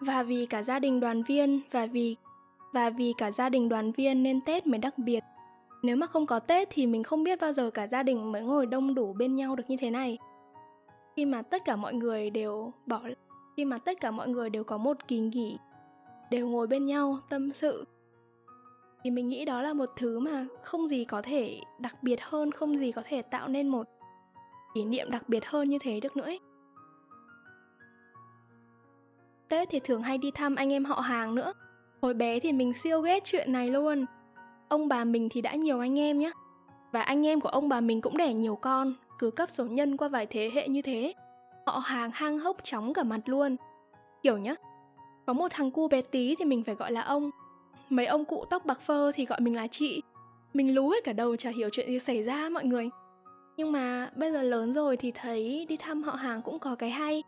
và 0.00 0.22
vì 0.22 0.46
cả 0.46 0.62
gia 0.62 0.78
đình 0.78 1.00
đoàn 1.00 1.22
viên, 1.22 1.60
và 1.70 1.86
vì 1.86 2.16
và 2.72 2.90
vì 2.90 3.12
cả 3.18 3.30
gia 3.30 3.48
đình 3.48 3.68
đoàn 3.68 3.92
viên 3.92 4.22
nên 4.22 4.40
Tết 4.40 4.66
mới 4.66 4.78
đặc 4.78 4.98
biệt. 4.98 5.24
Nếu 5.82 5.96
mà 5.96 6.06
không 6.06 6.26
có 6.26 6.38
Tết 6.38 6.68
thì 6.70 6.86
mình 6.86 7.02
không 7.02 7.24
biết 7.24 7.40
bao 7.40 7.52
giờ 7.52 7.70
cả 7.70 7.86
gia 7.86 8.02
đình 8.02 8.32
mới 8.32 8.42
ngồi 8.42 8.66
đông 8.66 8.94
đủ 8.94 9.12
bên 9.12 9.36
nhau 9.36 9.56
được 9.56 9.64
như 9.68 9.76
thế 9.76 9.90
này. 9.90 10.18
Khi 11.16 11.24
mà 11.24 11.42
tất 11.42 11.64
cả 11.64 11.76
mọi 11.76 11.94
người 11.94 12.30
đều 12.30 12.72
bỏ, 12.86 13.00
khi 13.56 13.64
mà 13.64 13.78
tất 13.78 14.00
cả 14.00 14.10
mọi 14.10 14.28
người 14.28 14.50
đều 14.50 14.64
có 14.64 14.78
một 14.78 15.08
kỳ 15.08 15.18
nghỉ 15.18 15.58
đều 16.30 16.48
ngồi 16.48 16.66
bên 16.66 16.86
nhau, 16.86 17.18
tâm 17.28 17.52
sự. 17.52 17.84
Thì 19.04 19.10
mình 19.10 19.28
nghĩ 19.28 19.44
đó 19.44 19.62
là 19.62 19.72
một 19.72 19.90
thứ 19.96 20.18
mà 20.18 20.46
không 20.62 20.88
gì 20.88 21.04
có 21.04 21.22
thể 21.22 21.60
đặc 21.78 22.02
biệt 22.02 22.22
hơn, 22.22 22.52
không 22.52 22.78
gì 22.78 22.92
có 22.92 23.02
thể 23.04 23.22
tạo 23.22 23.48
nên 23.48 23.68
một 23.68 23.86
kỷ 24.74 24.84
niệm 24.84 25.10
đặc 25.10 25.28
biệt 25.28 25.46
hơn 25.46 25.68
như 25.68 25.78
thế 25.78 26.00
được 26.00 26.16
nữa 26.16 26.24
ấy. 26.24 26.40
Tết 29.48 29.68
thì 29.70 29.80
thường 29.80 30.02
hay 30.02 30.18
đi 30.18 30.30
thăm 30.30 30.54
anh 30.54 30.72
em 30.72 30.84
họ 30.84 31.00
hàng 31.00 31.34
nữa. 31.34 31.52
Hồi 32.02 32.14
bé 32.14 32.40
thì 32.40 32.52
mình 32.52 32.74
siêu 32.74 33.00
ghét 33.00 33.24
chuyện 33.24 33.52
này 33.52 33.68
luôn. 33.68 34.04
Ông 34.68 34.88
bà 34.88 35.04
mình 35.04 35.28
thì 35.30 35.40
đã 35.40 35.54
nhiều 35.54 35.80
anh 35.80 35.98
em 35.98 36.18
nhá. 36.18 36.30
Và 36.92 37.02
anh 37.02 37.26
em 37.26 37.40
của 37.40 37.48
ông 37.48 37.68
bà 37.68 37.80
mình 37.80 38.00
cũng 38.00 38.16
đẻ 38.16 38.32
nhiều 38.32 38.56
con, 38.56 38.94
Cứ 39.18 39.30
cấp 39.30 39.50
số 39.50 39.64
nhân 39.64 39.96
qua 39.96 40.08
vài 40.08 40.26
thế 40.26 40.50
hệ 40.54 40.68
như 40.68 40.82
thế. 40.82 41.14
Họ 41.66 41.78
hàng 41.78 42.10
hang 42.14 42.38
hốc 42.38 42.56
chóng 42.64 42.94
cả 42.94 43.02
mặt 43.02 43.20
luôn. 43.26 43.56
Kiểu 44.22 44.38
nhá 44.38 44.54
có 45.26 45.32
một 45.32 45.48
thằng 45.50 45.70
cu 45.70 45.88
bé 45.88 46.02
tí 46.02 46.34
thì 46.38 46.44
mình 46.44 46.64
phải 46.64 46.74
gọi 46.74 46.92
là 46.92 47.00
ông. 47.00 47.30
Mấy 47.90 48.06
ông 48.06 48.24
cụ 48.24 48.44
tóc 48.50 48.66
bạc 48.66 48.80
phơ 48.80 49.12
thì 49.14 49.26
gọi 49.26 49.40
mình 49.40 49.54
là 49.54 49.66
chị. 49.66 50.02
Mình 50.54 50.74
lú 50.74 50.88
hết 50.88 51.04
cả 51.04 51.12
đầu 51.12 51.36
chả 51.36 51.50
hiểu 51.50 51.68
chuyện 51.72 51.88
gì 51.88 51.98
xảy 51.98 52.22
ra 52.22 52.48
mọi 52.48 52.64
người. 52.64 52.88
Nhưng 53.56 53.72
mà 53.72 54.10
bây 54.16 54.32
giờ 54.32 54.42
lớn 54.42 54.72
rồi 54.72 54.96
thì 54.96 55.12
thấy 55.14 55.66
đi 55.68 55.76
thăm 55.76 56.02
họ 56.02 56.12
hàng 56.12 56.42
cũng 56.42 56.58
có 56.58 56.74
cái 56.74 56.90
hay. 56.90 57.22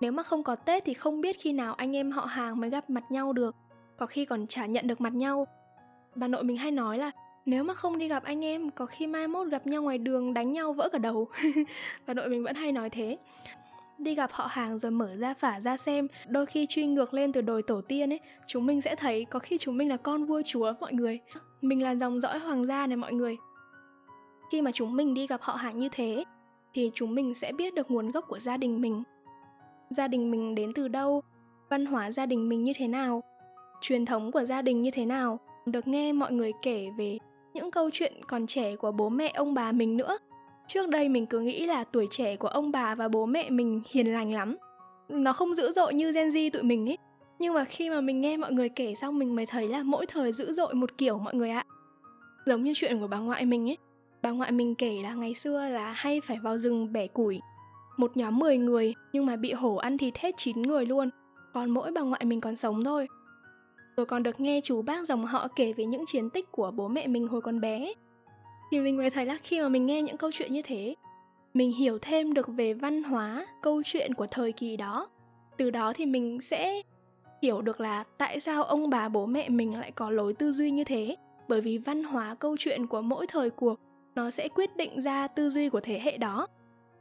Nếu 0.00 0.12
mà 0.12 0.22
không 0.22 0.42
có 0.42 0.56
Tết 0.56 0.84
thì 0.84 0.94
không 0.94 1.20
biết 1.20 1.36
khi 1.40 1.52
nào 1.52 1.74
anh 1.74 1.96
em 1.96 2.10
họ 2.10 2.24
hàng 2.24 2.60
mới 2.60 2.70
gặp 2.70 2.90
mặt 2.90 3.04
nhau 3.10 3.32
được. 3.32 3.56
Có 3.96 4.06
khi 4.06 4.24
còn 4.24 4.46
chả 4.46 4.66
nhận 4.66 4.86
được 4.86 5.00
mặt 5.00 5.14
nhau. 5.14 5.46
Bà 6.14 6.28
nội 6.28 6.44
mình 6.44 6.56
hay 6.56 6.70
nói 6.70 6.98
là, 6.98 7.10
nếu 7.46 7.64
mà 7.64 7.74
không 7.74 7.98
đi 7.98 8.08
gặp 8.08 8.24
anh 8.24 8.44
em, 8.44 8.70
có 8.70 8.86
khi 8.86 9.06
mai 9.06 9.28
mốt 9.28 9.48
gặp 9.48 9.66
nhau 9.66 9.82
ngoài 9.82 9.98
đường 9.98 10.34
đánh 10.34 10.52
nhau 10.52 10.72
vỡ 10.72 10.88
cả 10.92 10.98
đầu. 10.98 11.28
Bà 12.06 12.14
nội 12.14 12.28
mình 12.28 12.44
vẫn 12.44 12.54
hay 12.54 12.72
nói 12.72 12.90
thế 12.90 13.16
đi 14.00 14.14
gặp 14.14 14.30
họ 14.32 14.46
hàng 14.50 14.78
rồi 14.78 14.92
mở 14.92 15.16
ra 15.16 15.34
phả 15.34 15.60
ra 15.60 15.76
xem. 15.76 16.08
Đôi 16.28 16.46
khi 16.46 16.66
truy 16.66 16.86
ngược 16.86 17.14
lên 17.14 17.32
từ 17.32 17.40
đồi 17.40 17.62
tổ 17.62 17.80
tiên 17.80 18.12
ấy, 18.12 18.20
chúng 18.46 18.66
mình 18.66 18.80
sẽ 18.80 18.96
thấy 18.96 19.24
có 19.24 19.38
khi 19.38 19.58
chúng 19.58 19.76
mình 19.76 19.88
là 19.88 19.96
con 19.96 20.24
vua 20.24 20.42
chúa, 20.44 20.72
mọi 20.80 20.92
người. 20.92 21.20
Mình 21.60 21.82
là 21.82 21.94
dòng 21.94 22.20
dõi 22.20 22.38
hoàng 22.38 22.66
gia 22.66 22.86
này, 22.86 22.96
mọi 22.96 23.12
người. 23.12 23.36
Khi 24.52 24.62
mà 24.62 24.72
chúng 24.72 24.96
mình 24.96 25.14
đi 25.14 25.26
gặp 25.26 25.40
họ 25.42 25.52
hàng 25.52 25.78
như 25.78 25.88
thế, 25.92 26.24
thì 26.74 26.90
chúng 26.94 27.14
mình 27.14 27.34
sẽ 27.34 27.52
biết 27.52 27.74
được 27.74 27.90
nguồn 27.90 28.10
gốc 28.10 28.24
của 28.28 28.38
gia 28.38 28.56
đình 28.56 28.80
mình. 28.80 29.02
Gia 29.90 30.08
đình 30.08 30.30
mình 30.30 30.54
đến 30.54 30.72
từ 30.74 30.88
đâu? 30.88 31.22
Văn 31.68 31.86
hóa 31.86 32.10
gia 32.10 32.26
đình 32.26 32.48
mình 32.48 32.64
như 32.64 32.72
thế 32.76 32.88
nào? 32.88 33.22
Truyền 33.80 34.06
thống 34.06 34.32
của 34.32 34.44
gia 34.44 34.62
đình 34.62 34.82
như 34.82 34.90
thế 34.90 35.06
nào? 35.06 35.38
Được 35.66 35.88
nghe 35.88 36.12
mọi 36.12 36.32
người 36.32 36.52
kể 36.62 36.88
về 36.98 37.18
những 37.54 37.70
câu 37.70 37.90
chuyện 37.92 38.12
còn 38.26 38.46
trẻ 38.46 38.76
của 38.76 38.92
bố 38.92 39.08
mẹ, 39.08 39.32
ông 39.34 39.54
bà 39.54 39.72
mình 39.72 39.96
nữa. 39.96 40.18
Trước 40.72 40.88
đây 40.88 41.08
mình 41.08 41.26
cứ 41.26 41.40
nghĩ 41.40 41.66
là 41.66 41.84
tuổi 41.84 42.06
trẻ 42.10 42.36
của 42.36 42.48
ông 42.48 42.72
bà 42.72 42.94
và 42.94 43.08
bố 43.08 43.26
mẹ 43.26 43.50
mình 43.50 43.82
hiền 43.90 44.12
lành 44.12 44.32
lắm. 44.32 44.56
Nó 45.08 45.32
không 45.32 45.54
dữ 45.54 45.72
dội 45.72 45.94
như 45.94 46.12
Gen 46.12 46.28
Z 46.28 46.50
tụi 46.50 46.62
mình 46.62 46.88
ấy 46.88 46.98
nhưng 47.38 47.54
mà 47.54 47.64
khi 47.64 47.90
mà 47.90 48.00
mình 48.00 48.20
nghe 48.20 48.36
mọi 48.36 48.52
người 48.52 48.68
kể 48.68 48.94
xong 48.94 49.18
mình 49.18 49.36
mới 49.36 49.46
thấy 49.46 49.68
là 49.68 49.82
mỗi 49.82 50.06
thời 50.06 50.32
dữ 50.32 50.52
dội 50.52 50.74
một 50.74 50.98
kiểu 50.98 51.18
mọi 51.18 51.34
người 51.34 51.50
ạ. 51.50 51.64
Giống 52.46 52.62
như 52.62 52.72
chuyện 52.76 53.00
của 53.00 53.06
bà 53.06 53.18
ngoại 53.18 53.44
mình 53.44 53.70
ấy 53.70 53.78
bà 54.22 54.30
ngoại 54.30 54.52
mình 54.52 54.74
kể 54.74 55.02
là 55.02 55.14
ngày 55.14 55.34
xưa 55.34 55.68
là 55.68 55.92
hay 55.92 56.20
phải 56.20 56.38
vào 56.42 56.58
rừng 56.58 56.92
bẻ 56.92 57.06
củi. 57.06 57.40
Một 57.96 58.16
nhóm 58.16 58.38
10 58.38 58.58
người 58.58 58.94
nhưng 59.12 59.26
mà 59.26 59.36
bị 59.36 59.52
hổ 59.52 59.76
ăn 59.76 59.98
thịt 59.98 60.18
hết 60.18 60.34
9 60.36 60.62
người 60.62 60.86
luôn. 60.86 61.10
Còn 61.54 61.70
mỗi 61.70 61.92
bà 61.92 62.00
ngoại 62.00 62.24
mình 62.24 62.40
còn 62.40 62.56
sống 62.56 62.84
thôi. 62.84 63.06
Rồi 63.96 64.06
còn 64.06 64.22
được 64.22 64.40
nghe 64.40 64.60
chú 64.64 64.82
bác 64.82 65.06
dòng 65.06 65.26
họ 65.26 65.48
kể 65.56 65.72
về 65.72 65.84
những 65.84 66.04
chiến 66.06 66.30
tích 66.30 66.52
của 66.52 66.70
bố 66.70 66.88
mẹ 66.88 67.06
mình 67.06 67.28
hồi 67.28 67.40
còn 67.40 67.60
bé 67.60 67.92
thì 68.70 68.80
mình 68.80 68.96
mới 68.96 69.10
thấy 69.10 69.26
là 69.26 69.38
khi 69.42 69.60
mà 69.60 69.68
mình 69.68 69.86
nghe 69.86 70.02
những 70.02 70.16
câu 70.16 70.30
chuyện 70.32 70.52
như 70.52 70.62
thế, 70.62 70.94
mình 71.54 71.72
hiểu 71.72 71.98
thêm 72.02 72.34
được 72.34 72.48
về 72.48 72.74
văn 72.74 73.02
hóa, 73.02 73.46
câu 73.62 73.82
chuyện 73.84 74.14
của 74.14 74.26
thời 74.26 74.52
kỳ 74.52 74.76
đó. 74.76 75.08
Từ 75.56 75.70
đó 75.70 75.92
thì 75.92 76.06
mình 76.06 76.40
sẽ 76.40 76.82
hiểu 77.42 77.62
được 77.62 77.80
là 77.80 78.04
tại 78.18 78.40
sao 78.40 78.64
ông 78.64 78.90
bà 78.90 79.08
bố 79.08 79.26
mẹ 79.26 79.48
mình 79.48 79.74
lại 79.74 79.90
có 79.90 80.10
lối 80.10 80.34
tư 80.34 80.52
duy 80.52 80.70
như 80.70 80.84
thế. 80.84 81.16
Bởi 81.48 81.60
vì 81.60 81.78
văn 81.78 82.04
hóa, 82.04 82.34
câu 82.34 82.56
chuyện 82.58 82.86
của 82.86 83.00
mỗi 83.00 83.26
thời 83.26 83.50
cuộc, 83.50 83.80
nó 84.14 84.30
sẽ 84.30 84.48
quyết 84.48 84.76
định 84.76 85.00
ra 85.00 85.26
tư 85.26 85.50
duy 85.50 85.68
của 85.68 85.80
thế 85.80 86.00
hệ 86.00 86.16
đó. 86.16 86.46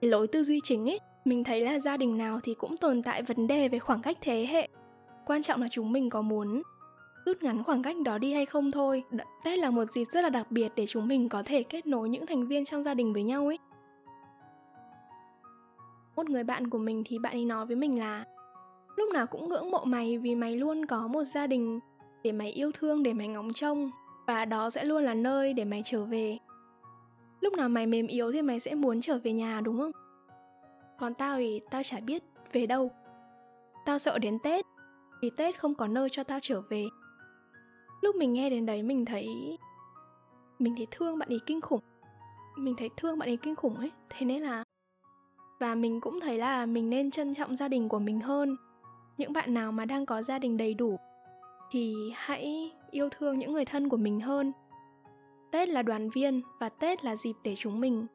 Lối 0.02 0.28
tư 0.28 0.44
duy 0.44 0.60
chính 0.64 0.90
ấy, 0.90 1.00
mình 1.26 1.44
thấy 1.44 1.62
là 1.62 1.80
gia 1.80 1.98
đình 1.98 2.18
nào 2.18 2.40
thì 2.44 2.54
cũng 2.54 2.78
tồn 2.78 3.04
tại 3.04 3.22
vấn 3.22 3.48
đề 3.48 3.68
về 3.68 3.80
khoảng 3.80 4.02
cách 4.02 4.18
thế 4.22 4.48
hệ. 4.50 4.68
Quan 5.26 5.42
trọng 5.42 5.62
là 5.62 5.68
chúng 5.72 5.92
mình 5.92 6.10
có 6.10 6.22
muốn 6.22 6.62
rút 7.26 7.44
ngắn 7.44 7.64
khoảng 7.64 7.82
cách 7.84 7.96
đó 8.06 8.18
đi 8.18 8.34
hay 8.34 8.46
không 8.46 8.72
thôi. 8.72 9.04
Tết 9.44 9.60
là 9.60 9.70
một 9.70 9.86
dịp 9.92 10.06
rất 10.12 10.22
là 10.22 10.30
đặc 10.30 10.52
biệt 10.52 10.72
để 10.76 10.86
chúng 10.88 11.08
mình 11.08 11.30
có 11.30 11.44
thể 11.46 11.64
kết 11.64 11.88
nối 11.88 12.10
những 12.10 12.26
thành 12.26 12.48
viên 12.48 12.66
trong 12.66 12.84
gia 12.84 12.94
đình 12.94 13.14
với 13.14 13.24
nhau 13.24 13.46
ấy. 13.46 13.60
Một 16.16 16.30
người 16.30 16.44
bạn 16.44 16.70
của 16.70 16.78
mình 16.78 17.04
thì 17.06 17.20
bạn 17.20 17.34
ấy 17.34 17.46
nói 17.46 17.66
với 17.66 17.76
mình 17.76 18.00
là, 18.00 18.26
lúc 18.96 19.14
nào 19.14 19.28
cũng 19.28 19.50
ngưỡng 19.50 19.72
mộ 19.72 19.84
mày 19.86 20.18
vì 20.18 20.36
mày 20.36 20.56
luôn 20.56 20.86
có 20.86 21.08
một 21.08 21.24
gia 21.24 21.48
đình 21.48 21.80
để 22.24 22.32
mày 22.32 22.52
yêu 22.52 22.72
thương, 22.74 23.04
để 23.04 23.14
mày 23.14 23.28
ngóng 23.28 23.54
trông, 23.54 23.92
và 24.28 24.46
đó 24.46 24.70
sẽ 24.70 24.84
luôn 24.84 25.04
là 25.04 25.14
nơi 25.14 25.54
để 25.54 25.66
mày 25.66 25.82
trở 25.86 26.04
về. 26.04 26.38
Lúc 27.42 27.54
nào 27.54 27.70
mày 27.70 27.88
mềm 27.88 28.08
yếu 28.08 28.32
thì 28.32 28.42
mày 28.42 28.60
sẽ 28.60 28.76
muốn 28.76 29.02
trở 29.02 29.20
về 29.24 29.34
nhà, 29.34 29.62
đúng 29.62 29.80
không? 29.80 29.92
Còn 31.00 31.14
tao 31.14 31.38
thì 31.38 31.62
tao 31.72 31.84
chả 31.84 32.00
biết 32.00 32.24
về 32.54 32.66
đâu. 32.66 32.92
Tao 33.86 34.00
sợ 34.00 34.20
đến 34.20 34.40
tết, 34.44 34.66
vì 35.22 35.30
tết 35.38 35.60
không 35.60 35.76
có 35.76 35.88
nơi 35.88 36.10
cho 36.12 36.24
tao 36.24 36.40
trở 36.42 36.62
về 36.62 36.86
lúc 38.02 38.16
mình 38.16 38.34
nghe 38.34 38.50
đến 38.50 38.66
đấy 38.66 38.84
mình 38.84 39.06
thấy 39.06 39.58
mình 40.60 40.76
thấy 40.78 40.88
thương 40.92 41.20
bạn 41.20 41.30
ấy 41.30 41.40
kinh 41.46 41.62
khủng. 41.62 41.82
Mình 42.58 42.76
thấy 42.78 42.90
thương 42.98 43.20
bạn 43.20 43.30
ấy 43.30 43.38
kinh 43.38 43.56
khủng 43.56 43.76
ấy, 43.76 43.92
thế 44.10 44.26
nên 44.26 44.42
là, 44.42 44.64
và 45.60 45.76
mình 45.76 46.02
cũng 46.02 46.20
thấy 46.20 46.38
là 46.38 46.66
mình 46.66 46.90
nên 46.90 47.12
trân 47.12 47.34
trọng 47.34 47.56
gia 47.56 47.68
đình 47.68 47.90
của 47.90 48.00
mình 48.00 48.20
hơn. 48.20 48.56
Những 49.18 49.34
bạn 49.34 49.54
nào 49.54 49.72
mà 49.72 49.86
đang 49.86 50.06
có 50.06 50.22
gia 50.22 50.40
đình 50.40 50.58
đầy 50.58 50.74
đủ 50.74 51.00
thì 51.72 52.12
hãy 52.16 52.72
yêu 52.92 53.10
thương 53.10 53.40
những 53.40 53.52
người 53.52 53.66
thân 53.66 53.90
của 53.90 53.98
mình 53.98 54.20
hơn. 54.20 54.52
Tết 55.52 55.70
là 55.70 55.82
đoàn 55.82 56.10
viên 56.10 56.42
và 56.60 56.70
tết 56.70 57.06
là 57.06 57.16
dịp 57.16 57.34
để 57.44 57.56
chúng 57.56 57.80
mình 57.80 58.08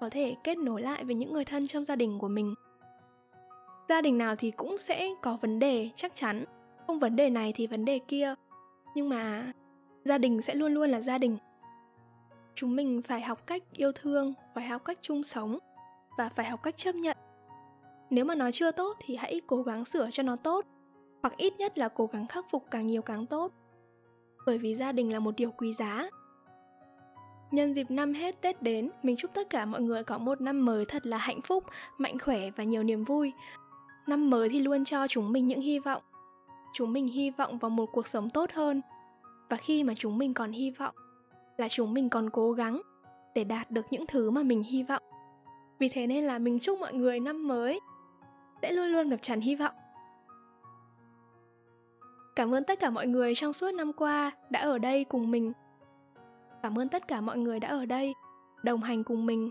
có 0.00 0.10
thể 0.10 0.36
kết 0.44 0.58
nối 0.58 0.82
lại 0.82 1.04
với 1.04 1.14
những 1.14 1.32
người 1.32 1.44
thân 1.44 1.66
trong 1.66 1.84
gia 1.84 1.96
đình 1.96 2.18
của 2.18 2.28
mình. 2.28 2.54
Gia 3.88 4.00
đình 4.00 4.18
nào 4.18 4.36
thì 4.36 4.50
cũng 4.50 4.78
sẽ 4.78 5.08
có 5.22 5.38
vấn 5.40 5.58
đề, 5.58 5.90
chắc 5.96 6.14
chắn. 6.14 6.44
Không 6.86 6.98
vấn 6.98 7.16
đề 7.16 7.30
này 7.30 7.52
thì 7.56 7.66
vấn 7.66 7.84
đề 7.84 7.98
kia 8.08 8.34
nhưng 8.94 9.08
mà 9.08 9.52
gia 10.04 10.18
đình 10.18 10.42
sẽ 10.42 10.54
luôn 10.54 10.74
luôn 10.74 10.90
là 10.90 11.00
gia 11.00 11.18
đình 11.18 11.36
chúng 12.54 12.76
mình 12.76 13.02
phải 13.02 13.20
học 13.20 13.46
cách 13.46 13.62
yêu 13.72 13.92
thương 13.92 14.34
phải 14.54 14.66
học 14.66 14.84
cách 14.84 14.98
chung 15.00 15.24
sống 15.24 15.58
và 16.18 16.28
phải 16.28 16.46
học 16.46 16.62
cách 16.62 16.76
chấp 16.76 16.94
nhận 16.94 17.16
nếu 18.10 18.24
mà 18.24 18.34
nó 18.34 18.50
chưa 18.50 18.70
tốt 18.70 18.96
thì 19.00 19.16
hãy 19.16 19.40
cố 19.46 19.62
gắng 19.62 19.84
sửa 19.84 20.08
cho 20.10 20.22
nó 20.22 20.36
tốt 20.36 20.66
hoặc 21.22 21.36
ít 21.36 21.52
nhất 21.58 21.78
là 21.78 21.88
cố 21.88 22.06
gắng 22.06 22.26
khắc 22.26 22.46
phục 22.50 22.64
càng 22.70 22.86
nhiều 22.86 23.02
càng 23.02 23.26
tốt 23.26 23.52
bởi 24.46 24.58
vì 24.58 24.74
gia 24.74 24.92
đình 24.92 25.12
là 25.12 25.18
một 25.18 25.36
điều 25.36 25.50
quý 25.50 25.72
giá 25.72 26.08
Nhân 27.52 27.74
dịp 27.74 27.90
năm 27.90 28.14
hết 28.14 28.40
Tết 28.40 28.62
đến, 28.62 28.90
mình 29.02 29.16
chúc 29.16 29.34
tất 29.34 29.50
cả 29.50 29.64
mọi 29.64 29.82
người 29.82 30.04
có 30.04 30.18
một 30.18 30.40
năm 30.40 30.64
mới 30.64 30.84
thật 30.84 31.06
là 31.06 31.16
hạnh 31.16 31.40
phúc, 31.40 31.64
mạnh 31.98 32.18
khỏe 32.18 32.50
và 32.56 32.64
nhiều 32.64 32.82
niềm 32.82 33.04
vui. 33.04 33.32
Năm 34.06 34.30
mới 34.30 34.48
thì 34.48 34.58
luôn 34.58 34.84
cho 34.84 35.06
chúng 35.08 35.32
mình 35.32 35.46
những 35.46 35.60
hy 35.60 35.78
vọng. 35.78 36.02
Chúng 36.72 36.92
mình 36.92 37.06
hy 37.06 37.30
vọng 37.30 37.58
vào 37.58 37.70
một 37.70 37.86
cuộc 37.92 38.08
sống 38.08 38.30
tốt 38.30 38.50
hơn. 38.52 38.80
Và 39.48 39.56
khi 39.56 39.84
mà 39.84 39.94
chúng 39.96 40.18
mình 40.18 40.34
còn 40.34 40.52
hy 40.52 40.70
vọng 40.70 40.94
là 41.56 41.68
chúng 41.68 41.94
mình 41.94 42.08
còn 42.08 42.30
cố 42.30 42.52
gắng 42.52 42.82
để 43.34 43.44
đạt 43.44 43.70
được 43.70 43.86
những 43.90 44.06
thứ 44.06 44.30
mà 44.30 44.42
mình 44.42 44.62
hy 44.62 44.82
vọng. 44.82 45.02
Vì 45.78 45.88
thế 45.88 46.06
nên 46.06 46.24
là 46.24 46.38
mình 46.38 46.58
chúc 46.58 46.78
mọi 46.80 46.94
người 46.94 47.20
năm 47.20 47.48
mới 47.48 47.80
sẽ 48.62 48.72
luôn 48.72 48.86
luôn 48.86 49.08
ngập 49.08 49.22
tràn 49.22 49.40
hy 49.40 49.54
vọng. 49.54 49.74
Cảm 52.36 52.54
ơn 52.54 52.64
tất 52.64 52.80
cả 52.80 52.90
mọi 52.90 53.06
người 53.06 53.34
trong 53.34 53.52
suốt 53.52 53.74
năm 53.74 53.92
qua 53.92 54.30
đã 54.50 54.60
ở 54.60 54.78
đây 54.78 55.04
cùng 55.04 55.30
mình. 55.30 55.52
Cảm 56.62 56.78
ơn 56.78 56.88
tất 56.88 57.08
cả 57.08 57.20
mọi 57.20 57.38
người 57.38 57.60
đã 57.60 57.68
ở 57.68 57.86
đây, 57.86 58.14
đồng 58.62 58.82
hành 58.82 59.04
cùng 59.04 59.26
mình 59.26 59.50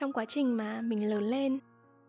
trong 0.00 0.12
quá 0.12 0.24
trình 0.24 0.56
mà 0.56 0.80
mình 0.80 1.10
lớn 1.10 1.24
lên. 1.24 1.58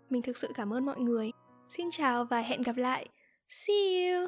Mình 0.10 0.22
thực 0.22 0.38
sự 0.38 0.48
cảm 0.56 0.74
ơn 0.74 0.86
mọi 0.86 1.00
người. 1.00 1.32
Xin 1.69 1.88
chào 1.91 2.26
và 2.26 2.41
hẹn 2.41 2.62
gặp 2.62 2.78
lại. 2.78 3.08
See 3.52 4.12
you. 4.12 4.28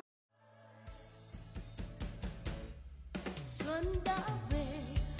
Xuân 3.47 3.85
đã 4.05 4.17
về, 4.49 4.65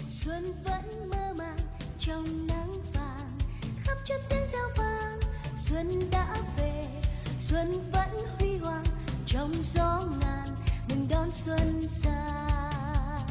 xuân 0.10 0.54
vẫn 0.64 1.10
mơ 1.10 1.34
màng 1.36 1.58
trong 2.00 2.48
nắng 2.48 2.74
vàng, 2.94 3.38
khắp 3.86 3.98
chân 4.06 4.22
tiếng 4.30 4.48
reo 4.52 4.70
vang. 4.78 5.20
Xuân 5.60 6.10
đã 6.12 6.36
về, 6.58 6.88
xuân 7.40 7.92
vẫn 7.92 8.26
huy 8.40 8.58
hoàng 8.58 8.86
trong 9.28 9.54
gió 9.74 10.04
ngàn, 10.22 10.48
mừng 10.90 11.08
đón 11.10 11.32
xuân 11.32 11.88
sang. 11.88 13.28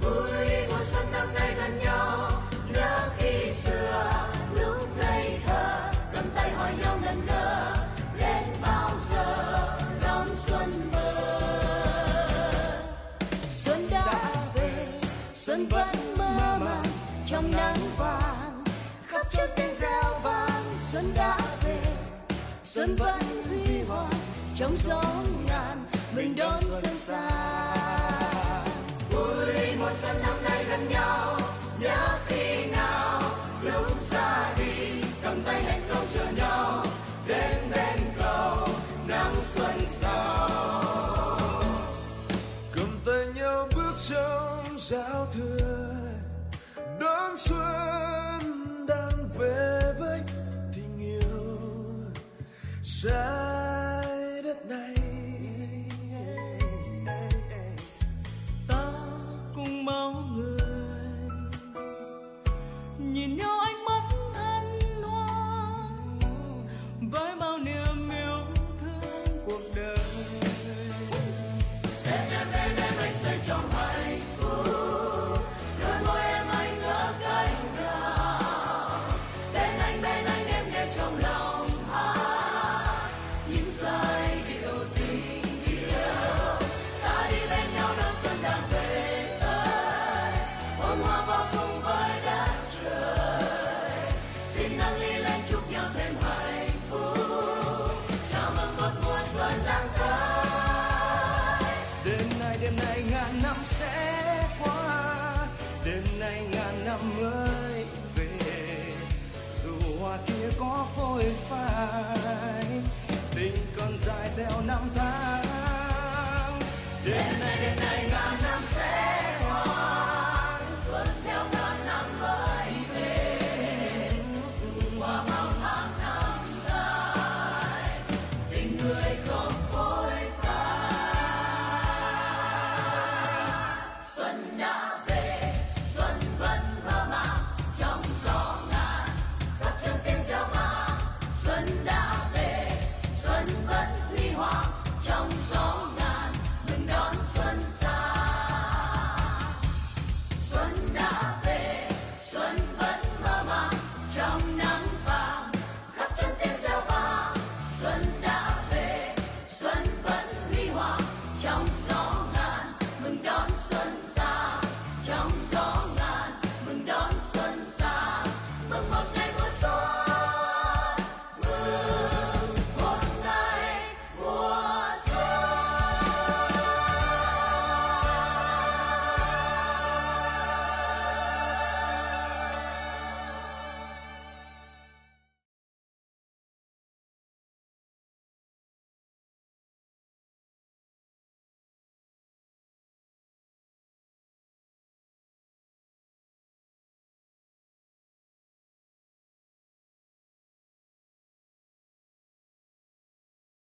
Vui 0.00 0.66
mùa 0.70 0.84
xuân 0.92 1.12
năm 1.12 1.34
nay 1.34 1.54
gần 1.56 1.78
nhau, 1.78 2.30
nhớ 2.72 3.10
khi 3.18 3.52
xưa 3.52 4.37
xuân 22.78 22.96
vẫn 22.96 23.20
huy 23.48 23.82
hoàng 23.88 24.12
trong 24.56 24.76
gió 24.84 25.02
ngàn 25.48 25.84
mình 26.16 26.36
đón 26.36 26.60
xuân 26.62 26.94
sang 26.94 27.27